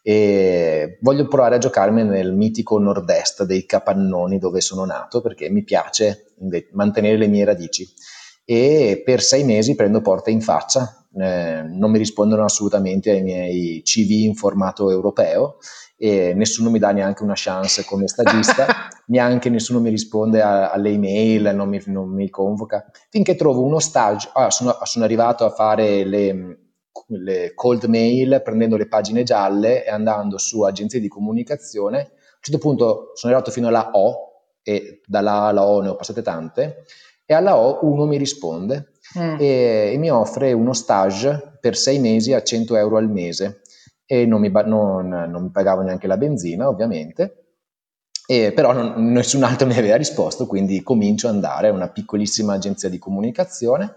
e 0.03 0.99
voglio 1.01 1.27
provare 1.27 1.55
a 1.55 1.57
giocarmi 1.57 2.03
nel 2.03 2.31
mitico 2.31 2.77
nord-est 2.77 3.43
dei 3.45 3.65
capannoni 3.65 4.37
dove 4.37 4.61
sono 4.61 4.85
nato 4.85 5.19
perché 5.21 5.49
mi 5.49 5.63
piace 5.63 6.33
mantenere 6.73 7.17
le 7.17 7.25
mie 7.25 7.45
radici. 7.45 7.91
E 8.45 9.01
per 9.03 9.23
sei 9.23 9.43
mesi 9.43 9.73
prendo 9.73 10.01
porta 10.01 10.29
in 10.29 10.41
faccia, 10.41 11.07
eh, 11.17 11.63
non 11.63 11.89
mi 11.89 11.97
rispondono 11.97 12.43
assolutamente 12.43 13.09
ai 13.09 13.23
miei 13.23 13.81
CV 13.83 14.11
in 14.25 14.35
formato 14.35 14.91
europeo 14.91 15.57
e 16.03 16.33
nessuno 16.33 16.71
mi 16.71 16.79
dà 16.79 16.89
neanche 16.89 17.21
una 17.21 17.35
chance 17.35 17.85
come 17.85 18.07
stagista, 18.07 18.65
neanche 19.05 19.51
nessuno 19.51 19.79
mi 19.79 19.91
risponde 19.91 20.41
a, 20.41 20.71
alle 20.71 20.89
email, 20.89 21.51
non 21.53 21.69
mi, 21.69 21.79
non 21.85 22.09
mi, 22.09 22.27
convoca, 22.27 22.83
finché 23.11 23.35
trovo 23.35 23.63
uno 23.63 23.77
stage, 23.77 24.27
ah, 24.33 24.49
sono, 24.49 24.75
sono, 24.81 25.05
arrivato 25.05 25.45
a 25.45 25.51
fare 25.51 26.03
le, 26.03 26.57
le, 27.05 27.53
cold 27.53 27.83
mail 27.83 28.41
prendendo 28.43 28.77
le 28.77 28.87
pagine 28.87 29.21
gialle 29.21 29.85
e 29.85 29.91
andando 29.91 30.39
su 30.39 30.63
agenzie 30.63 30.99
di 30.99 31.07
comunicazione, 31.07 31.99
a 31.99 32.01
un 32.01 32.41
certo 32.41 32.59
punto 32.59 33.11
sono 33.13 33.31
arrivato 33.31 33.51
fino 33.51 33.67
alla 33.67 33.91
O 33.91 34.47
e 34.63 35.01
dalla 35.05 35.33
A 35.33 35.47
alla 35.49 35.67
O 35.67 35.81
ne 35.81 35.89
ho 35.89 35.95
passate 35.95 36.23
tante, 36.23 36.83
e 37.27 37.33
alla 37.35 37.57
O 37.57 37.77
uno 37.83 38.07
mi 38.07 38.17
risponde 38.17 38.93
mm. 39.19 39.35
e, 39.37 39.91
e 39.93 39.97
mi 39.97 40.09
offre 40.09 40.51
uno 40.51 40.73
stage 40.73 41.57
per 41.61 41.77
sei 41.77 41.99
mesi 41.99 42.33
a 42.33 42.41
100 42.41 42.75
euro 42.75 42.97
al 42.97 43.07
mese 43.07 43.60
e 44.11 44.25
non 44.25 44.41
mi, 44.41 44.51
non, 44.51 45.07
non 45.07 45.43
mi 45.43 45.49
pagavo 45.51 45.83
neanche 45.83 46.05
la 46.05 46.17
benzina 46.17 46.67
ovviamente, 46.67 47.45
e 48.27 48.51
però 48.51 48.73
non, 48.73 49.09
nessun 49.13 49.41
altro 49.43 49.65
mi 49.67 49.77
aveva 49.77 49.95
risposto, 49.95 50.47
quindi 50.47 50.83
comincio 50.83 51.29
ad 51.29 51.35
andare 51.35 51.69
a 51.69 51.71
una 51.71 51.87
piccolissima 51.87 52.51
agenzia 52.51 52.89
di 52.89 52.99
comunicazione 52.99 53.95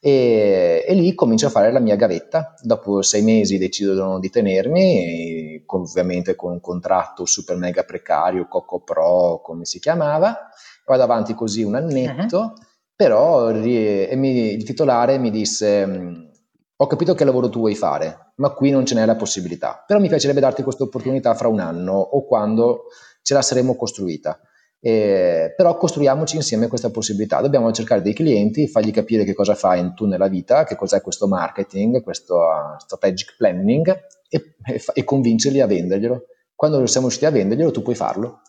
e, 0.00 0.84
e, 0.86 0.92
lì 0.92 1.14
comincio 1.14 1.46
a 1.46 1.50
fare 1.50 1.72
la 1.72 1.78
mia 1.78 1.96
gavetta. 1.96 2.52
Dopo 2.60 3.00
sei 3.00 3.22
mesi 3.22 3.56
decidono 3.56 4.18
di 4.18 4.28
tenermi, 4.28 5.62
con, 5.64 5.80
ovviamente 5.80 6.34
con 6.34 6.52
un 6.52 6.60
contratto 6.60 7.24
super 7.24 7.56
mega 7.56 7.84
precario, 7.84 8.46
Coco 8.48 8.80
Pro, 8.80 9.40
come 9.42 9.64
si 9.64 9.80
chiamava. 9.80 10.50
Vado 10.84 11.02
avanti 11.02 11.32
così 11.32 11.62
un 11.62 11.76
annetto, 11.76 12.38
uh-huh. 12.38 12.52
però 12.94 13.48
ri- 13.48 14.14
mi, 14.14 14.52
il 14.52 14.62
titolare 14.62 15.16
mi 15.16 15.30
disse 15.30 16.32
ho 16.76 16.86
capito 16.86 17.14
che 17.14 17.24
lavoro 17.24 17.48
tu 17.48 17.60
vuoi 17.60 17.74
fare, 17.74 18.23
ma 18.36 18.50
qui 18.50 18.70
non 18.70 18.84
ce 18.84 18.94
n'è 18.94 19.04
la 19.04 19.16
possibilità. 19.16 19.84
Però 19.86 20.00
mi 20.00 20.08
piacerebbe 20.08 20.40
darti 20.40 20.62
questa 20.62 20.82
opportunità 20.82 21.34
fra 21.34 21.48
un 21.48 21.60
anno 21.60 21.92
o 21.92 22.24
quando 22.24 22.84
ce 23.22 23.34
la 23.34 23.42
saremo 23.42 23.76
costruita. 23.76 24.38
Eh, 24.80 25.54
però 25.56 25.78
costruiamoci 25.78 26.36
insieme 26.36 26.68
questa 26.68 26.90
possibilità. 26.90 27.40
Dobbiamo 27.40 27.72
cercare 27.72 28.02
dei 28.02 28.12
clienti, 28.12 28.68
fargli 28.68 28.90
capire 28.90 29.24
che 29.24 29.32
cosa 29.32 29.54
fai 29.54 29.94
tu 29.94 30.06
nella 30.06 30.28
vita, 30.28 30.64
che 30.64 30.76
cos'è 30.76 31.00
questo 31.00 31.26
marketing, 31.26 32.02
questo 32.02 32.36
uh, 32.36 32.78
strategic 32.78 33.36
planning 33.36 33.88
e, 34.28 34.56
e, 34.62 34.82
e, 34.92 35.04
convincerli 35.04 35.60
a 35.60 35.66
venderglielo. 35.66 36.26
Quando 36.54 36.84
siamo 36.86 37.06
riusciti 37.06 37.26
a 37.26 37.30
venderglielo, 37.30 37.70
tu 37.70 37.82
puoi 37.82 37.94
farlo. 37.94 38.42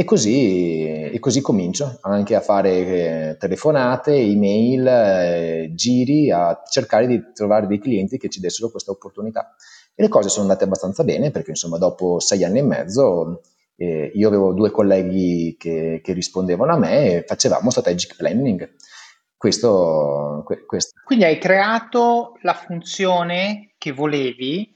E 0.00 0.04
così, 0.04 1.10
e 1.10 1.18
così 1.18 1.40
comincio 1.40 1.98
anche 2.02 2.36
a 2.36 2.40
fare 2.40 2.70
eh, 3.30 3.36
telefonate, 3.36 4.14
email, 4.14 4.86
eh, 4.86 5.70
giri, 5.74 6.30
a 6.30 6.62
cercare 6.70 7.08
di 7.08 7.20
trovare 7.34 7.66
dei 7.66 7.80
clienti 7.80 8.16
che 8.16 8.28
ci 8.28 8.38
dessero 8.38 8.70
questa 8.70 8.92
opportunità. 8.92 9.56
E 9.96 10.02
le 10.04 10.08
cose 10.08 10.28
sono 10.28 10.42
andate 10.42 10.62
abbastanza 10.62 11.02
bene 11.02 11.32
perché 11.32 11.50
insomma 11.50 11.78
dopo 11.78 12.20
sei 12.20 12.44
anni 12.44 12.60
e 12.60 12.62
mezzo 12.62 13.40
eh, 13.74 14.12
io 14.14 14.28
avevo 14.28 14.52
due 14.52 14.70
colleghi 14.70 15.56
che, 15.58 16.00
che, 16.00 16.12
rispondevano 16.12 16.74
a 16.74 16.78
me 16.78 17.14
e 17.14 17.24
facevamo 17.26 17.68
strategic 17.68 18.14
planning. 18.14 18.76
Questo, 19.36 20.44
questo. 20.64 20.92
Quindi 21.02 21.24
hai 21.24 21.38
creato 21.38 22.34
la 22.42 22.54
funzione 22.54 23.72
che 23.76 23.90
volevi 23.90 24.72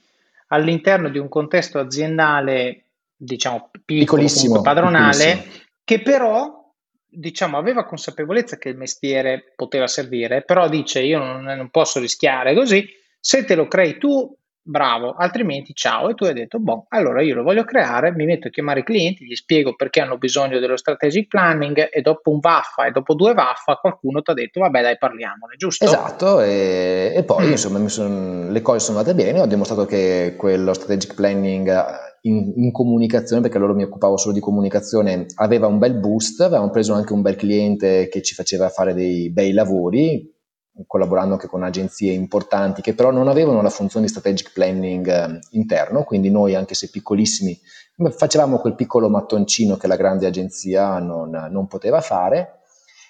all'interno 0.48 1.08
di 1.10 1.18
un 1.18 1.28
contesto 1.28 1.78
aziendale 1.78 2.86
diciamo, 3.24 3.70
piccolo, 3.84 4.26
padronale, 4.62 5.44
che 5.84 6.02
però 6.02 6.60
diciamo, 7.06 7.56
aveva 7.56 7.84
consapevolezza 7.84 8.56
che 8.56 8.70
il 8.70 8.76
mestiere 8.76 9.52
poteva 9.54 9.86
servire, 9.86 10.42
però 10.42 10.68
dice 10.68 11.02
io 11.02 11.18
non, 11.18 11.42
non 11.42 11.70
posso 11.70 12.00
rischiare 12.00 12.54
così, 12.54 12.86
se 13.20 13.44
te 13.44 13.54
lo 13.54 13.68
crei 13.68 13.98
tu 13.98 14.34
bravo, 14.64 15.14
altrimenti 15.16 15.74
ciao. 15.74 16.08
E 16.08 16.14
tu 16.14 16.24
hai 16.24 16.32
detto, 16.32 16.58
boh, 16.58 16.86
allora 16.88 17.22
io 17.22 17.34
lo 17.34 17.42
voglio 17.42 17.64
creare, 17.64 18.12
mi 18.12 18.24
metto 18.24 18.48
a 18.48 18.50
chiamare 18.50 18.80
i 18.80 18.84
clienti, 18.84 19.24
gli 19.24 19.34
spiego 19.34 19.74
perché 19.74 20.00
hanno 20.00 20.18
bisogno 20.18 20.58
dello 20.58 20.76
strategic 20.76 21.28
planning 21.28 21.90
e 21.92 22.00
dopo 22.00 22.30
un 22.30 22.40
vaffa 22.40 22.86
e 22.86 22.90
dopo 22.90 23.14
due 23.14 23.34
vaffa 23.34 23.76
qualcuno 23.76 24.22
ti 24.22 24.30
ha 24.30 24.34
detto, 24.34 24.60
vabbè 24.60 24.82
dai 24.82 24.98
parliamone, 24.98 25.56
giusto? 25.56 25.84
Esatto, 25.84 26.40
e, 26.40 27.12
e 27.14 27.22
poi 27.24 27.46
mm. 27.46 27.50
insomma 27.50 27.88
son, 27.88 28.48
le 28.50 28.62
cose 28.62 28.80
sono 28.80 28.98
andate 28.98 29.14
bene, 29.14 29.40
ho 29.40 29.46
dimostrato 29.46 29.84
che 29.84 30.34
quello 30.36 30.72
strategic 30.72 31.14
planning 31.14 32.10
in, 32.22 32.52
in, 32.56 32.72
comunicazione, 32.72 33.42
perché 33.42 33.56
allora 33.56 33.74
mi 33.74 33.82
occupavo 33.82 34.16
solo 34.16 34.34
di 34.34 34.40
comunicazione, 34.40 35.26
aveva 35.36 35.66
un 35.66 35.78
bel 35.78 35.94
boost, 35.94 36.40
avevamo 36.40 36.70
preso 36.70 36.92
anche 36.92 37.12
un 37.12 37.22
bel 37.22 37.36
cliente 37.36 38.08
che 38.08 38.22
ci 38.22 38.34
faceva 38.34 38.68
fare 38.68 38.94
dei 38.94 39.30
bei 39.30 39.52
lavori, 39.52 40.30
collaborando 40.86 41.34
anche 41.34 41.48
con 41.48 41.62
agenzie 41.62 42.12
importanti 42.12 42.80
che 42.80 42.94
però 42.94 43.10
non 43.10 43.28
avevano 43.28 43.60
la 43.60 43.68
funzione 43.68 44.06
di 44.06 44.10
strategic 44.10 44.52
planning 44.52 45.06
eh, 45.06 45.38
interno, 45.50 46.04
quindi 46.04 46.30
noi 46.30 46.54
anche 46.54 46.74
se 46.74 46.88
piccolissimi 46.90 47.58
facevamo 48.16 48.58
quel 48.58 48.74
piccolo 48.74 49.08
mattoncino 49.08 49.76
che 49.76 49.86
la 49.86 49.96
grande 49.96 50.26
agenzia 50.26 50.98
non, 50.98 51.30
non 51.50 51.66
poteva 51.66 52.00
fare. 52.00 52.60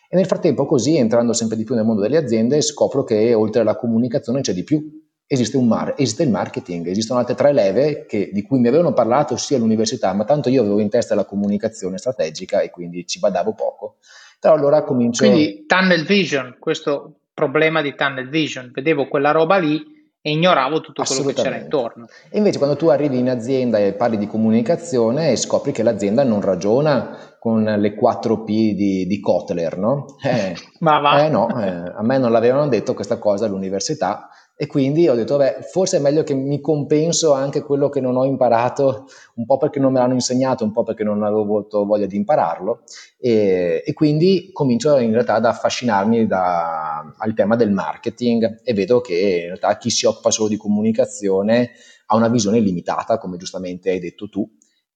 E 0.08 0.16
nel 0.16 0.26
frattempo 0.26 0.66
così 0.66 0.96
entrando 0.96 1.32
sempre 1.32 1.56
di 1.56 1.64
più 1.64 1.74
nel 1.74 1.84
mondo 1.84 2.02
delle 2.02 2.18
aziende 2.18 2.60
scopro 2.60 3.02
che 3.04 3.32
oltre 3.32 3.62
alla 3.62 3.76
comunicazione 3.76 4.42
c'è 4.42 4.52
di 4.52 4.64
più, 4.64 5.01
esiste, 5.26 5.56
un 5.56 5.66
mar- 5.66 5.94
esiste 5.96 6.22
il 6.24 6.30
marketing, 6.30 6.86
esistono 6.88 7.20
altre 7.20 7.34
tre 7.34 7.52
leve 7.52 8.06
che, 8.06 8.30
di 8.32 8.42
cui 8.42 8.58
mi 8.58 8.68
avevano 8.68 8.92
parlato 8.92 9.36
sia 9.36 9.56
all'università, 9.56 10.12
ma 10.12 10.24
tanto 10.24 10.48
io 10.48 10.60
avevo 10.62 10.80
in 10.80 10.90
testa 10.90 11.14
la 11.14 11.24
comunicazione 11.24 11.98
strategica 11.98 12.60
e 12.60 12.70
quindi 12.70 13.06
ci 13.06 13.18
badavo 13.18 13.54
poco. 13.54 13.96
Però 14.38 14.54
allora 14.54 14.82
comincio... 14.82 15.24
Quindi 15.24 15.64
tunnel 15.66 16.04
vision, 16.04 16.56
questo 16.58 17.14
problema 17.32 17.80
di 17.80 17.94
tunnel 17.94 18.28
vision, 18.28 18.70
vedevo 18.72 19.08
quella 19.08 19.30
roba 19.30 19.56
lì 19.56 20.00
e 20.24 20.30
ignoravo 20.30 20.80
tutto 20.80 21.02
quello 21.02 21.24
che 21.24 21.34
c'era 21.34 21.56
intorno. 21.56 22.06
E 22.30 22.38
invece 22.38 22.58
quando 22.58 22.76
tu 22.76 22.86
arrivi 22.86 23.18
in 23.18 23.28
azienda 23.28 23.78
e 23.78 23.92
parli 23.92 24.16
di 24.16 24.28
comunicazione 24.28 25.34
scopri 25.34 25.72
che 25.72 25.82
l'azienda 25.82 26.22
non 26.22 26.40
ragiona 26.40 27.36
con 27.40 27.64
le 27.64 27.98
4P 27.98 28.44
di, 28.44 29.06
di 29.06 29.20
Kotler, 29.20 29.76
no? 29.76 30.16
Eh, 30.22 30.54
Ma 30.78 31.00
va. 31.00 31.24
Eh 31.24 31.28
no, 31.28 31.48
eh, 31.60 31.92
a 31.96 32.02
me 32.02 32.18
non 32.18 32.30
l'avevano 32.30 32.68
detto 32.68 32.94
questa 32.94 33.18
cosa 33.18 33.46
all'università 33.46 34.28
e 34.62 34.68
quindi 34.68 35.08
ho 35.08 35.16
detto, 35.16 35.38
beh, 35.38 35.62
forse 35.62 35.96
è 35.96 36.00
meglio 36.00 36.22
che 36.22 36.34
mi 36.34 36.60
compenso 36.60 37.32
anche 37.32 37.62
quello 37.62 37.88
che 37.88 38.00
non 38.00 38.16
ho 38.16 38.24
imparato, 38.24 39.08
un 39.34 39.44
po' 39.44 39.56
perché 39.56 39.80
non 39.80 39.92
me 39.92 39.98
l'hanno 39.98 40.12
insegnato, 40.12 40.62
un 40.62 40.70
po' 40.70 40.84
perché 40.84 41.02
non 41.02 41.20
avevo 41.24 41.42
avuto 41.42 41.84
voglia 41.84 42.06
di 42.06 42.14
impararlo. 42.14 42.82
E, 43.18 43.82
e 43.84 43.92
quindi 43.92 44.50
comincio 44.52 44.98
in 44.98 45.10
realtà 45.10 45.34
ad 45.34 45.46
affascinarmi 45.46 46.28
da, 46.28 47.12
al 47.18 47.34
tema 47.34 47.56
del 47.56 47.72
marketing 47.72 48.60
e 48.62 48.72
vedo 48.72 49.00
che 49.00 49.14
in 49.16 49.46
realtà 49.46 49.76
chi 49.78 49.90
si 49.90 50.06
occupa 50.06 50.30
solo 50.30 50.48
di 50.48 50.56
comunicazione 50.56 51.70
ha 52.06 52.14
una 52.14 52.28
visione 52.28 52.60
limitata, 52.60 53.18
come 53.18 53.38
giustamente 53.38 53.90
hai 53.90 53.98
detto 53.98 54.28
tu, 54.28 54.48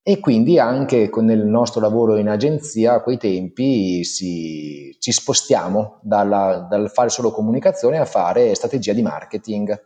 e 0.08 0.20
quindi 0.20 0.56
anche 0.56 1.08
con 1.08 1.28
il 1.32 1.44
nostro 1.44 1.80
lavoro 1.80 2.16
in 2.16 2.28
agenzia 2.28 2.92
a 2.92 3.00
quei 3.00 3.18
tempi 3.18 4.04
si, 4.04 4.96
ci 5.00 5.10
spostiamo 5.10 5.98
dalla, 6.00 6.64
dal 6.70 6.92
fare 6.92 7.08
solo 7.08 7.32
comunicazione 7.32 7.98
a 7.98 8.04
fare 8.04 8.54
strategia 8.54 8.92
di 8.92 9.02
marketing 9.02 9.76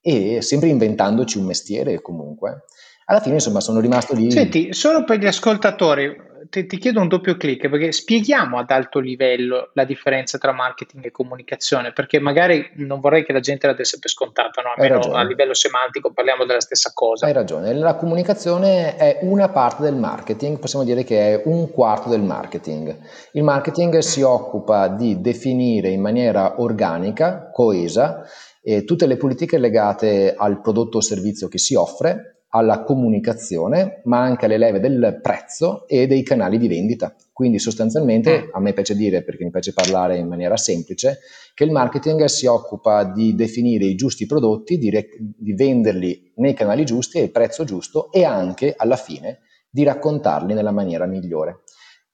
e 0.00 0.42
sempre 0.42 0.68
inventandoci 0.68 1.38
un 1.38 1.46
mestiere 1.46 2.00
comunque. 2.00 2.66
Alla 3.06 3.18
fine 3.18 3.34
insomma 3.34 3.58
sono 3.58 3.80
rimasto 3.80 4.14
lì. 4.14 4.30
Senti, 4.30 4.72
solo 4.72 5.02
per 5.02 5.18
gli 5.18 5.26
ascoltatori, 5.26 6.16
ti, 6.48 6.66
ti, 6.66 6.78
chiedo 6.78 7.00
un 7.00 7.08
doppio 7.08 7.36
clic 7.36 7.68
perché 7.68 7.92
spieghiamo 7.92 8.58
ad 8.58 8.70
alto 8.70 8.98
livello 8.98 9.70
la 9.74 9.84
differenza 9.84 10.38
tra 10.38 10.52
marketing 10.52 11.06
e 11.06 11.10
comunicazione, 11.10 11.92
perché 11.92 12.20
magari 12.20 12.70
non 12.76 13.00
vorrei 13.00 13.24
che 13.24 13.32
la 13.32 13.40
gente 13.40 13.66
la 13.66 13.74
desse 13.74 13.98
per 13.98 14.10
scontata, 14.10 14.62
no? 14.62 14.72
almeno 14.76 15.14
a 15.14 15.22
livello 15.22 15.54
semantico 15.54 16.12
parliamo 16.12 16.44
della 16.44 16.60
stessa 16.60 16.90
cosa. 16.94 17.26
Hai 17.26 17.32
ragione, 17.32 17.74
la 17.74 17.94
comunicazione 17.94 18.96
è 18.96 19.18
una 19.22 19.48
parte 19.48 19.82
del 19.82 19.96
marketing, 19.96 20.58
possiamo 20.58 20.84
dire 20.84 21.04
che 21.04 21.34
è 21.34 21.42
un 21.44 21.70
quarto 21.70 22.08
del 22.08 22.22
marketing. 22.22 22.96
Il 23.32 23.42
marketing 23.42 23.96
mm. 23.96 24.00
si 24.00 24.22
occupa 24.22 24.88
di 24.88 25.20
definire 25.20 25.88
in 25.88 26.00
maniera 26.00 26.60
organica, 26.60 27.50
coesa, 27.52 28.22
eh, 28.62 28.84
tutte 28.84 29.06
le 29.06 29.16
politiche 29.16 29.58
legate 29.58 30.34
al 30.36 30.60
prodotto 30.60 30.98
o 30.98 31.00
servizio 31.00 31.48
che 31.48 31.58
si 31.58 31.74
offre 31.74 32.37
alla 32.50 32.82
comunicazione, 32.82 34.00
ma 34.04 34.20
anche 34.20 34.46
alle 34.46 34.58
leve 34.58 34.80
del 34.80 35.18
prezzo 35.22 35.86
e 35.86 36.06
dei 36.06 36.22
canali 36.22 36.58
di 36.58 36.68
vendita. 36.68 37.14
Quindi 37.32 37.58
sostanzialmente 37.58 38.46
mm. 38.46 38.48
a 38.52 38.60
me 38.60 38.72
piace 38.72 38.96
dire, 38.96 39.22
perché 39.22 39.44
mi 39.44 39.50
piace 39.50 39.72
parlare 39.72 40.16
in 40.16 40.26
maniera 40.26 40.56
semplice, 40.56 41.18
che 41.54 41.64
il 41.64 41.70
marketing 41.70 42.24
si 42.24 42.46
occupa 42.46 43.04
di 43.04 43.34
definire 43.34 43.84
i 43.84 43.94
giusti 43.94 44.26
prodotti, 44.26 44.78
di, 44.78 44.90
rec- 44.90 45.16
di 45.18 45.52
venderli 45.52 46.32
nei 46.36 46.54
canali 46.54 46.84
giusti 46.84 47.18
al 47.18 47.30
prezzo 47.30 47.64
giusto 47.64 48.10
e 48.10 48.24
anche 48.24 48.74
alla 48.76 48.96
fine 48.96 49.40
di 49.70 49.84
raccontarli 49.84 50.54
nella 50.54 50.72
maniera 50.72 51.06
migliore. 51.06 51.60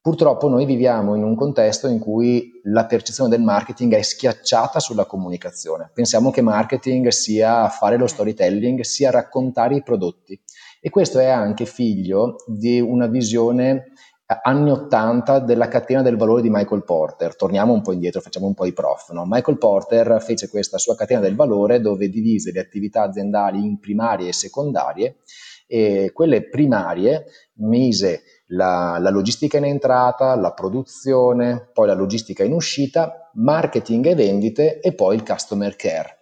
Purtroppo 0.04 0.50
noi 0.50 0.66
viviamo 0.66 1.14
in 1.14 1.22
un 1.22 1.34
contesto 1.34 1.88
in 1.88 1.98
cui 1.98 2.60
la 2.64 2.84
percezione 2.84 3.30
del 3.30 3.40
marketing 3.40 3.94
è 3.94 4.02
schiacciata 4.02 4.78
sulla 4.78 5.06
comunicazione. 5.06 5.90
Pensiamo 5.94 6.30
che 6.30 6.42
marketing 6.42 7.08
sia 7.08 7.70
fare 7.70 7.96
lo 7.96 8.06
storytelling, 8.06 8.82
sia 8.82 9.10
raccontare 9.10 9.76
i 9.76 9.82
prodotti. 9.82 10.38
E 10.78 10.90
questo 10.90 11.20
è 11.20 11.28
anche 11.28 11.64
figlio 11.64 12.36
di 12.46 12.78
una 12.80 13.06
visione 13.06 13.92
eh, 14.26 14.38
anni 14.42 14.72
80 14.72 15.38
della 15.38 15.68
catena 15.68 16.02
del 16.02 16.18
valore 16.18 16.42
di 16.42 16.50
Michael 16.50 16.84
Porter. 16.84 17.34
Torniamo 17.34 17.72
un 17.72 17.80
po' 17.80 17.92
indietro, 17.92 18.20
facciamo 18.20 18.46
un 18.46 18.52
po' 18.52 18.66
i 18.66 18.74
prof. 18.74 19.10
No? 19.12 19.24
Michael 19.26 19.56
Porter 19.56 20.20
fece 20.20 20.50
questa 20.50 20.76
sua 20.76 20.96
catena 20.96 21.20
del 21.20 21.34
valore 21.34 21.80
dove 21.80 22.10
divise 22.10 22.52
le 22.52 22.60
attività 22.60 23.04
aziendali 23.04 23.64
in 23.64 23.78
primarie 23.78 24.28
e 24.28 24.32
secondarie 24.34 25.20
e 25.66 26.10
quelle 26.12 26.46
primarie 26.46 27.24
mise 27.54 28.22
la, 28.48 28.98
la, 29.00 29.10
logistica 29.10 29.58
in 29.58 29.64
entrata, 29.64 30.36
la 30.36 30.52
produzione, 30.52 31.70
poi 31.72 31.86
la 31.86 31.94
logistica 31.94 32.44
in 32.44 32.52
uscita, 32.52 33.30
marketing 33.34 34.06
e 34.06 34.14
vendite 34.14 34.80
e 34.80 34.94
poi 34.94 35.16
il 35.16 35.24
customer 35.24 35.74
care. 35.76 36.18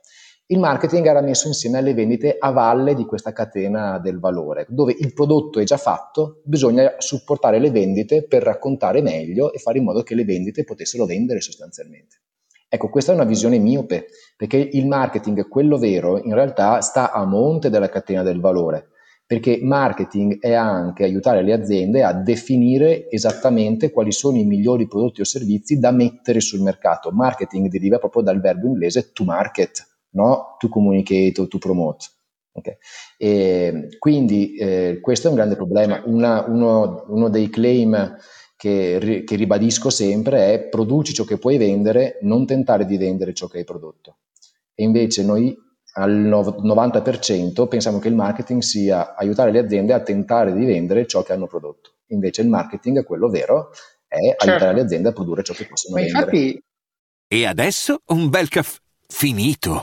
Il 0.46 0.58
marketing 0.58 1.06
era 1.06 1.22
messo 1.22 1.48
insieme 1.48 1.78
alle 1.78 1.94
vendite 1.94 2.36
a 2.38 2.50
valle 2.50 2.94
di 2.94 3.06
questa 3.06 3.32
catena 3.32 3.98
del 3.98 4.20
valore, 4.20 4.66
dove 4.68 4.94
il 4.98 5.14
prodotto 5.14 5.60
è 5.60 5.64
già 5.64 5.78
fatto, 5.78 6.42
bisogna 6.44 6.96
supportare 6.98 7.58
le 7.58 7.70
vendite 7.70 8.26
per 8.26 8.42
raccontare 8.42 9.00
meglio 9.00 9.52
e 9.52 9.58
fare 9.58 9.78
in 9.78 9.84
modo 9.84 10.02
che 10.02 10.14
le 10.14 10.24
vendite 10.24 10.64
potessero 10.64 11.06
vendere 11.06 11.40
sostanzialmente. 11.40 12.20
Ecco, 12.68 12.88
questa 12.90 13.12
è 13.12 13.14
una 13.14 13.24
visione 13.24 13.58
miope, 13.58 14.06
perché 14.36 14.56
il 14.56 14.86
marketing, 14.86 15.48
quello 15.48 15.78
vero, 15.78 16.18
in 16.22 16.34
realtà 16.34 16.80
sta 16.80 17.12
a 17.12 17.24
monte 17.24 17.70
della 17.70 17.88
catena 17.88 18.22
del 18.22 18.40
valore 18.40 18.91
perché 19.32 19.60
marketing 19.62 20.40
è 20.40 20.52
anche 20.52 21.04
aiutare 21.04 21.42
le 21.42 21.54
aziende 21.54 22.02
a 22.02 22.12
definire 22.12 23.08
esattamente 23.08 23.90
quali 23.90 24.12
sono 24.12 24.36
i 24.36 24.44
migliori 24.44 24.86
prodotti 24.86 25.22
o 25.22 25.24
servizi 25.24 25.78
da 25.78 25.90
mettere 25.90 26.38
sul 26.40 26.60
mercato. 26.60 27.10
Marketing 27.12 27.70
deriva 27.70 27.96
proprio 27.96 28.22
dal 28.22 28.42
verbo 28.42 28.66
inglese 28.66 29.10
to 29.14 29.24
market, 29.24 29.86
no? 30.10 30.56
to 30.58 30.68
communicate 30.68 31.32
o 31.40 31.46
to 31.46 31.56
promote. 31.56 32.04
Okay. 32.52 32.76
quindi 33.98 34.54
eh, 34.56 34.98
questo 35.00 35.28
è 35.28 35.30
un 35.30 35.36
grande 35.36 35.56
problema. 35.56 36.02
Una, 36.04 36.44
uno, 36.46 37.06
uno, 37.08 37.30
dei 37.30 37.48
claim 37.48 38.14
che, 38.54 39.22
che 39.24 39.36
ribadisco 39.36 39.88
sempre 39.88 40.52
è 40.52 40.68
produci 40.68 41.14
ciò 41.14 41.24
che 41.24 41.38
puoi 41.38 41.56
vendere, 41.56 42.18
non 42.20 42.44
tentare 42.44 42.84
di 42.84 42.98
vendere 42.98 43.32
ciò 43.32 43.46
che 43.46 43.56
hai 43.56 43.64
prodotto. 43.64 44.18
E 44.74 44.84
invece 44.84 45.24
noi 45.24 45.56
al 45.94 46.10
90% 46.10 47.68
pensiamo 47.68 47.98
che 47.98 48.08
il 48.08 48.14
marketing 48.14 48.62
sia 48.62 49.14
aiutare 49.14 49.50
le 49.50 49.58
aziende 49.58 49.92
a 49.92 50.00
tentare 50.00 50.52
di 50.54 50.64
vendere 50.64 51.06
ciò 51.06 51.22
che 51.22 51.32
hanno 51.32 51.46
prodotto. 51.46 51.96
Invece 52.08 52.42
il 52.42 52.48
marketing, 52.48 53.04
quello 53.04 53.28
vero, 53.28 53.70
è 54.06 54.16
certo. 54.16 54.46
aiutare 54.46 54.74
le 54.74 54.80
aziende 54.82 55.08
a 55.08 55.12
produrre 55.12 55.42
ciò 55.42 55.54
che 55.54 55.66
possono 55.66 55.96
Ma 55.96 56.02
vendere. 56.02 56.36
Infatti... 56.36 56.64
E 57.28 57.46
adesso 57.46 58.00
un 58.06 58.28
bel 58.28 58.48
caffè 58.48 58.78
finito. 59.06 59.82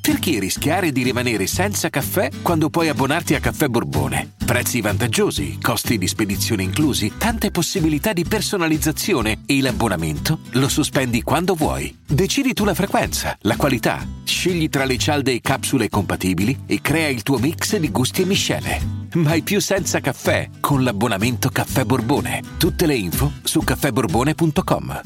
Perché 0.00 0.38
rischiare 0.38 0.92
di 0.92 1.02
rimanere 1.02 1.46
senza 1.46 1.88
caffè 1.88 2.30
quando 2.42 2.70
puoi 2.70 2.88
abbonarti 2.88 3.34
a 3.34 3.40
Caffè 3.40 3.66
Borbone? 3.66 4.39
Prezzi 4.50 4.80
vantaggiosi, 4.80 5.60
costi 5.62 5.96
di 5.96 6.08
spedizione 6.08 6.64
inclusi, 6.64 7.16
tante 7.16 7.52
possibilità 7.52 8.12
di 8.12 8.24
personalizzazione 8.28 9.42
e 9.46 9.60
l'abbonamento 9.60 10.40
lo 10.54 10.68
sospendi 10.68 11.22
quando 11.22 11.54
vuoi. 11.54 11.96
Decidi 12.04 12.52
tu 12.52 12.64
la 12.64 12.74
frequenza, 12.74 13.38
la 13.42 13.54
qualità, 13.54 14.04
scegli 14.24 14.68
tra 14.68 14.84
le 14.84 14.98
cialde 14.98 15.30
e 15.30 15.40
capsule 15.40 15.88
compatibili 15.88 16.64
e 16.66 16.80
crea 16.80 17.06
il 17.06 17.22
tuo 17.22 17.38
mix 17.38 17.76
di 17.76 17.92
gusti 17.92 18.22
e 18.22 18.24
miscele. 18.24 18.80
Mai 19.14 19.42
più 19.42 19.60
senza 19.60 20.00
caffè 20.00 20.48
con 20.58 20.82
l'abbonamento 20.82 21.48
Caffè 21.50 21.84
Borbone. 21.84 22.42
Tutte 22.58 22.86
le 22.86 22.96
info 22.96 23.30
su 23.44 23.60
caffèborbone.com. 23.60 25.00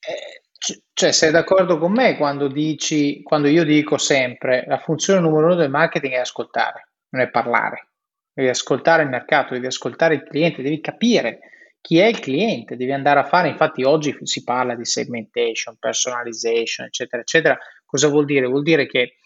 Eh, 0.00 0.78
cioè, 0.94 1.12
sei 1.12 1.30
d'accordo 1.30 1.76
con 1.76 1.92
me 1.92 2.16
quando 2.16 2.48
dici, 2.48 3.22
quando 3.22 3.48
io 3.48 3.64
dico 3.64 3.98
sempre 3.98 4.64
la 4.66 4.78
funzione 4.78 5.20
numero 5.20 5.44
uno 5.48 5.56
del 5.56 5.68
marketing 5.68 6.14
è 6.14 6.20
ascoltare 6.20 6.86
non 7.12 7.22
è 7.22 7.30
parlare. 7.30 7.88
Devi 8.32 8.48
ascoltare 8.48 9.02
il 9.02 9.08
mercato, 9.08 9.54
devi 9.54 9.66
ascoltare 9.66 10.14
il 10.14 10.22
cliente, 10.24 10.62
devi 10.62 10.80
capire 10.80 11.40
chi 11.80 11.98
è 11.98 12.06
il 12.06 12.20
cliente, 12.20 12.76
devi 12.76 12.92
andare 12.92 13.20
a 13.20 13.24
fare, 13.24 13.48
infatti 13.48 13.82
oggi 13.82 14.16
si 14.22 14.44
parla 14.44 14.74
di 14.74 14.84
segmentation, 14.84 15.76
personalization, 15.78 16.86
eccetera, 16.86 17.22
eccetera. 17.22 17.58
Cosa 17.84 18.08
vuol 18.08 18.24
dire? 18.24 18.46
Vuol 18.46 18.62
dire 18.62 18.86
che 18.86 19.16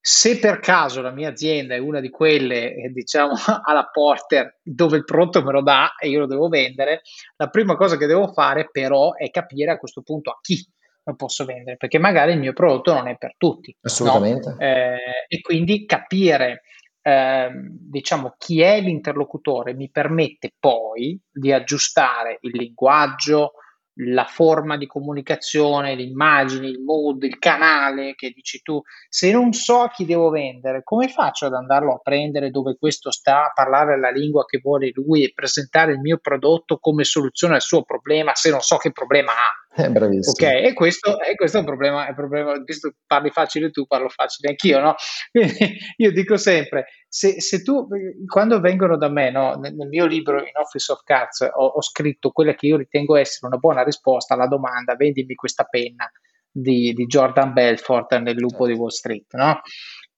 se 0.00 0.38
per 0.38 0.58
caso 0.58 1.00
la 1.02 1.10
mia 1.10 1.28
azienda 1.28 1.74
è 1.74 1.78
una 1.78 2.00
di 2.00 2.10
quelle, 2.10 2.74
eh, 2.74 2.88
diciamo, 2.90 3.34
alla 3.64 3.88
porter 3.92 4.58
dove 4.62 4.96
il 4.96 5.04
prodotto 5.04 5.42
me 5.42 5.52
lo 5.52 5.62
dà 5.62 5.94
e 5.98 6.08
io 6.08 6.20
lo 6.20 6.26
devo 6.26 6.48
vendere, 6.48 7.02
la 7.36 7.48
prima 7.48 7.76
cosa 7.76 7.96
che 7.96 8.06
devo 8.06 8.26
fare 8.32 8.68
però 8.70 9.14
è 9.14 9.30
capire 9.30 9.70
a 9.70 9.78
questo 9.78 10.02
punto 10.02 10.30
a 10.30 10.38
chi 10.40 10.66
lo 11.04 11.14
posso 11.14 11.44
vendere, 11.44 11.76
perché 11.76 11.98
magari 11.98 12.32
il 12.32 12.38
mio 12.38 12.52
prodotto 12.52 12.92
non 12.92 13.08
è 13.08 13.16
per 13.16 13.34
tutti. 13.36 13.74
Assolutamente. 13.82 14.50
No? 14.50 14.58
Eh, 14.58 15.26
e 15.28 15.40
quindi 15.40 15.86
capire 15.86 16.62
Ehm, 17.08 17.68
diciamo 17.70 18.34
chi 18.36 18.60
è 18.60 18.82
l'interlocutore 18.82 19.72
mi 19.72 19.88
permette 19.90 20.52
poi 20.58 21.18
di 21.32 21.50
aggiustare 21.52 22.36
il 22.42 22.50
linguaggio, 22.54 23.52
la 24.00 24.26
forma 24.26 24.76
di 24.76 24.86
comunicazione, 24.86 25.96
le 25.96 26.02
immagini, 26.02 26.68
il 26.68 26.82
mood, 26.82 27.22
il 27.22 27.38
canale 27.38 28.14
che 28.14 28.30
dici 28.30 28.60
tu. 28.60 28.80
Se 29.08 29.32
non 29.32 29.54
so 29.54 29.80
a 29.80 29.90
chi 29.90 30.04
devo 30.04 30.28
vendere, 30.28 30.82
come 30.84 31.08
faccio 31.08 31.46
ad 31.46 31.54
andarlo 31.54 31.94
a 31.94 32.00
prendere 32.02 32.50
dove 32.50 32.76
questo 32.78 33.10
sta, 33.10 33.50
parlare 33.54 33.98
la 33.98 34.10
lingua 34.10 34.44
che 34.44 34.60
vuole 34.62 34.90
lui 34.92 35.24
e 35.24 35.32
presentare 35.34 35.92
il 35.92 36.00
mio 36.00 36.18
prodotto 36.18 36.76
come 36.78 37.04
soluzione 37.04 37.54
al 37.54 37.62
suo 37.62 37.84
problema 37.84 38.34
se 38.34 38.50
non 38.50 38.60
so 38.60 38.76
che 38.76 38.92
problema 38.92 39.32
ha? 39.32 39.67
Eh, 39.76 39.90
bravissimo. 39.90 40.32
Ok, 40.32 40.54
e 40.64 40.72
questo, 40.72 41.20
e 41.20 41.34
questo, 41.34 41.58
è 41.58 41.60
un 41.60 41.66
problema, 41.66 42.06
è 42.06 42.08
un 42.08 42.14
problema, 42.14 42.52
visto 42.64 42.94
parli 43.06 43.30
facile 43.30 43.70
tu, 43.70 43.86
parlo 43.86 44.08
facile 44.08 44.48
anch'io, 44.48 44.80
no? 44.80 44.94
Quindi 45.30 45.78
io 45.96 46.10
dico 46.10 46.36
sempre, 46.36 46.86
se, 47.06 47.40
se 47.40 47.62
tu, 47.62 47.86
quando 48.26 48.60
vengono 48.60 48.96
da 48.96 49.08
me, 49.08 49.30
no, 49.30 49.54
nel, 49.54 49.74
nel, 49.74 49.88
mio 49.88 50.06
libro 50.06 50.40
In 50.40 50.52
Office 50.54 50.90
of 50.90 51.02
Cards 51.04 51.42
ho, 51.42 51.64
ho, 51.66 51.82
scritto 51.82 52.30
quella 52.30 52.54
che 52.54 52.66
io 52.66 52.76
ritengo 52.76 53.16
essere 53.16 53.46
una 53.46 53.58
buona 53.58 53.84
risposta 53.84 54.34
alla 54.34 54.48
domanda, 54.48 54.96
vendimi 54.96 55.34
questa 55.34 55.64
penna 55.64 56.10
di, 56.50 56.92
di 56.92 57.06
Jordan 57.06 57.52
Belfort 57.52 58.16
nel 58.16 58.36
lupo 58.36 58.66
di 58.66 58.72
Wall 58.72 58.88
Street, 58.88 59.32
no? 59.34 59.60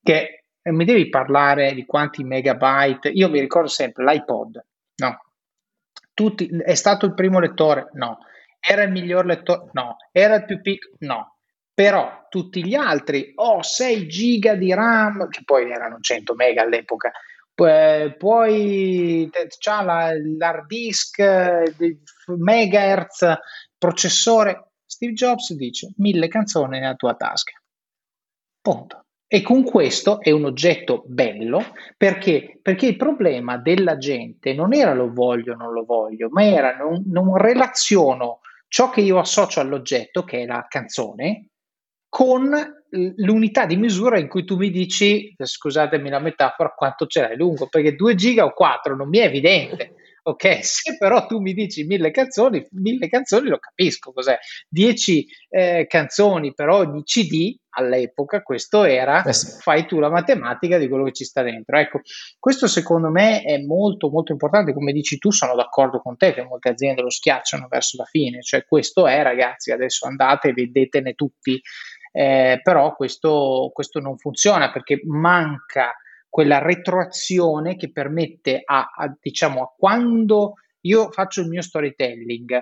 Che 0.03 0.44
eh, 0.62 0.72
mi 0.72 0.84
devi 0.84 1.09
parlare 1.09 1.74
di 1.74 1.84
quanti 1.84 2.22
megabyte, 2.22 3.09
io 3.09 3.28
mi 3.28 3.40
ricordo 3.40 3.68
sempre 3.68 4.05
l'iPod, 4.05 4.64
no? 5.03 5.18
Tutti, 6.14 6.48
è 6.64 6.74
stato 6.74 7.05
il 7.05 7.14
primo 7.14 7.40
lettore? 7.40 7.88
No 7.94 8.20
era 8.61 8.82
il 8.82 8.90
miglior 8.90 9.24
lettore? 9.24 9.70
No. 9.72 9.96
Era 10.12 10.36
il 10.36 10.44
più 10.44 10.61
piccolo? 10.61 10.94
No. 11.00 11.36
Però 11.72 12.26
tutti 12.28 12.64
gli 12.64 12.74
altri, 12.74 13.32
oh, 13.36 13.62
6 13.62 14.06
giga 14.06 14.54
di 14.54 14.72
RAM, 14.74 15.28
che 15.28 15.42
poi 15.44 15.70
erano 15.70 15.98
100 15.98 16.34
mega 16.34 16.62
all'epoca, 16.62 17.11
poi 18.16 19.30
c'ha 19.58 19.82
la, 19.82 20.12
l'hard 20.14 20.66
disk, 20.66 21.22
megahertz, 22.26 23.38
processore. 23.76 24.72
Steve 24.84 25.12
Jobs 25.12 25.54
dice 25.54 25.92
mille 25.96 26.28
canzoni 26.28 26.78
nella 26.78 26.94
tua 26.94 27.14
tasca. 27.14 27.52
Punto. 28.61 29.04
E 29.26 29.42
con 29.42 29.62
questo 29.62 30.20
è 30.20 30.32
un 30.32 30.44
oggetto 30.44 31.04
bello 31.06 31.62
perché? 31.96 32.58
perché 32.61 32.86
il 32.86 32.96
problema 32.96 33.58
della 33.58 33.96
gente 33.96 34.52
non 34.52 34.74
era 34.74 34.92
lo 34.92 35.12
voglio 35.12 35.52
o 35.52 35.56
non 35.56 35.72
lo 35.72 35.84
voglio, 35.84 36.28
ma 36.30 36.44
era 36.44 36.76
non, 36.76 37.04
non 37.06 37.36
relaziono 37.36 38.39
ciò 38.70 38.88
che 38.88 39.00
io 39.00 39.18
associo 39.18 39.58
all'oggetto, 39.58 40.22
che 40.22 40.42
è 40.42 40.46
la 40.46 40.64
canzone, 40.68 41.48
con 42.08 42.50
l'unità 43.16 43.66
di 43.66 43.76
misura 43.76 44.18
in 44.18 44.28
cui 44.28 44.44
tu 44.44 44.56
mi 44.56 44.70
dici, 44.70 45.34
scusatemi 45.36 46.08
la 46.08 46.20
metafora, 46.20 46.72
quanto 46.76 47.06
ce 47.06 47.20
l'hai 47.20 47.36
lungo, 47.36 47.66
perché 47.68 47.96
2 47.96 48.14
giga 48.14 48.44
o 48.44 48.52
4 48.52 48.94
non 48.94 49.08
mi 49.08 49.18
è 49.18 49.24
evidente. 49.24 49.94
Ok, 50.22 50.64
se 50.64 50.96
però 50.98 51.26
tu 51.26 51.40
mi 51.40 51.54
dici 51.54 51.84
mille 51.84 52.10
canzoni, 52.10 52.66
mille 52.72 53.08
canzoni 53.08 53.48
lo 53.48 53.58
capisco 53.58 54.12
cos'è. 54.12 54.38
Dieci 54.68 55.26
eh, 55.48 55.86
canzoni 55.88 56.52
per 56.54 56.68
ogni 56.68 57.02
CD 57.04 57.56
all'epoca, 57.70 58.42
questo 58.42 58.84
era, 58.84 59.22
eh 59.22 59.32
sì. 59.32 59.60
fai 59.60 59.86
tu 59.86 59.98
la 59.98 60.10
matematica 60.10 60.76
di 60.78 60.88
quello 60.88 61.04
che 61.04 61.12
ci 61.12 61.24
sta 61.24 61.42
dentro. 61.42 61.78
Ecco, 61.78 62.00
questo 62.38 62.66
secondo 62.66 63.10
me 63.10 63.42
è 63.42 63.58
molto 63.58 64.10
molto 64.10 64.32
importante, 64.32 64.74
come 64.74 64.92
dici 64.92 65.18
tu, 65.18 65.30
sono 65.30 65.54
d'accordo 65.54 66.00
con 66.00 66.16
te 66.16 66.32
che 66.32 66.42
molte 66.42 66.70
aziende 66.70 67.02
lo 67.02 67.10
schiacciano 67.10 67.66
verso 67.68 67.96
la 67.96 68.04
fine, 68.04 68.42
cioè 68.42 68.64
questo 68.64 69.06
è 69.06 69.22
ragazzi, 69.22 69.72
adesso 69.72 70.06
andate 70.06 70.48
e 70.48 70.52
vedetene 70.52 71.14
tutti, 71.14 71.60
eh, 72.12 72.60
però 72.62 72.94
questo, 72.94 73.70
questo 73.72 74.00
non 74.00 74.18
funziona 74.18 74.70
perché 74.70 75.00
manca 75.04 75.94
quella 76.30 76.58
retroazione 76.58 77.76
che 77.76 77.90
permette 77.90 78.62
a, 78.64 78.92
a, 78.94 79.14
diciamo, 79.20 79.62
a 79.62 79.74
quando 79.76 80.54
io 80.82 81.10
faccio 81.10 81.42
il 81.42 81.48
mio 81.48 81.60
storytelling, 81.60 82.58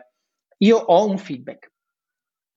io 0.59 0.77
ho 0.77 1.07
un 1.07 1.19
feedback, 1.19 1.71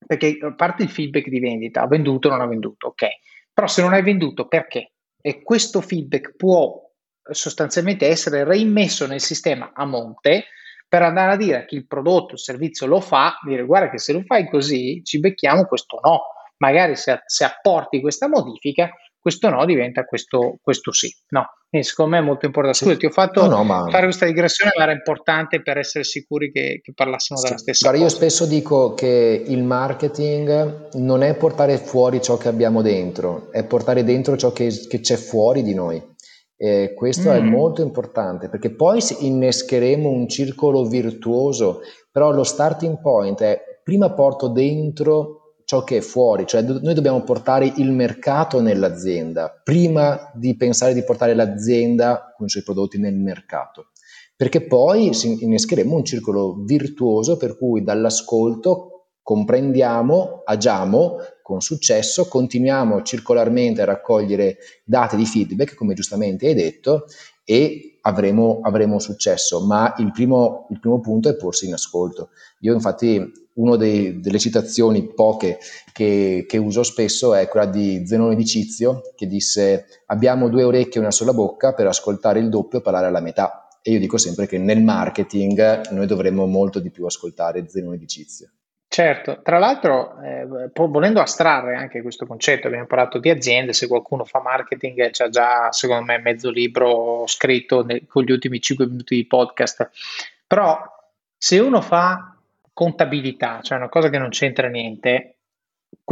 perché 0.07 0.37
parte 0.55 0.83
il 0.83 0.89
feedback 0.89 1.27
di 1.27 1.39
vendita, 1.39 1.83
ho 1.83 1.87
venduto 1.87 2.29
o 2.29 2.31
non 2.31 2.41
ho 2.41 2.47
venduto, 2.47 2.87
ok, 2.87 3.05
però 3.53 3.67
se 3.67 3.81
non 3.81 3.93
hai 3.93 4.01
venduto 4.01 4.47
perché? 4.47 4.93
E 5.21 5.43
questo 5.43 5.81
feedback 5.81 6.35
può 6.35 6.81
sostanzialmente 7.29 8.07
essere 8.07 8.43
reimmesso 8.43 9.05
nel 9.05 9.21
sistema 9.21 9.71
a 9.75 9.85
monte 9.85 10.45
per 10.87 11.03
andare 11.03 11.33
a 11.33 11.37
dire 11.37 11.57
a 11.57 11.65
chi 11.65 11.75
il 11.75 11.87
prodotto, 11.87 12.33
il 12.33 12.39
servizio 12.39 12.87
lo 12.87 12.99
fa, 12.99 13.37
dire 13.45 13.63
guarda 13.63 13.89
che 13.89 13.99
se 13.99 14.13
lo 14.13 14.23
fai 14.25 14.49
così 14.49 15.01
ci 15.03 15.19
becchiamo 15.19 15.65
questo 15.65 15.99
no, 16.03 16.21
magari 16.57 16.95
se, 16.95 17.21
se 17.25 17.43
apporti 17.43 18.01
questa 18.01 18.27
modifica 18.27 18.89
questo 19.21 19.49
no 19.49 19.63
diventa 19.65 20.03
questo, 20.03 20.57
questo 20.61 20.91
sì. 20.91 21.07
No, 21.29 21.45
e 21.69 21.83
secondo 21.83 22.11
me 22.11 22.17
è 22.17 22.21
molto 22.21 22.47
importante. 22.47 22.79
Scusa, 22.79 22.97
ti 22.97 23.05
ho 23.05 23.11
fatto 23.11 23.41
no, 23.43 23.57
no, 23.57 23.63
ma... 23.63 23.87
fare 23.87 24.05
questa 24.05 24.25
digressione, 24.25 24.71
ma 24.75 24.83
era 24.83 24.91
importante 24.91 25.61
per 25.61 25.77
essere 25.77 26.03
sicuri 26.03 26.51
che, 26.51 26.81
che 26.83 26.91
parlassimo 26.93 27.37
sì. 27.37 27.45
della 27.45 27.59
stessa 27.59 27.89
Guarda, 27.89 28.03
cosa. 28.03 28.13
Io 28.13 28.19
spesso 28.19 28.45
dico 28.47 28.93
che 28.95 29.43
il 29.45 29.63
marketing 29.63 30.95
non 30.95 31.21
è 31.21 31.35
portare 31.35 31.77
fuori 31.77 32.19
ciò 32.19 32.37
che 32.37 32.47
abbiamo 32.47 32.81
dentro, 32.81 33.51
è 33.51 33.63
portare 33.63 34.03
dentro 34.03 34.35
ciò 34.37 34.51
che, 34.51 34.69
che 34.89 34.99
c'è 35.01 35.17
fuori 35.17 35.61
di 35.61 35.75
noi. 35.75 36.09
E 36.57 36.93
questo 36.95 37.29
mm. 37.29 37.33
è 37.33 37.39
molto 37.41 37.83
importante 37.83 38.49
perché 38.49 38.73
poi 38.73 39.01
innescheremo 39.19 40.09
un 40.09 40.27
circolo 40.27 40.85
virtuoso, 40.85 41.81
però 42.11 42.31
lo 42.31 42.43
starting 42.43 42.99
point 42.99 43.39
è 43.41 43.61
prima 43.83 44.11
porto 44.13 44.47
dentro 44.47 45.40
ciò 45.71 45.85
che 45.85 45.97
è 45.97 46.01
fuori, 46.01 46.45
cioè 46.45 46.63
noi 46.63 46.93
dobbiamo 46.93 47.23
portare 47.23 47.71
il 47.77 47.93
mercato 47.93 48.59
nell'azienda. 48.59 49.49
Prima 49.63 50.29
di 50.33 50.57
pensare 50.57 50.93
di 50.93 51.01
portare 51.01 51.33
l'azienda 51.33 52.33
con 52.35 52.47
i 52.47 52.49
suoi 52.49 52.63
prodotti 52.63 52.99
nel 52.99 53.15
mercato, 53.15 53.91
perché 54.35 54.67
poi 54.67 55.11
innescheremo 55.39 55.95
un 55.95 56.03
circolo 56.03 56.61
virtuoso 56.65 57.37
per 57.37 57.57
cui 57.57 57.83
dall'ascolto 57.83 59.05
comprendiamo, 59.21 60.41
agiamo 60.43 61.19
con 61.41 61.61
successo, 61.61 62.27
continuiamo 62.27 63.01
circolarmente 63.03 63.81
a 63.81 63.85
raccogliere 63.85 64.57
dati 64.83 65.15
di 65.15 65.25
feedback, 65.25 65.75
come 65.75 65.93
giustamente 65.93 66.47
hai 66.47 66.53
detto, 66.53 67.05
e 67.45 67.97
avremo, 68.01 68.59
avremo 68.61 68.99
successo, 68.99 69.65
ma 69.65 69.95
il 69.99 70.11
primo, 70.11 70.67
il 70.71 70.81
primo 70.81 70.99
punto 70.99 71.29
è 71.29 71.35
porsi 71.37 71.67
in 71.67 71.73
ascolto. 71.73 72.31
Io 72.59 72.73
infatti 72.73 73.40
una 73.53 73.75
delle 73.75 74.39
citazioni 74.39 75.13
poche 75.13 75.59
che, 75.91 76.45
che, 76.47 76.57
uso 76.57 76.83
spesso 76.83 77.33
è 77.33 77.47
quella 77.47 77.65
di 77.65 78.05
Zenone 78.05 78.35
di 78.35 78.45
Cizio 78.45 79.01
che 79.15 79.27
disse 79.27 79.85
abbiamo 80.07 80.49
due 80.49 80.63
orecchie 80.63 80.99
e 80.99 80.99
una 80.99 81.11
sola 81.11 81.33
bocca 81.33 81.73
per 81.73 81.87
ascoltare 81.87 82.39
il 82.39 82.49
doppio 82.49 82.79
e 82.79 82.81
parlare 82.81 83.07
alla 83.07 83.21
metà. 83.21 83.67
E 83.81 83.91
io 83.91 83.99
dico 83.99 84.17
sempre 84.17 84.47
che 84.47 84.57
nel 84.57 84.81
marketing 84.81 85.89
noi 85.89 86.05
dovremmo 86.05 86.45
molto 86.45 86.79
di 86.79 86.91
più 86.91 87.05
ascoltare 87.05 87.67
Zenone 87.67 87.97
di 87.97 88.07
Cizio. 88.07 88.49
Certo, 88.93 89.39
tra 89.41 89.57
l'altro, 89.57 90.19
eh, 90.21 90.45
volendo 90.73 91.21
astrarre 91.21 91.75
anche 91.75 92.01
questo 92.01 92.25
concetto, 92.25 92.67
abbiamo 92.67 92.87
parlato 92.87 93.19
di 93.19 93.29
aziende, 93.29 93.71
se 93.71 93.87
qualcuno 93.87 94.25
fa 94.25 94.41
marketing 94.41 95.11
c'è 95.11 95.29
già, 95.29 95.71
secondo 95.71 96.03
me, 96.03 96.17
mezzo 96.17 96.49
libro 96.49 97.23
scritto 97.25 97.85
nel, 97.85 98.05
con 98.05 98.23
gli 98.23 98.31
ultimi 98.31 98.59
5 98.59 98.85
minuti 98.87 99.15
di 99.15 99.25
podcast, 99.25 99.89
però 100.45 100.77
se 101.37 101.59
uno 101.59 101.79
fa 101.79 102.30
contabilità, 102.81 103.59
cioè 103.61 103.77
una 103.77 103.89
cosa 103.89 104.09
che 104.09 104.17
non 104.17 104.29
c'entra 104.29 104.67
niente, 104.67 105.35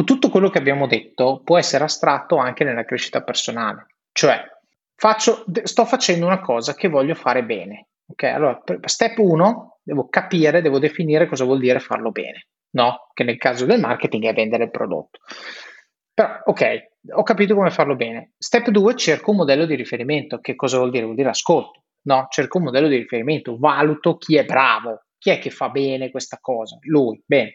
tutto 0.05 0.30
quello 0.30 0.51
che 0.51 0.59
abbiamo 0.59 0.86
detto 0.86 1.41
può 1.43 1.57
essere 1.57 1.84
astratto 1.84 2.38
anche 2.38 2.63
nella 2.63 2.86
crescita 2.86 3.24
personale, 3.24 3.88
cioè 4.11 4.39
faccio, 4.93 5.45
sto 5.63 5.86
facendo 5.86 6.28
una 6.28 6.41
cosa 6.41 6.76
che 6.76 6.88
voglio 6.88 7.15
fare 7.15 7.43
bene. 7.43 7.88
Ok, 8.05 8.24
allora, 8.24 8.61
step 8.84 9.17
1, 9.17 9.80
devo 9.82 10.09
capire, 10.09 10.61
devo 10.61 10.78
definire 10.78 11.28
cosa 11.28 11.43
vuol 11.43 11.57
dire 11.57 11.80
farlo 11.80 12.11
bene, 12.11 12.49
no? 12.76 13.07
Che 13.15 13.24
nel 13.24 13.38
caso 13.38 13.65
del 13.65 13.80
marketing 13.80 14.26
è 14.26 14.34
vendere 14.34 14.65
il 14.65 14.72
prodotto. 14.72 15.20
Però, 16.13 16.41
ok, 16.45 16.91
ho 17.15 17.24
capito 17.24 17.55
come 17.55 17.72
farlo 17.72 17.95
bene. 17.95 18.34
Step 18.38 18.70
2, 18.70 18.95
cerco 18.95 19.32
un 19.32 19.38
modello 19.38 19.65
di 19.65 19.74
riferimento. 19.74 20.39
Che 20.39 20.55
cosa 20.55 20.78
vuol 20.78 20.91
dire? 20.91 21.03
Vuol 21.03 21.15
dire 21.15 21.30
ascolto, 21.30 21.84
no? 22.03 22.28
Cerco 22.30 22.59
un 22.59 22.65
modello 22.65 22.88
di 22.88 22.97
riferimento, 22.97 23.57
valuto 23.57 24.17
chi 24.17 24.38
è 24.38 24.43
bravo, 24.43 25.03
chi 25.20 25.30
è 25.30 25.38
che 25.38 25.51
fa 25.51 25.70
bene 25.70 26.09
questa 26.09 26.39
cosa. 26.41 26.78
Lui, 26.82 27.22
bene. 27.26 27.53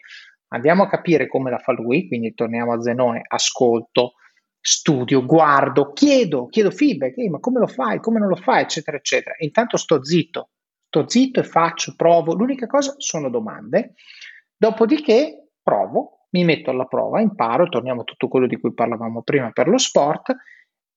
Andiamo 0.49 0.83
a 0.83 0.87
capire 0.87 1.27
come 1.27 1.49
la 1.49 1.57
fa 1.57 1.73
lui, 1.73 2.07
quindi 2.07 2.33
torniamo 2.33 2.71
a 2.71 2.81
Zenone, 2.81 3.23
ascolto, 3.27 4.13
studio, 4.61 5.25
guardo, 5.25 5.91
chiedo, 5.91 6.47
chiedo 6.47 6.71
feedback, 6.71 7.17
ma 7.29 7.39
come 7.39 7.59
lo 7.59 7.67
fai, 7.67 7.99
come 7.99 8.19
non 8.19 8.29
lo 8.29 8.35
fai, 8.35 8.61
eccetera, 8.61 8.95
eccetera. 8.95 9.35
E 9.35 9.45
intanto 9.45 9.75
sto 9.77 10.03
zitto, 10.03 10.51
sto 10.85 11.09
zitto 11.09 11.39
e 11.39 11.43
faccio, 11.43 11.95
provo. 11.97 12.33
L'unica 12.33 12.67
cosa 12.67 12.93
sono 12.97 13.29
domande. 13.29 13.95
Dopodiché 14.55 15.49
provo, 15.61 16.27
mi 16.29 16.43
metto 16.43 16.69
alla 16.69 16.85
prova, 16.85 17.21
imparo, 17.21 17.67
torniamo 17.67 18.01
a 18.01 18.05
tutto 18.05 18.27
quello 18.27 18.47
di 18.47 18.59
cui 18.59 18.73
parlavamo 18.73 19.23
prima 19.23 19.51
per 19.51 19.67
lo 19.67 19.77
sport 19.77 20.33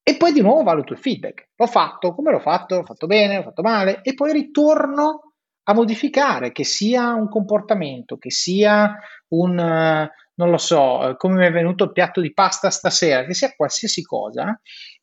e 0.03 0.17
poi 0.17 0.33
di 0.33 0.41
nuovo 0.41 0.63
valuto 0.63 0.93
il 0.93 0.99
feedback. 0.99 1.51
L'ho 1.57 1.67
fatto, 1.67 2.15
come 2.15 2.31
l'ho 2.31 2.41
fatto? 2.41 2.77
L'ho 2.77 2.85
fatto 2.85 3.07
bene, 3.07 3.37
l'ho 3.37 3.43
fatto 3.43 3.63
male 3.63 4.01
e 4.03 4.15
poi 4.15 4.33
ritorno 4.33 5.28
a 5.69 5.75
modificare, 5.75 6.51
che 6.51 6.65
sia 6.65 7.13
un 7.13 7.29
comportamento, 7.29 8.17
che 8.17 8.31
sia 8.31 8.97
un, 9.29 9.55
non 9.55 10.51
lo 10.51 10.57
so, 10.57 11.11
eh, 11.11 11.17
come 11.17 11.35
mi 11.35 11.47
è 11.47 11.53
venuto 11.53 11.85
il 11.85 11.93
piatto 11.93 12.23
di 12.23 12.33
pasta 12.33 12.71
stasera, 12.71 13.25
che 13.25 13.35
sia 13.35 13.53
qualsiasi 13.55 14.03
cosa, 14.03 14.59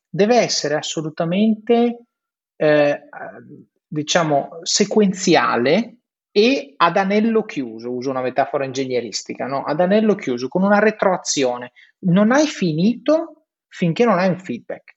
deve 0.08 0.36
essere 0.38 0.74
assolutamente, 0.74 2.06
eh, 2.56 3.00
diciamo, 3.86 4.58
sequenziale 4.62 5.98
e 6.32 6.74
ad 6.76 6.96
anello 6.96 7.44
chiuso, 7.44 7.92
uso 7.92 8.10
una 8.10 8.20
metafora 8.20 8.64
ingegneristica, 8.64 9.46
no? 9.46 9.62
ad 9.62 9.80
anello 9.80 10.16
chiuso, 10.16 10.48
con 10.48 10.64
una 10.64 10.80
retroazione. 10.80 11.72
Non 12.00 12.32
hai 12.32 12.48
finito 12.48 13.46
finché 13.68 14.04
non 14.04 14.18
hai 14.18 14.28
un 14.28 14.40
feedback. 14.40 14.96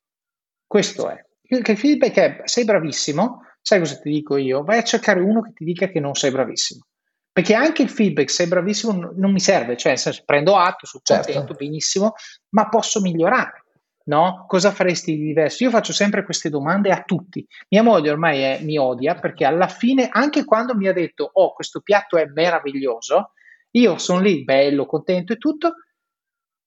Questo 0.66 1.10
è. 1.10 1.24
Il 1.44 1.64
feedback 1.78 2.16
è, 2.18 2.42
sei 2.46 2.66
bravissimo, 2.66 3.42
sai 3.62 3.80
cosa 3.80 3.98
ti 3.98 4.10
dico 4.10 4.38
io? 4.38 4.64
Vai 4.64 4.80
a 4.80 4.84
cercare 4.84 5.20
uno 5.20 5.42
che 5.42 5.54
ti 5.54 5.64
dica 5.64 5.88
che 5.88 6.00
non 6.00 6.16
sei 6.16 6.32
bravissimo. 6.32 6.86
Perché 7.32 7.54
anche 7.54 7.84
il 7.84 7.90
feedback, 7.90 8.30
se 8.30 8.46
è 8.46 8.48
bravissimo, 8.48 9.14
non 9.16 9.32
mi 9.32 9.40
serve, 9.40 9.78
cioè 9.78 9.96
senso, 9.96 10.24
prendo 10.26 10.58
atto, 10.58 10.86
sono 10.86 11.04
certo. 11.06 11.32
contento, 11.32 11.54
benissimo, 11.54 12.14
ma 12.50 12.68
posso 12.68 13.00
migliorare. 13.00 13.64
No? 14.10 14.46
Cosa 14.48 14.72
faresti 14.72 15.16
di 15.16 15.24
diverso? 15.24 15.64
Io 15.64 15.70
faccio 15.70 15.94
sempre 15.94 16.26
queste 16.26 16.50
domande 16.50 16.90
a 16.90 17.04
tutti. 17.04 17.46
Mia 17.70 17.84
moglie 17.84 18.10
ormai 18.10 18.42
è, 18.42 18.60
mi 18.64 18.78
odia 18.78 19.14
perché 19.14 19.46
alla 19.46 19.68
fine, 19.68 20.10
anche 20.12 20.44
quando 20.46 20.76
mi 20.76 20.88
ha 20.88 20.94
detto, 20.94 21.30
oh, 21.32 21.54
questo 21.54 21.82
piatto 21.82 22.18
è 22.18 22.26
meraviglioso, 22.26 23.34
io 23.72 23.98
sono 24.00 24.20
lì 24.20 24.44
bello, 24.44 24.88
contento 24.88 25.34
e 25.34 25.38
tutto, 25.38 25.76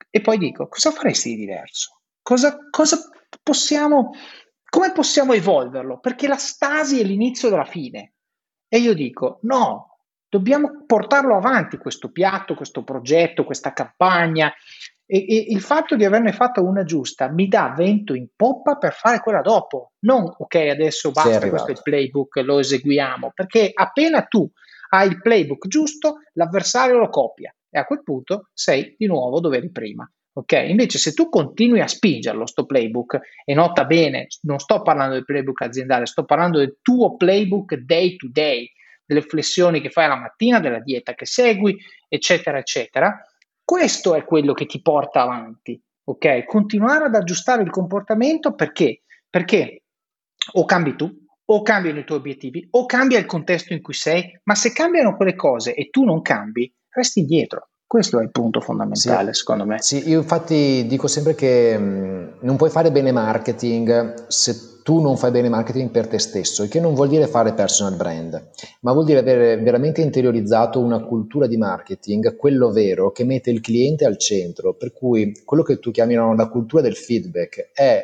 e 0.09 0.20
poi 0.20 0.38
dico, 0.38 0.68
cosa 0.68 0.90
faresti 0.90 1.30
di 1.30 1.36
diverso? 1.36 2.01
Cosa, 2.22 2.57
cosa 2.70 2.99
possiamo, 3.43 4.11
come 4.72 4.92
possiamo 4.92 5.34
evolverlo? 5.34 5.98
Perché 5.98 6.26
la 6.26 6.38
stasi 6.38 6.98
è 6.98 7.04
l'inizio 7.04 7.50
della 7.50 7.66
fine. 7.66 8.14
E 8.66 8.78
io 8.78 8.94
dico, 8.94 9.40
no, 9.42 9.98
dobbiamo 10.26 10.84
portarlo 10.86 11.36
avanti 11.36 11.76
questo 11.76 12.10
piatto, 12.10 12.54
questo 12.54 12.82
progetto, 12.82 13.44
questa 13.44 13.74
campagna 13.74 14.50
e, 15.04 15.26
e, 15.28 15.46
il 15.50 15.60
fatto 15.60 15.94
di 15.94 16.06
averne 16.06 16.32
fatto 16.32 16.64
una 16.64 16.84
giusta 16.84 17.28
mi 17.28 17.48
dà 17.48 17.74
vento 17.76 18.14
in 18.14 18.28
poppa 18.34 18.76
per 18.76 18.94
fare 18.94 19.20
quella 19.20 19.42
dopo. 19.42 19.92
Non 20.06 20.24
ok, 20.38 20.54
adesso 20.54 21.10
basta, 21.10 21.50
questo 21.50 21.68
è 21.68 21.72
il 21.72 21.82
playbook, 21.82 22.36
lo 22.36 22.58
eseguiamo, 22.58 23.32
perché 23.34 23.70
appena 23.74 24.22
tu 24.22 24.50
hai 24.88 25.08
il 25.08 25.20
playbook 25.20 25.66
giusto, 25.66 26.20
l'avversario 26.32 26.96
lo 26.96 27.10
copia 27.10 27.54
e 27.68 27.78
a 27.78 27.84
quel 27.84 28.02
punto 28.02 28.48
sei 28.54 28.94
di 28.96 29.06
nuovo 29.06 29.38
dove 29.38 29.58
eri 29.58 29.70
prima. 29.70 30.10
Ok, 30.34 30.52
invece 30.66 30.98
se 30.98 31.12
tu 31.12 31.28
continui 31.28 31.80
a 31.80 31.86
spingerlo 31.86 32.46
sto 32.46 32.64
playbook 32.64 33.20
e 33.44 33.52
nota 33.52 33.84
bene, 33.84 34.28
non 34.42 34.58
sto 34.58 34.80
parlando 34.80 35.14
del 35.14 35.26
playbook 35.26 35.60
aziendale, 35.60 36.06
sto 36.06 36.24
parlando 36.24 36.58
del 36.58 36.78
tuo 36.80 37.16
playbook 37.16 37.74
day 37.74 38.16
to 38.16 38.28
day, 38.30 38.70
delle 39.04 39.20
flessioni 39.20 39.82
che 39.82 39.90
fai 39.90 40.08
la 40.08 40.16
mattina, 40.16 40.58
della 40.58 40.80
dieta 40.80 41.12
che 41.12 41.26
segui, 41.26 41.76
eccetera, 42.08 42.56
eccetera. 42.56 43.14
Questo 43.62 44.14
è 44.14 44.24
quello 44.24 44.54
che 44.54 44.64
ti 44.64 44.80
porta 44.80 45.20
avanti, 45.20 45.78
ok? 46.04 46.44
Continuare 46.46 47.04
ad 47.04 47.14
aggiustare 47.14 47.62
il 47.62 47.70
comportamento 47.70 48.54
perché? 48.54 49.02
Perché 49.28 49.82
o 50.52 50.64
cambi 50.64 50.96
tu, 50.96 51.10
o 51.44 51.62
cambiano 51.62 51.98
i 51.98 52.04
tuoi 52.04 52.18
obiettivi, 52.18 52.66
o 52.70 52.86
cambia 52.86 53.18
il 53.18 53.26
contesto 53.26 53.74
in 53.74 53.82
cui 53.82 53.94
sei, 53.94 54.40
ma 54.44 54.54
se 54.54 54.72
cambiano 54.72 55.14
quelle 55.14 55.34
cose 55.34 55.74
e 55.74 55.90
tu 55.90 56.04
non 56.04 56.22
cambi, 56.22 56.72
resti 56.88 57.20
indietro. 57.20 57.71
Questo 57.93 58.18
è 58.18 58.22
il 58.22 58.30
punto 58.30 58.62
fondamentale, 58.62 59.34
sì, 59.34 59.40
secondo 59.40 59.66
me. 59.66 59.76
Sì, 59.82 60.09
io 60.09 60.16
infatti 60.16 60.86
dico 60.86 61.09
sempre 61.09 61.34
che 61.34 61.76
mh, 61.76 61.84
mm, 61.84 62.28
non 62.40 62.57
puoi 62.57 62.70
fare 62.70 62.90
bene 62.90 63.12
marketing 63.12 64.28
se 64.28 64.80
tu 64.82 65.03
non 65.03 65.18
fai 65.18 65.30
bene 65.30 65.51
marketing 65.51 65.90
per 65.90 66.09
te 66.09 66.18
stesso, 66.18 66.62
il 66.62 66.70
che 66.70 66.80
non 66.80 66.95
vuol 66.95 67.11
dire 67.11 67.26
fare 67.26 67.53
personal 67.53 67.95
brand, 67.95 68.49
ma 68.80 68.93
vuol 68.93 69.05
dire 69.05 69.18
avere 69.18 69.59
veramente 69.59 70.01
interiorizzato 70.01 70.80
una 70.80 71.05
cultura 71.05 71.47
di 71.47 71.59
marketing, 71.59 72.34
quello 72.34 72.70
vero, 72.70 73.12
che 73.12 73.24
mette 73.24 73.51
il 73.51 73.61
cliente 73.61 74.07
al 74.07 74.16
centro, 74.16 74.72
per 74.72 74.95
cui 74.95 75.43
quello 75.45 75.62
che 75.62 75.78
tu 75.78 75.90
chiami 75.90 76.14
la 76.14 76.49
cultura 76.49 76.80
del 76.80 76.97
feedback 76.97 77.72
è 77.74 78.03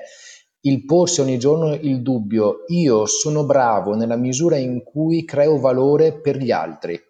il 0.60 0.84
porsi 0.84 1.22
ogni 1.22 1.38
giorno 1.38 1.72
il 1.72 2.02
dubbio, 2.02 2.64
io 2.66 3.06
sono 3.06 3.46
bravo 3.46 3.94
nella 3.94 4.16
misura 4.16 4.56
in 4.56 4.82
cui 4.82 5.24
creo 5.24 5.58
valore 5.58 6.12
per 6.12 6.36
gli 6.36 6.50
altri. 6.50 7.06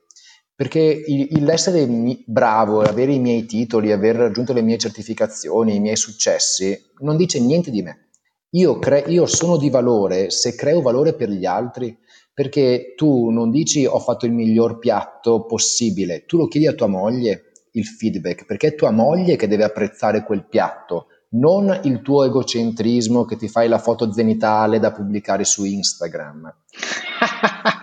Perché 0.58 1.04
l'essere 1.38 1.86
bravo, 2.26 2.80
avere 2.80 3.12
i 3.12 3.20
miei 3.20 3.46
titoli, 3.46 3.92
aver 3.92 4.16
raggiunto 4.16 4.52
le 4.52 4.62
mie 4.62 4.76
certificazioni, 4.76 5.76
i 5.76 5.80
miei 5.80 5.94
successi, 5.94 6.76
non 6.98 7.16
dice 7.16 7.38
niente 7.38 7.70
di 7.70 7.80
me 7.80 8.08
io, 8.52 8.78
cre- 8.78 9.04
io 9.08 9.26
sono 9.26 9.58
di 9.58 9.68
valore 9.68 10.30
se 10.30 10.54
creo 10.54 10.80
valore 10.80 11.14
per 11.14 11.28
gli 11.28 11.44
altri, 11.44 11.98
perché 12.32 12.94
tu 12.96 13.28
non 13.28 13.50
dici 13.50 13.84
ho 13.84 13.98
fatto 13.98 14.24
il 14.24 14.32
miglior 14.32 14.78
piatto 14.78 15.44
possibile, 15.44 16.24
tu 16.24 16.38
lo 16.38 16.46
chiedi 16.46 16.66
a 16.66 16.72
tua 16.72 16.86
moglie 16.86 17.52
il 17.72 17.84
feedback, 17.84 18.46
perché 18.46 18.68
è 18.68 18.74
tua 18.74 18.90
moglie 18.90 19.36
che 19.36 19.48
deve 19.48 19.64
apprezzare 19.64 20.24
quel 20.24 20.46
piatto, 20.46 21.08
non 21.30 21.78
il 21.82 22.00
tuo 22.00 22.24
egocentrismo 22.24 23.26
che 23.26 23.36
ti 23.36 23.48
fai 23.48 23.68
la 23.68 23.78
foto 23.78 24.10
zenitale 24.12 24.78
da 24.78 24.92
pubblicare 24.92 25.44
su 25.44 25.64
Instagram. 25.66 26.54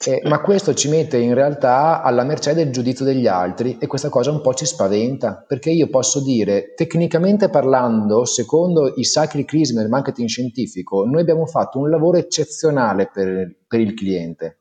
Eh, 0.00 0.20
ma 0.28 0.40
questo 0.40 0.74
ci 0.74 0.88
mette 0.88 1.18
in 1.18 1.34
realtà 1.34 2.02
alla 2.02 2.22
mercé 2.22 2.54
del 2.54 2.70
giudizio 2.70 3.04
degli 3.04 3.26
altri 3.26 3.78
e 3.80 3.88
questa 3.88 4.08
cosa 4.08 4.30
un 4.30 4.40
po' 4.40 4.54
ci 4.54 4.64
spaventa, 4.64 5.44
perché 5.46 5.70
io 5.70 5.88
posso 5.88 6.22
dire, 6.22 6.72
tecnicamente 6.76 7.48
parlando, 7.48 8.24
secondo 8.24 8.94
i 8.94 9.02
sacri 9.02 9.44
crismi 9.44 9.78
del 9.80 9.88
marketing 9.88 10.28
scientifico, 10.28 11.04
noi 11.04 11.22
abbiamo 11.22 11.46
fatto 11.46 11.80
un 11.80 11.90
lavoro 11.90 12.16
eccezionale 12.16 13.10
per, 13.12 13.56
per 13.66 13.80
il 13.80 13.94
cliente, 13.94 14.58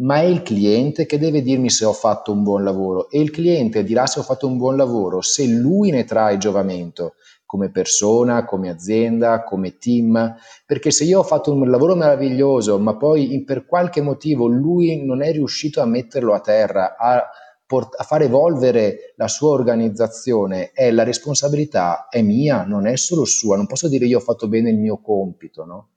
ma 0.00 0.16
è 0.16 0.24
il 0.24 0.42
cliente 0.42 1.06
che 1.06 1.18
deve 1.18 1.40
dirmi 1.40 1.70
se 1.70 1.86
ho 1.86 1.94
fatto 1.94 2.30
un 2.30 2.42
buon 2.42 2.62
lavoro 2.62 3.08
e 3.08 3.20
il 3.20 3.30
cliente 3.30 3.82
dirà 3.82 4.06
se 4.06 4.20
ho 4.20 4.22
fatto 4.22 4.46
un 4.46 4.58
buon 4.58 4.76
lavoro 4.76 5.22
se 5.22 5.46
lui 5.46 5.90
ne 5.90 6.04
trae 6.04 6.36
giovamento 6.36 7.14
come 7.48 7.70
persona, 7.70 8.44
come 8.44 8.68
azienda, 8.68 9.42
come 9.42 9.78
team, 9.78 10.36
perché 10.66 10.90
se 10.90 11.04
io 11.04 11.20
ho 11.20 11.22
fatto 11.22 11.50
un 11.50 11.70
lavoro 11.70 11.94
meraviglioso, 11.94 12.78
ma 12.78 12.94
poi 12.94 13.42
per 13.42 13.64
qualche 13.64 14.02
motivo 14.02 14.46
lui 14.48 15.02
non 15.02 15.22
è 15.22 15.32
riuscito 15.32 15.80
a 15.80 15.86
metterlo 15.86 16.34
a 16.34 16.40
terra, 16.40 16.94
a, 16.98 17.26
port- 17.64 17.98
a 17.98 18.04
far 18.04 18.20
evolvere 18.20 19.14
la 19.16 19.28
sua 19.28 19.48
organizzazione, 19.48 20.72
è 20.72 20.90
la 20.90 21.04
responsabilità 21.04 22.08
è 22.10 22.20
mia, 22.20 22.64
non 22.64 22.86
è 22.86 22.98
solo 22.98 23.24
sua, 23.24 23.56
non 23.56 23.66
posso 23.66 23.88
dire 23.88 24.04
io 24.04 24.18
ho 24.18 24.20
fatto 24.20 24.46
bene 24.46 24.68
il 24.68 24.76
mio 24.76 25.00
compito, 25.00 25.64
no? 25.64 25.88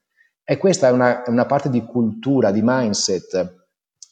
E 0.46 0.56
questa 0.56 0.88
è 0.88 0.92
una, 0.92 1.22
una 1.26 1.46
parte 1.46 1.70
di 1.70 1.84
cultura, 1.84 2.52
di 2.52 2.62
mindset, 2.64 3.68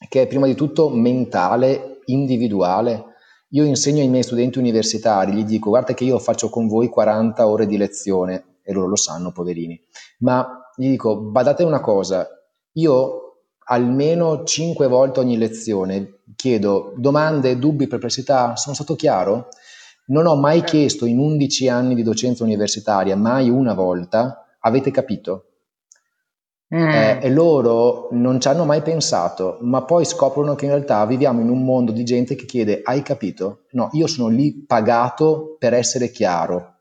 che 0.09 0.23
è 0.23 0.27
prima 0.27 0.45
di 0.45 0.55
tutto 0.55 0.89
mentale, 0.89 2.01
individuale, 2.07 3.08
io 3.49 3.63
insegno 3.63 4.01
ai 4.01 4.09
miei 4.09 4.23
studenti 4.23 4.59
universitari, 4.59 5.33
gli 5.33 5.43
dico 5.43 5.69
guarda 5.69 5.93
che 5.93 6.03
io 6.03 6.19
faccio 6.19 6.49
con 6.49 6.67
voi 6.67 6.89
40 6.89 7.47
ore 7.47 7.65
di 7.65 7.77
lezione 7.77 8.57
e 8.63 8.73
loro 8.73 8.87
lo 8.87 8.95
sanno, 8.95 9.31
poverini, 9.31 9.79
ma 10.19 10.71
gli 10.75 10.89
dico 10.89 11.19
badate 11.19 11.63
una 11.63 11.81
cosa, 11.81 12.27
io 12.73 13.23
almeno 13.65 14.43
5 14.43 14.87
volte 14.87 15.19
ogni 15.19 15.37
lezione 15.37 16.21
chiedo 16.35 16.93
domande, 16.95 17.57
dubbi, 17.57 17.87
perplessità, 17.87 18.55
sono 18.55 18.75
stato 18.75 18.95
chiaro? 18.95 19.47
Non 20.07 20.25
ho 20.25 20.35
mai 20.35 20.63
chiesto 20.63 21.05
in 21.05 21.19
11 21.19 21.69
anni 21.69 21.95
di 21.95 22.03
docenza 22.03 22.43
universitaria, 22.43 23.15
mai 23.15 23.49
una 23.49 23.73
volta, 23.73 24.45
avete 24.59 24.89
capito? 24.91 25.45
Mm. 26.73 26.87
Eh, 26.87 27.19
e 27.23 27.29
loro 27.31 28.09
non 28.11 28.39
ci 28.39 28.47
hanno 28.47 28.63
mai 28.63 28.83
pensato, 28.83 29.57
ma 29.61 29.81
poi 29.83 30.05
scoprono 30.05 30.53
che 30.53 30.65
in 30.65 30.71
realtà 30.71 31.03
viviamo 31.05 31.41
in 31.41 31.49
un 31.49 31.63
mondo 31.63 31.91
di 31.91 32.03
gente 32.03 32.35
che 32.35 32.45
chiede: 32.45 32.81
Hai 32.83 33.01
capito? 33.01 33.65
No, 33.71 33.89
io 33.93 34.05
sono 34.05 34.27
lì 34.27 34.65
pagato 34.65 35.55
per 35.57 35.73
essere 35.73 36.11
chiaro. 36.11 36.75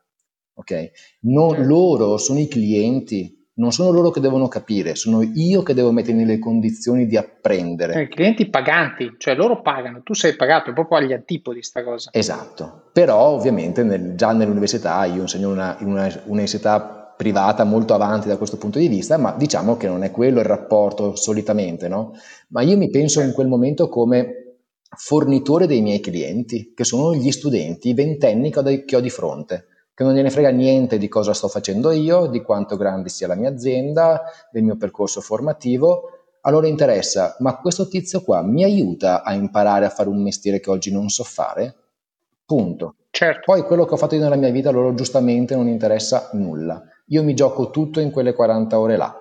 Ok? 0.54 0.90
Non, 1.20 1.66
loro 1.66 2.18
sono 2.18 2.38
i 2.38 2.48
clienti, 2.48 3.38
non 3.54 3.72
sono 3.72 3.90
loro 3.90 4.10
che 4.10 4.20
devono 4.20 4.46
capire, 4.48 4.94
sono 4.94 5.22
io 5.22 5.62
che 5.62 5.72
devo 5.72 5.90
mettere 5.92 6.16
nelle 6.16 6.38
condizioni 6.38 7.06
di 7.06 7.16
apprendere. 7.16 7.94
Eh, 7.94 8.02
I 8.02 8.08
clienti 8.08 8.50
paganti, 8.50 9.14
cioè 9.18 9.34
loro 9.34 9.62
pagano, 9.62 10.02
tu 10.02 10.14
sei 10.14 10.36
pagato, 10.36 10.70
è 10.70 10.72
proprio 10.74 10.98
agli 10.98 11.12
antipodi 11.12 11.62
sta 11.62 11.82
cosa. 11.82 12.10
Esatto, 12.12 12.90
però 12.92 13.28
ovviamente 13.28 13.82
nel, 13.84 14.16
già 14.16 14.32
nell'università, 14.32 15.04
io 15.04 15.22
insegno 15.22 15.50
una, 15.50 15.76
in 15.80 15.88
una 15.88 16.08
università 16.24 16.97
privata 17.18 17.64
molto 17.64 17.94
avanti 17.94 18.28
da 18.28 18.36
questo 18.36 18.58
punto 18.58 18.78
di 18.78 18.86
vista, 18.86 19.18
ma 19.18 19.34
diciamo 19.36 19.76
che 19.76 19.88
non 19.88 20.04
è 20.04 20.12
quello 20.12 20.38
il 20.38 20.46
rapporto 20.46 21.16
solitamente, 21.16 21.88
no? 21.88 22.12
Ma 22.50 22.62
io 22.62 22.76
mi 22.76 22.90
penso 22.90 23.20
in 23.20 23.32
quel 23.32 23.48
momento 23.48 23.88
come 23.88 24.56
fornitore 24.96 25.66
dei 25.66 25.82
miei 25.82 25.98
clienti, 25.98 26.72
che 26.74 26.84
sono 26.84 27.12
gli 27.14 27.32
studenti, 27.32 27.88
i 27.88 27.94
ventenni 27.94 28.52
che 28.52 28.58
ho, 28.60 28.84
che 28.84 28.96
ho 28.96 29.00
di 29.00 29.10
fronte 29.10 29.66
che 29.98 30.04
non 30.04 30.14
gliene 30.14 30.30
frega 30.30 30.50
niente 30.50 30.96
di 30.96 31.08
cosa 31.08 31.34
sto 31.34 31.48
facendo 31.48 31.90
io, 31.90 32.26
di 32.26 32.40
quanto 32.40 32.76
grande 32.76 33.08
sia 33.08 33.26
la 33.26 33.34
mia 33.34 33.50
azienda, 33.50 34.22
del 34.52 34.62
mio 34.62 34.76
percorso 34.76 35.20
formativo. 35.20 36.02
A 36.42 36.50
loro 36.50 36.68
interessa, 36.68 37.34
ma 37.40 37.56
questo 37.56 37.88
tizio 37.88 38.22
qua 38.22 38.40
mi 38.42 38.62
aiuta 38.62 39.24
a 39.24 39.34
imparare 39.34 39.86
a 39.86 39.90
fare 39.90 40.08
un 40.08 40.22
mestiere 40.22 40.60
che 40.60 40.70
oggi 40.70 40.92
non 40.92 41.08
so 41.08 41.24
fare? 41.24 41.74
Punto. 42.46 42.94
Certo. 43.10 43.40
Poi 43.46 43.62
quello 43.64 43.86
che 43.86 43.94
ho 43.94 43.96
fatto 43.96 44.14
io 44.14 44.20
nella 44.20 44.36
mia 44.36 44.50
vita, 44.50 44.68
a 44.68 44.72
loro 44.72 44.94
giustamente 44.94 45.56
non 45.56 45.66
interessa 45.66 46.30
nulla. 46.34 46.80
Io 47.08 47.22
mi 47.22 47.34
gioco 47.34 47.70
tutto 47.70 48.00
in 48.00 48.10
quelle 48.10 48.32
40 48.32 48.78
ore 48.78 48.96
là. 48.96 49.14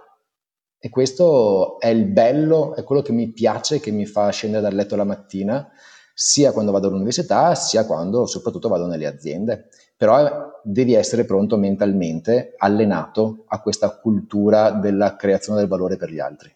E 0.80 0.90
questo 0.90 1.80
è 1.80 1.88
il 1.88 2.06
bello, 2.06 2.76
è 2.76 2.84
quello 2.84 3.02
che 3.02 3.12
mi 3.12 3.32
piace, 3.32 3.80
che 3.80 3.92
mi 3.92 4.06
fa 4.06 4.30
scendere 4.30 4.62
dal 4.62 4.76
letto 4.76 4.96
la 4.96 5.04
mattina, 5.04 5.68
sia 6.14 6.52
quando 6.52 6.72
vado 6.72 6.88
all'università, 6.88 7.56
sia 7.56 7.86
quando 7.86 8.26
soprattutto 8.26 8.70
vado 8.70 8.86
nelle 8.86 9.08
aziende 9.08 9.70
però 9.98 10.62
devi 10.64 10.94
essere 10.94 11.26
pronto 11.26 11.58
mentalmente, 11.58 12.54
allenato 12.58 13.46
a 13.48 13.60
questa 13.60 13.90
cultura 13.98 14.70
della 14.70 15.16
creazione 15.16 15.60
del 15.60 15.68
valore 15.68 15.98
per 15.98 16.12
gli 16.12 16.20
altri. 16.20 16.54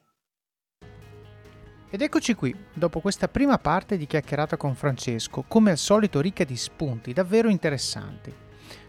Ed 1.89 2.01
eccoci 2.01 2.35
qui, 2.35 2.55
dopo 2.73 3.01
questa 3.01 3.27
prima 3.27 3.57
parte 3.57 3.97
di 3.97 4.05
chiacchierata 4.05 4.57
con 4.57 4.75
Francesco, 4.75 5.43
come 5.47 5.71
al 5.71 5.77
solito 5.77 6.21
ricca 6.21 6.43
di 6.43 6.55
spunti 6.55 7.11
davvero 7.13 7.49
interessanti. 7.49 8.31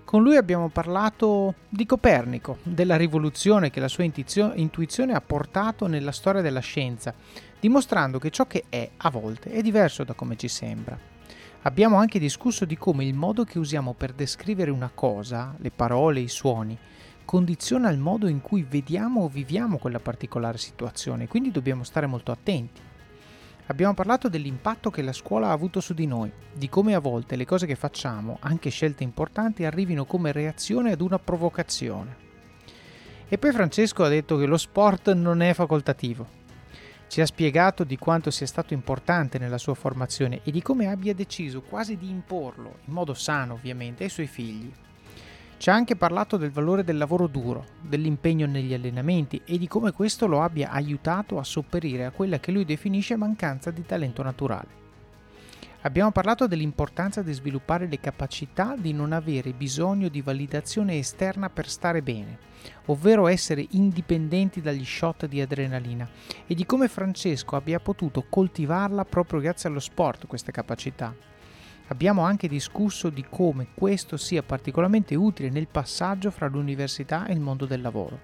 Con 0.05 0.23
lui 0.23 0.37
abbiamo 0.37 0.69
parlato 0.69 1.55
di 1.69 1.87
Copernico, 1.87 2.59
della 2.63 2.97
rivoluzione 2.97 3.71
che 3.71 3.81
la 3.81 3.89
sua 3.89 4.05
intuizione 4.05 5.15
ha 5.15 5.21
portato 5.21 5.87
nella 5.87 6.13
storia 6.13 6.43
della 6.43 6.61
scienza, 6.61 7.15
dimostrando 7.59 8.19
che 8.19 8.31
ciò 8.31 8.47
che 8.47 8.65
è 8.69 8.91
a 8.97 9.11
volte 9.11 9.51
è 9.51 9.63
diverso 9.63 10.05
da 10.05 10.13
come 10.13 10.37
ci 10.37 10.49
sembra. 10.49 10.99
Abbiamo 11.63 11.97
anche 11.97 12.19
discusso 12.19 12.65
di 12.65 12.77
come 12.77 13.05
il 13.05 13.15
modo 13.15 13.45
che 13.45 13.59
usiamo 13.59 13.95
per 13.95 14.13
descrivere 14.13 14.71
una 14.71 14.91
cosa, 14.93 15.55
le 15.59 15.71
parole, 15.71 16.21
i 16.21 16.29
suoni, 16.29 16.77
condiziona 17.25 17.89
il 17.89 17.99
modo 17.99 18.27
in 18.27 18.43
cui 18.43 18.67
vediamo 18.69 19.23
o 19.23 19.29
viviamo 19.29 19.79
quella 19.79 20.01
particolare 20.01 20.59
situazione, 20.59 21.29
quindi 21.29 21.51
dobbiamo 21.53 21.85
stare 21.85 22.07
molto 22.07 22.33
attenti. 22.33 22.81
Abbiamo 23.73 23.95
parlato 23.95 24.29
dell'impatto 24.29 24.91
che 24.91 25.01
la 25.01 25.15
scuola 25.15 25.49
ha 25.49 25.53
avuto 25.53 25.81
su 25.81 25.95
di 25.95 26.07
noi, 26.07 26.31
di 26.53 26.69
come 26.69 26.95
a 26.95 26.99
volte 26.99 27.37
le 27.37 27.47
cose 27.47 27.65
che 27.65 27.75
facciamo, 27.75 28.37
anche 28.43 28.69
scelte 28.69 29.03
importanti, 29.03 29.65
arrivino 29.65 30.05
come 30.05 30.31
reazione 30.31 30.93
ad 30.93 31.01
una 31.01 31.19
provocazione. 31.19 32.17
E 33.27 33.39
poi 33.39 33.51
Francesco 33.51 34.05
ha 34.05 34.11
detto 34.11 34.37
che 34.37 34.45
lo 34.45 34.59
sport 34.59 35.15
non 35.15 35.41
è 35.41 35.55
facoltativo, 35.55 36.27
ci 37.09 37.23
ha 37.23 37.27
spiegato 37.27 37.83
di 37.85 37.97
quanto 37.97 38.31
sia 38.31 38.47
stato 38.47 38.75
importante 38.75 39.39
nella 39.39 39.57
sua 39.57 39.73
formazione 39.73 40.43
e 40.45 40.51
di 40.51 40.61
come 40.61 40.89
abbia 40.89 41.15
deciso 41.15 41.63
quasi 41.63 41.97
di 41.97 42.11
imporlo, 42.11 42.81
in 42.85 42.93
modo 42.93 43.15
sano 43.15 43.55
ovviamente, 43.55 44.05
ai 44.05 44.11
suoi 44.11 44.27
figli. 44.27 44.71
Ci 45.63 45.71
ha 45.71 45.75
anche 45.75 45.95
parlato 45.95 46.39
del 46.39 46.51
valore 46.51 46.83
del 46.83 46.97
lavoro 46.97 47.29
duro, 47.29 47.65
dell'impegno 47.83 48.47
negli 48.47 48.75
allenamenti 48.75 49.43
e 49.45 49.59
di 49.59 49.69
come 49.69 49.93
questo 49.93 50.27
lo 50.27 50.43
abbia 50.43 50.73
aiutato 50.73 51.39
a 51.39 51.45
sopperire 51.45 52.05
a 52.05 52.11
quella 52.11 52.41
che 52.41 52.51
lui 52.51 52.65
definisce 52.65 53.15
mancanza 53.15 53.71
di 53.71 53.87
talento 53.87 54.25
naturale. 54.25 54.81
Abbiamo 55.83 56.11
parlato 56.11 56.49
dell'importanza 56.49 57.23
di 57.23 57.33
sviluppare 57.33 57.87
le 57.87 58.01
capacità 58.01 58.75
di 58.77 58.93
non 58.93 59.13
avere 59.13 59.53
bisogno 59.53 60.09
di 60.09 60.21
validazione 60.21 60.99
esterna 60.99 61.49
per 61.49 61.69
stare 61.69 62.03
bene 62.03 62.51
ovvero 62.87 63.29
essere 63.29 63.67
indipendenti 63.71 64.61
dagli 64.61 64.85
shot 64.85 65.27
di 65.27 65.41
adrenalina, 65.41 66.09
e 66.47 66.55
di 66.55 66.65
come 66.65 66.89
Francesco 66.89 67.57
abbia 67.57 67.81
potuto 67.81 68.25
coltivarla 68.29 69.05
proprio 69.05 69.41
grazie 69.41 69.69
allo 69.69 69.81
sport 69.81 70.27
queste 70.27 70.53
capacità. 70.53 71.32
Abbiamo 71.89 72.23
anche 72.23 72.49
discusso 72.49 73.11
di 73.11 73.25
come 73.29 73.69
questo 73.75 74.17
sia 74.17 74.43
particolarmente 74.43 75.15
utile 75.15 75.51
nel 75.51 75.69
passaggio 75.69 76.31
fra 76.31 76.49
l'università 76.49 77.27
e 77.27 77.33
il 77.33 77.41
mondo 77.41 77.67
del 77.67 77.81
lavoro. 77.81 78.21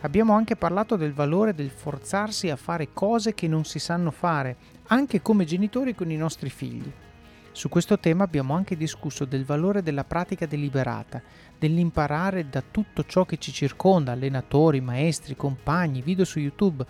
Abbiamo 0.00 0.34
anche 0.34 0.56
parlato 0.56 0.96
del 0.96 1.12
valore 1.12 1.54
del 1.54 1.70
forzarsi 1.70 2.50
a 2.50 2.56
fare 2.56 2.92
cose 2.92 3.34
che 3.34 3.46
non 3.46 3.64
si 3.64 3.78
sanno 3.78 4.10
fare, 4.10 4.56
anche 4.88 5.22
come 5.22 5.44
genitori 5.44 5.94
con 5.94 6.10
i 6.10 6.16
nostri 6.16 6.50
figli. 6.50 6.90
Su 7.52 7.68
questo 7.68 7.98
tema 7.98 8.24
abbiamo 8.24 8.54
anche 8.54 8.76
discusso 8.76 9.24
del 9.24 9.44
valore 9.44 9.82
della 9.82 10.04
pratica 10.04 10.46
deliberata, 10.46 11.22
dell'imparare 11.56 12.48
da 12.48 12.62
tutto 12.68 13.04
ciò 13.04 13.24
che 13.24 13.36
ci 13.36 13.52
circonda, 13.52 14.12
allenatori, 14.12 14.80
maestri, 14.80 15.36
compagni, 15.36 16.02
video 16.02 16.24
su 16.24 16.40
YouTube. 16.40 16.84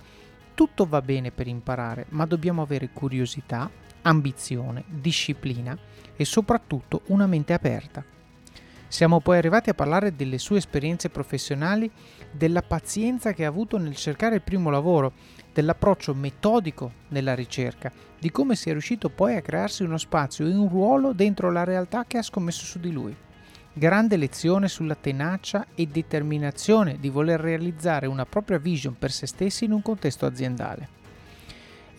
Tutto 0.54 0.86
va 0.86 1.02
bene 1.02 1.32
per 1.32 1.48
imparare, 1.48 2.06
ma 2.10 2.26
dobbiamo 2.26 2.62
avere 2.62 2.90
curiosità, 2.92 3.68
ambizione, 4.02 4.84
disciplina 4.88 5.76
e 6.14 6.24
soprattutto 6.24 7.02
una 7.06 7.26
mente 7.26 7.52
aperta. 7.52 8.04
Siamo 8.92 9.20
poi 9.20 9.38
arrivati 9.38 9.70
a 9.70 9.74
parlare 9.74 10.14
delle 10.14 10.36
sue 10.36 10.58
esperienze 10.58 11.08
professionali, 11.08 11.90
della 12.30 12.60
pazienza 12.60 13.32
che 13.32 13.46
ha 13.46 13.48
avuto 13.48 13.78
nel 13.78 13.96
cercare 13.96 14.34
il 14.34 14.42
primo 14.42 14.68
lavoro, 14.68 15.12
dell'approccio 15.50 16.14
metodico 16.14 16.92
nella 17.08 17.34
ricerca, 17.34 17.90
di 18.18 18.30
come 18.30 18.54
sia 18.54 18.72
riuscito 18.72 19.08
poi 19.08 19.36
a 19.36 19.40
crearsi 19.40 19.82
uno 19.82 19.96
spazio 19.96 20.46
e 20.46 20.54
un 20.54 20.68
ruolo 20.68 21.12
dentro 21.14 21.50
la 21.50 21.64
realtà 21.64 22.04
che 22.06 22.18
ha 22.18 22.22
scommesso 22.22 22.64
su 22.64 22.78
di 22.80 22.92
lui. 22.92 23.16
Grande 23.72 24.18
lezione 24.18 24.68
sulla 24.68 24.94
tenacia 24.94 25.66
e 25.74 25.86
determinazione 25.86 26.98
di 27.00 27.08
voler 27.08 27.40
realizzare 27.40 28.06
una 28.06 28.26
propria 28.26 28.58
vision 28.58 28.94
per 28.98 29.10
se 29.10 29.26
stessi 29.26 29.64
in 29.64 29.72
un 29.72 29.80
contesto 29.80 30.26
aziendale. 30.26 31.00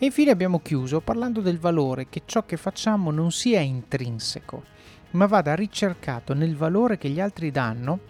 E 0.04 0.08
infine 0.08 0.32
abbiamo 0.32 0.60
chiuso 0.60 1.00
parlando 1.00 1.40
del 1.40 1.58
valore 1.58 2.10
che 2.10 2.24
ciò 2.26 2.44
che 2.44 2.58
facciamo 2.58 3.10
non 3.10 3.32
sia 3.32 3.60
intrinseco, 3.60 4.62
ma 5.12 5.24
vada 5.24 5.54
ricercato 5.54 6.34
nel 6.34 6.56
valore 6.56 6.98
che 6.98 7.08
gli 7.08 7.20
altri 7.20 7.50
danno 7.50 8.00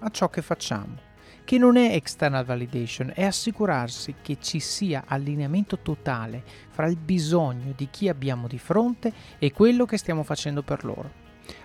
a 0.00 0.10
ciò 0.10 0.28
che 0.30 0.42
facciamo 0.42 0.96
che 1.44 1.58
non 1.58 1.76
è 1.76 1.94
external 1.94 2.44
validation, 2.44 3.12
è 3.14 3.22
assicurarsi 3.22 4.16
che 4.20 4.38
ci 4.40 4.58
sia 4.58 5.04
allineamento 5.06 5.78
totale 5.78 6.42
fra 6.70 6.88
il 6.88 6.96
bisogno 6.96 7.72
di 7.76 7.86
chi 7.88 8.08
abbiamo 8.08 8.48
di 8.48 8.58
fronte 8.58 9.12
e 9.38 9.52
quello 9.52 9.84
che 9.84 9.98
stiamo 9.98 10.24
facendo 10.24 10.64
per 10.64 10.84
loro. 10.84 11.08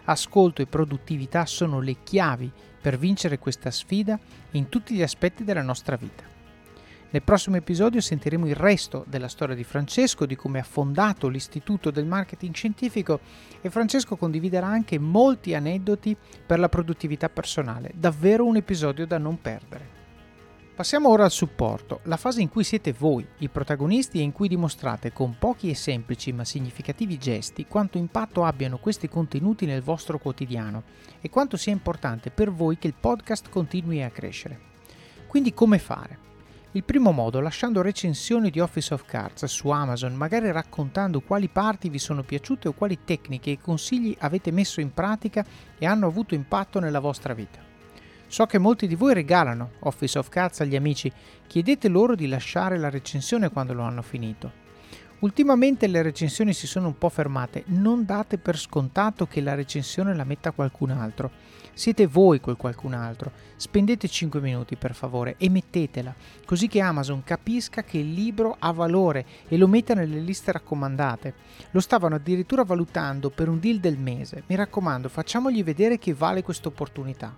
Ascolto 0.04 0.62
e 0.62 0.68
produttività 0.68 1.48
sono 1.48 1.80
le 1.80 2.04
chiavi 2.04 2.52
per 2.80 3.00
vincere 3.00 3.40
questa 3.40 3.72
sfida 3.72 4.20
in 4.52 4.70
tutti 4.70 4.94
gli 4.94 5.02
aspetti 5.02 5.44
della 5.44 5.64
nostra 5.64 5.96
vita. 5.96 6.37
Nel 7.10 7.24
prossimo 7.24 7.56
episodio 7.56 8.02
sentiremo 8.02 8.48
il 8.48 8.56
resto 8.56 9.06
della 9.08 9.30
storia 9.30 9.56
di 9.56 9.64
Francesco, 9.64 10.26
di 10.26 10.36
come 10.36 10.60
ha 10.60 10.64
fondato 10.64 11.30
l'Istituto 11.30 11.90
del 11.90 12.06
Marketing 12.06 12.54
Scientifico 12.54 13.22
e 13.62 13.70
Francesco 13.70 14.18
condividerà 14.18 14.68
anche 14.68 15.00
molti 15.00 15.56
aneddoti 15.56 16.18
per 16.46 16.60
la 16.60 16.68
produttività 16.68 17.30
personale, 17.30 17.94
davvero 17.96 18.46
un 18.46 18.58
episodio 18.58 19.08
da 19.08 19.18
non 19.18 19.40
perdere. 19.40 19.96
Passiamo 20.76 21.08
ora 21.08 21.24
al 21.24 21.32
supporto, 21.32 22.02
la 22.04 22.18
fase 22.18 22.42
in 22.42 22.50
cui 22.50 22.66
siete 22.66 22.92
voi 22.92 23.26
i 23.38 23.48
protagonisti 23.48 24.20
e 24.20 24.24
in 24.24 24.34
cui 24.34 24.50
dimostrate 24.50 25.14
con 25.14 25.38
pochi 25.40 25.70
e 25.70 25.76
semplici 25.76 26.34
ma 26.34 26.44
significativi 26.44 27.18
gesti 27.18 27.68
quanto 27.68 27.98
impatto 27.98 28.44
abbiano 28.44 28.80
questi 28.80 29.08
contenuti 29.08 29.66
nel 29.66 29.82
vostro 29.82 30.20
quotidiano 30.20 30.84
e 31.22 31.30
quanto 31.30 31.56
sia 31.56 31.72
importante 31.72 32.32
per 32.32 32.52
voi 32.52 32.78
che 32.78 32.88
il 32.88 32.96
podcast 33.00 33.48
continui 33.48 34.04
a 34.04 34.10
crescere. 34.10 34.60
Quindi 35.26 35.54
come 35.54 35.80
fare? 35.80 36.27
Il 36.72 36.84
primo 36.84 37.12
modo 37.12 37.40
lasciando 37.40 37.82
recensioni 37.82 38.50
di 38.50 38.60
Office 38.60 38.94
of 38.94 39.06
Cards 39.06 39.46
su 39.46 39.70
Amazon, 39.70 40.14
magari 40.14 40.52
raccontando 40.52 41.22
quali 41.22 41.48
parti 41.48 41.88
vi 41.88 41.98
sono 41.98 42.24
piaciute 42.24 42.68
o 42.68 42.74
quali 42.74 43.00
tecniche 43.06 43.52
e 43.52 43.60
consigli 43.60 44.16
avete 44.20 44.52
messo 44.52 44.82
in 44.82 44.94
pratica 44.94 45.46
e 45.78 45.86
hanno 45.86 46.08
avuto 46.08 46.36
impatto 46.36 46.80
nella 46.80 47.00
vostra 47.00 47.34
vita. 47.34 47.60
So 48.28 48.46
che 48.46 48.58
molti 48.58 48.86
di 48.86 48.96
voi 48.96 49.14
regalano 49.14 49.72
Office 49.80 50.20
of 50.20 50.28
Cards 50.28 50.60
agli 50.60 50.76
amici, 50.76 51.10
chiedete 51.48 51.88
loro 51.88 52.16
di 52.16 52.28
lasciare 52.28 52.78
la 52.78 52.90
recensione 52.90 53.50
quando 53.50 53.74
lo 53.74 53.84
hanno 53.84 54.02
finito. 54.02 54.66
Ultimamente 55.20 55.88
le 55.88 56.02
recensioni 56.02 56.54
si 56.54 56.68
sono 56.68 56.88
un 56.88 56.98
po' 56.98 57.10
fermate, 57.10 57.64
non 57.68 58.06
date 58.06 58.38
per 58.38 58.58
scontato 58.58 59.26
che 59.26 59.40
la 59.42 59.56
recensione 59.56 60.14
la 60.14 60.26
metta 60.26 60.52
qualcun 60.52 60.92
altro. 60.92 61.32
Siete 61.78 62.08
voi 62.08 62.40
quel 62.40 62.58
qualcun 62.58 62.94
altro. 62.94 63.32
Spendete 63.56 64.08
5 64.08 64.40
minuti 64.42 64.76
per 64.76 64.96
favore 64.96 65.36
e 65.38 65.48
mettetela, 65.48 66.12
così 66.44 66.68
che 66.68 66.82
Amazon 66.82 67.24
capisca 67.24 67.84
che 67.84 68.00
il 68.00 68.14
libro 68.14 68.56
ha 68.58 68.72
valore 68.72 69.24
e 69.48 69.58
lo 69.58 69.68
metta 69.68 69.94
nelle 69.94 70.20
liste 70.20 70.52
raccomandate. 70.52 71.36
Lo 71.70 71.80
stavano 71.80 72.16
addirittura 72.16 72.64
valutando 72.64 73.30
per 73.30 73.48
un 73.48 73.60
deal 73.60 73.78
del 73.78 74.00
mese. 74.00 74.42
Mi 74.48 74.56
raccomando, 74.56 75.08
facciamogli 75.08 75.64
vedere 75.64 76.00
che 76.00 76.16
vale 76.16 76.42
questa 76.42 76.70
opportunità. 76.70 77.32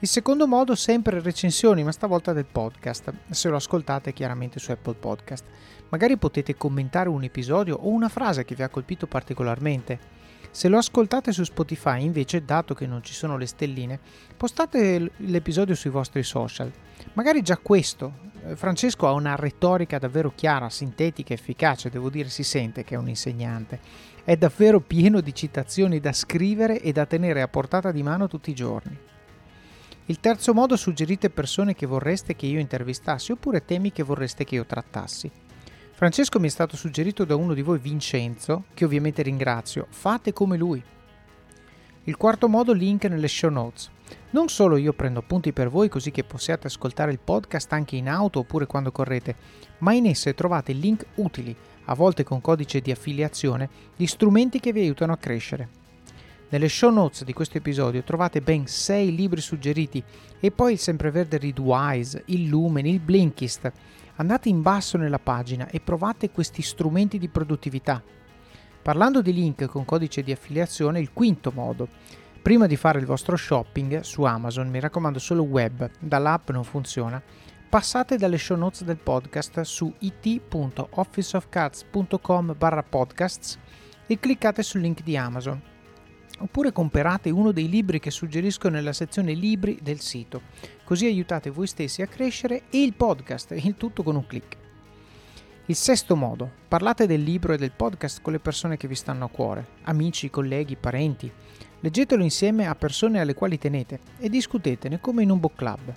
Il 0.00 0.08
secondo 0.08 0.46
modo, 0.46 0.74
sempre 0.74 1.18
recensioni, 1.18 1.82
ma 1.82 1.92
stavolta 1.92 2.34
del 2.34 2.44
podcast, 2.44 3.10
se 3.30 3.48
lo 3.48 3.56
ascoltate 3.56 4.12
chiaramente 4.12 4.58
su 4.58 4.70
Apple 4.70 4.96
Podcast. 5.00 5.44
Magari 5.88 6.18
potete 6.18 6.58
commentare 6.58 7.08
un 7.08 7.22
episodio 7.22 7.76
o 7.76 7.88
una 7.88 8.10
frase 8.10 8.44
che 8.44 8.54
vi 8.54 8.64
ha 8.64 8.68
colpito 8.68 9.06
particolarmente. 9.06 10.12
Se 10.54 10.68
lo 10.68 10.78
ascoltate 10.78 11.32
su 11.32 11.42
Spotify, 11.42 12.04
invece, 12.04 12.44
dato 12.44 12.74
che 12.74 12.86
non 12.86 13.02
ci 13.02 13.12
sono 13.12 13.36
le 13.36 13.44
stelline, 13.44 13.98
postate 14.36 15.10
l'episodio 15.16 15.74
sui 15.74 15.90
vostri 15.90 16.22
social. 16.22 16.70
Magari 17.14 17.42
già 17.42 17.56
questo. 17.56 18.30
Eh, 18.46 18.54
Francesco 18.54 19.08
ha 19.08 19.12
una 19.14 19.34
retorica 19.34 19.98
davvero 19.98 20.32
chiara, 20.32 20.70
sintetica, 20.70 21.34
efficace, 21.34 21.90
devo 21.90 22.08
dire 22.08 22.28
si 22.28 22.44
sente 22.44 22.84
che 22.84 22.94
è 22.94 22.98
un 22.98 23.08
insegnante. 23.08 23.80
È 24.22 24.36
davvero 24.36 24.78
pieno 24.78 25.20
di 25.20 25.34
citazioni 25.34 25.98
da 25.98 26.12
scrivere 26.12 26.80
e 26.80 26.92
da 26.92 27.04
tenere 27.04 27.42
a 27.42 27.48
portata 27.48 27.90
di 27.90 28.04
mano 28.04 28.28
tutti 28.28 28.50
i 28.50 28.54
giorni. 28.54 28.96
Il 30.06 30.20
terzo 30.20 30.54
modo 30.54 30.76
suggerite 30.76 31.30
persone 31.30 31.74
che 31.74 31.86
vorreste 31.86 32.36
che 32.36 32.46
io 32.46 32.60
intervistassi 32.60 33.32
oppure 33.32 33.64
temi 33.64 33.90
che 33.90 34.04
vorreste 34.04 34.44
che 34.44 34.54
io 34.54 34.66
trattassi. 34.66 35.28
Francesco 35.96 36.40
mi 36.40 36.48
è 36.48 36.50
stato 36.50 36.76
suggerito 36.76 37.24
da 37.24 37.36
uno 37.36 37.54
di 37.54 37.62
voi, 37.62 37.78
Vincenzo, 37.78 38.64
che 38.74 38.84
ovviamente 38.84 39.22
ringrazio. 39.22 39.86
Fate 39.90 40.32
come 40.32 40.56
lui. 40.56 40.82
Il 42.02 42.16
quarto 42.16 42.48
modo, 42.48 42.72
link 42.72 43.04
nelle 43.04 43.28
show 43.28 43.48
notes. 43.48 43.92
Non 44.30 44.48
solo 44.48 44.76
io 44.76 44.92
prendo 44.92 45.20
appunti 45.20 45.52
per 45.52 45.70
voi 45.70 45.88
così 45.88 46.10
che 46.10 46.24
possiate 46.24 46.66
ascoltare 46.66 47.12
il 47.12 47.20
podcast 47.20 47.72
anche 47.72 47.94
in 47.94 48.08
auto 48.08 48.40
oppure 48.40 48.66
quando 48.66 48.90
correte, 48.90 49.36
ma 49.78 49.92
in 49.92 50.06
esse 50.06 50.34
trovate 50.34 50.72
link 50.72 51.06
utili, 51.14 51.54
a 51.84 51.94
volte 51.94 52.24
con 52.24 52.40
codice 52.40 52.80
di 52.80 52.90
affiliazione, 52.90 53.68
di 53.94 54.08
strumenti 54.08 54.58
che 54.58 54.72
vi 54.72 54.80
aiutano 54.80 55.12
a 55.12 55.16
crescere. 55.16 55.68
Nelle 56.48 56.68
show 56.68 56.92
notes 56.92 57.22
di 57.22 57.32
questo 57.32 57.58
episodio 57.58 58.02
trovate 58.02 58.40
ben 58.40 58.66
6 58.66 59.14
libri 59.14 59.40
suggeriti 59.40 60.02
e 60.40 60.50
poi 60.50 60.72
il 60.72 60.78
sempreverde 60.78 61.38
Readwise, 61.38 62.24
il 62.26 62.48
Lumen, 62.48 62.84
il 62.84 62.98
Blinkist. 62.98 63.72
Andate 64.16 64.48
in 64.48 64.62
basso 64.62 64.96
nella 64.96 65.18
pagina 65.18 65.68
e 65.68 65.80
provate 65.80 66.30
questi 66.30 66.62
strumenti 66.62 67.18
di 67.18 67.28
produttività. 67.28 68.00
Parlando 68.82 69.20
di 69.22 69.32
link 69.32 69.66
con 69.66 69.84
codice 69.84 70.22
di 70.22 70.30
affiliazione, 70.30 71.00
il 71.00 71.12
quinto 71.12 71.50
modo. 71.52 71.88
Prima 72.40 72.66
di 72.66 72.76
fare 72.76 72.98
il 72.98 73.06
vostro 73.06 73.36
shopping 73.36 74.00
su 74.00 74.22
Amazon, 74.22 74.68
mi 74.68 74.78
raccomando 74.78 75.18
solo 75.18 75.42
web, 75.42 75.90
dall'app 75.98 76.50
non 76.50 76.64
funziona, 76.64 77.20
passate 77.68 78.16
dalle 78.16 78.38
show 78.38 78.56
notes 78.56 78.84
del 78.84 78.98
podcast 78.98 79.62
su 79.62 79.92
it.officeofcards.com 79.98 82.54
barra 82.56 82.82
podcasts 82.82 83.58
e 84.06 84.20
cliccate 84.20 84.62
sul 84.62 84.82
link 84.82 85.02
di 85.02 85.16
Amazon 85.16 85.60
oppure 86.38 86.72
comprate 86.72 87.30
uno 87.30 87.52
dei 87.52 87.68
libri 87.68 88.00
che 88.00 88.10
suggerisco 88.10 88.68
nella 88.68 88.92
sezione 88.92 89.34
libri 89.34 89.78
del 89.82 90.00
sito, 90.00 90.42
così 90.84 91.06
aiutate 91.06 91.50
voi 91.50 91.66
stessi 91.66 92.02
a 92.02 92.06
crescere 92.06 92.62
e 92.70 92.82
il 92.82 92.94
podcast, 92.94 93.52
il 93.56 93.76
tutto 93.76 94.02
con 94.02 94.16
un 94.16 94.26
clic. 94.26 94.56
Il 95.66 95.76
sesto 95.76 96.14
modo, 96.14 96.50
parlate 96.68 97.06
del 97.06 97.22
libro 97.22 97.54
e 97.54 97.56
del 97.56 97.72
podcast 97.72 98.20
con 98.20 98.34
le 98.34 98.38
persone 98.38 98.76
che 98.76 98.86
vi 98.86 98.94
stanno 98.94 99.24
a 99.24 99.30
cuore, 99.30 99.66
amici, 99.84 100.28
colleghi, 100.28 100.76
parenti. 100.76 101.32
Leggetelo 101.80 102.22
insieme 102.22 102.66
a 102.66 102.74
persone 102.74 103.20
alle 103.20 103.34
quali 103.34 103.56
tenete 103.56 104.00
e 104.18 104.28
discutetene 104.28 105.00
come 105.00 105.22
in 105.22 105.30
un 105.30 105.40
book 105.40 105.54
club. 105.56 105.94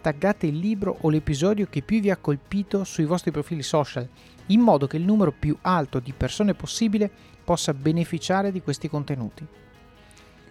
Taggate 0.00 0.46
il 0.46 0.58
libro 0.58 0.96
o 1.00 1.10
l'episodio 1.10 1.66
che 1.68 1.82
più 1.82 2.00
vi 2.00 2.10
ha 2.10 2.16
colpito 2.16 2.84
sui 2.84 3.04
vostri 3.04 3.32
profili 3.32 3.62
social, 3.62 4.08
in 4.46 4.60
modo 4.60 4.86
che 4.86 4.96
il 4.96 5.04
numero 5.04 5.32
più 5.32 5.56
alto 5.60 5.98
di 5.98 6.12
persone 6.16 6.54
possibile 6.54 7.10
possa 7.42 7.74
beneficiare 7.74 8.52
di 8.52 8.62
questi 8.62 8.88
contenuti. 8.88 9.44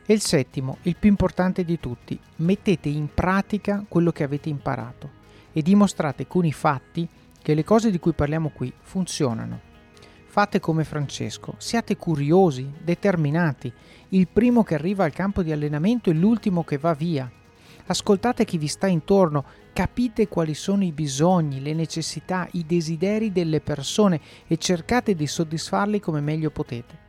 E 0.09 0.13
il 0.13 0.21
settimo, 0.21 0.79
il 0.81 0.95
più 0.95 1.07
importante 1.07 1.63
di 1.63 1.79
tutti, 1.79 2.19
mettete 2.37 2.89
in 2.89 3.13
pratica 3.13 3.85
quello 3.87 4.11
che 4.11 4.23
avete 4.23 4.49
imparato 4.49 5.07
e 5.53 5.61
dimostrate 5.61 6.25
con 6.25 6.45
i 6.45 6.51
fatti 6.51 7.07
che 7.39 7.53
le 7.53 7.63
cose 7.63 7.91
di 7.91 7.99
cui 7.99 8.13
parliamo 8.13 8.49
qui 8.49 8.73
funzionano. 8.81 9.59
Fate 10.25 10.59
come 10.59 10.83
Francesco, 10.83 11.53
siate 11.59 11.95
curiosi, 11.95 12.71
determinati, 12.83 13.71
il 14.09 14.27
primo 14.27 14.63
che 14.63 14.73
arriva 14.73 15.03
al 15.03 15.13
campo 15.13 15.43
di 15.43 15.51
allenamento 15.51 16.09
e 16.09 16.13
l'ultimo 16.13 16.63
che 16.63 16.79
va 16.79 16.95
via. 16.95 17.31
Ascoltate 17.85 18.45
chi 18.45 18.57
vi 18.57 18.67
sta 18.67 18.87
intorno, 18.87 19.45
capite 19.73 20.27
quali 20.27 20.55
sono 20.55 20.83
i 20.83 20.91
bisogni, 20.91 21.61
le 21.61 21.75
necessità, 21.75 22.47
i 22.53 22.65
desideri 22.65 23.31
delle 23.31 23.61
persone 23.61 24.19
e 24.47 24.57
cercate 24.57 25.13
di 25.13 25.27
soddisfarli 25.27 25.99
come 25.99 26.19
meglio 26.19 26.49
potete. 26.49 27.08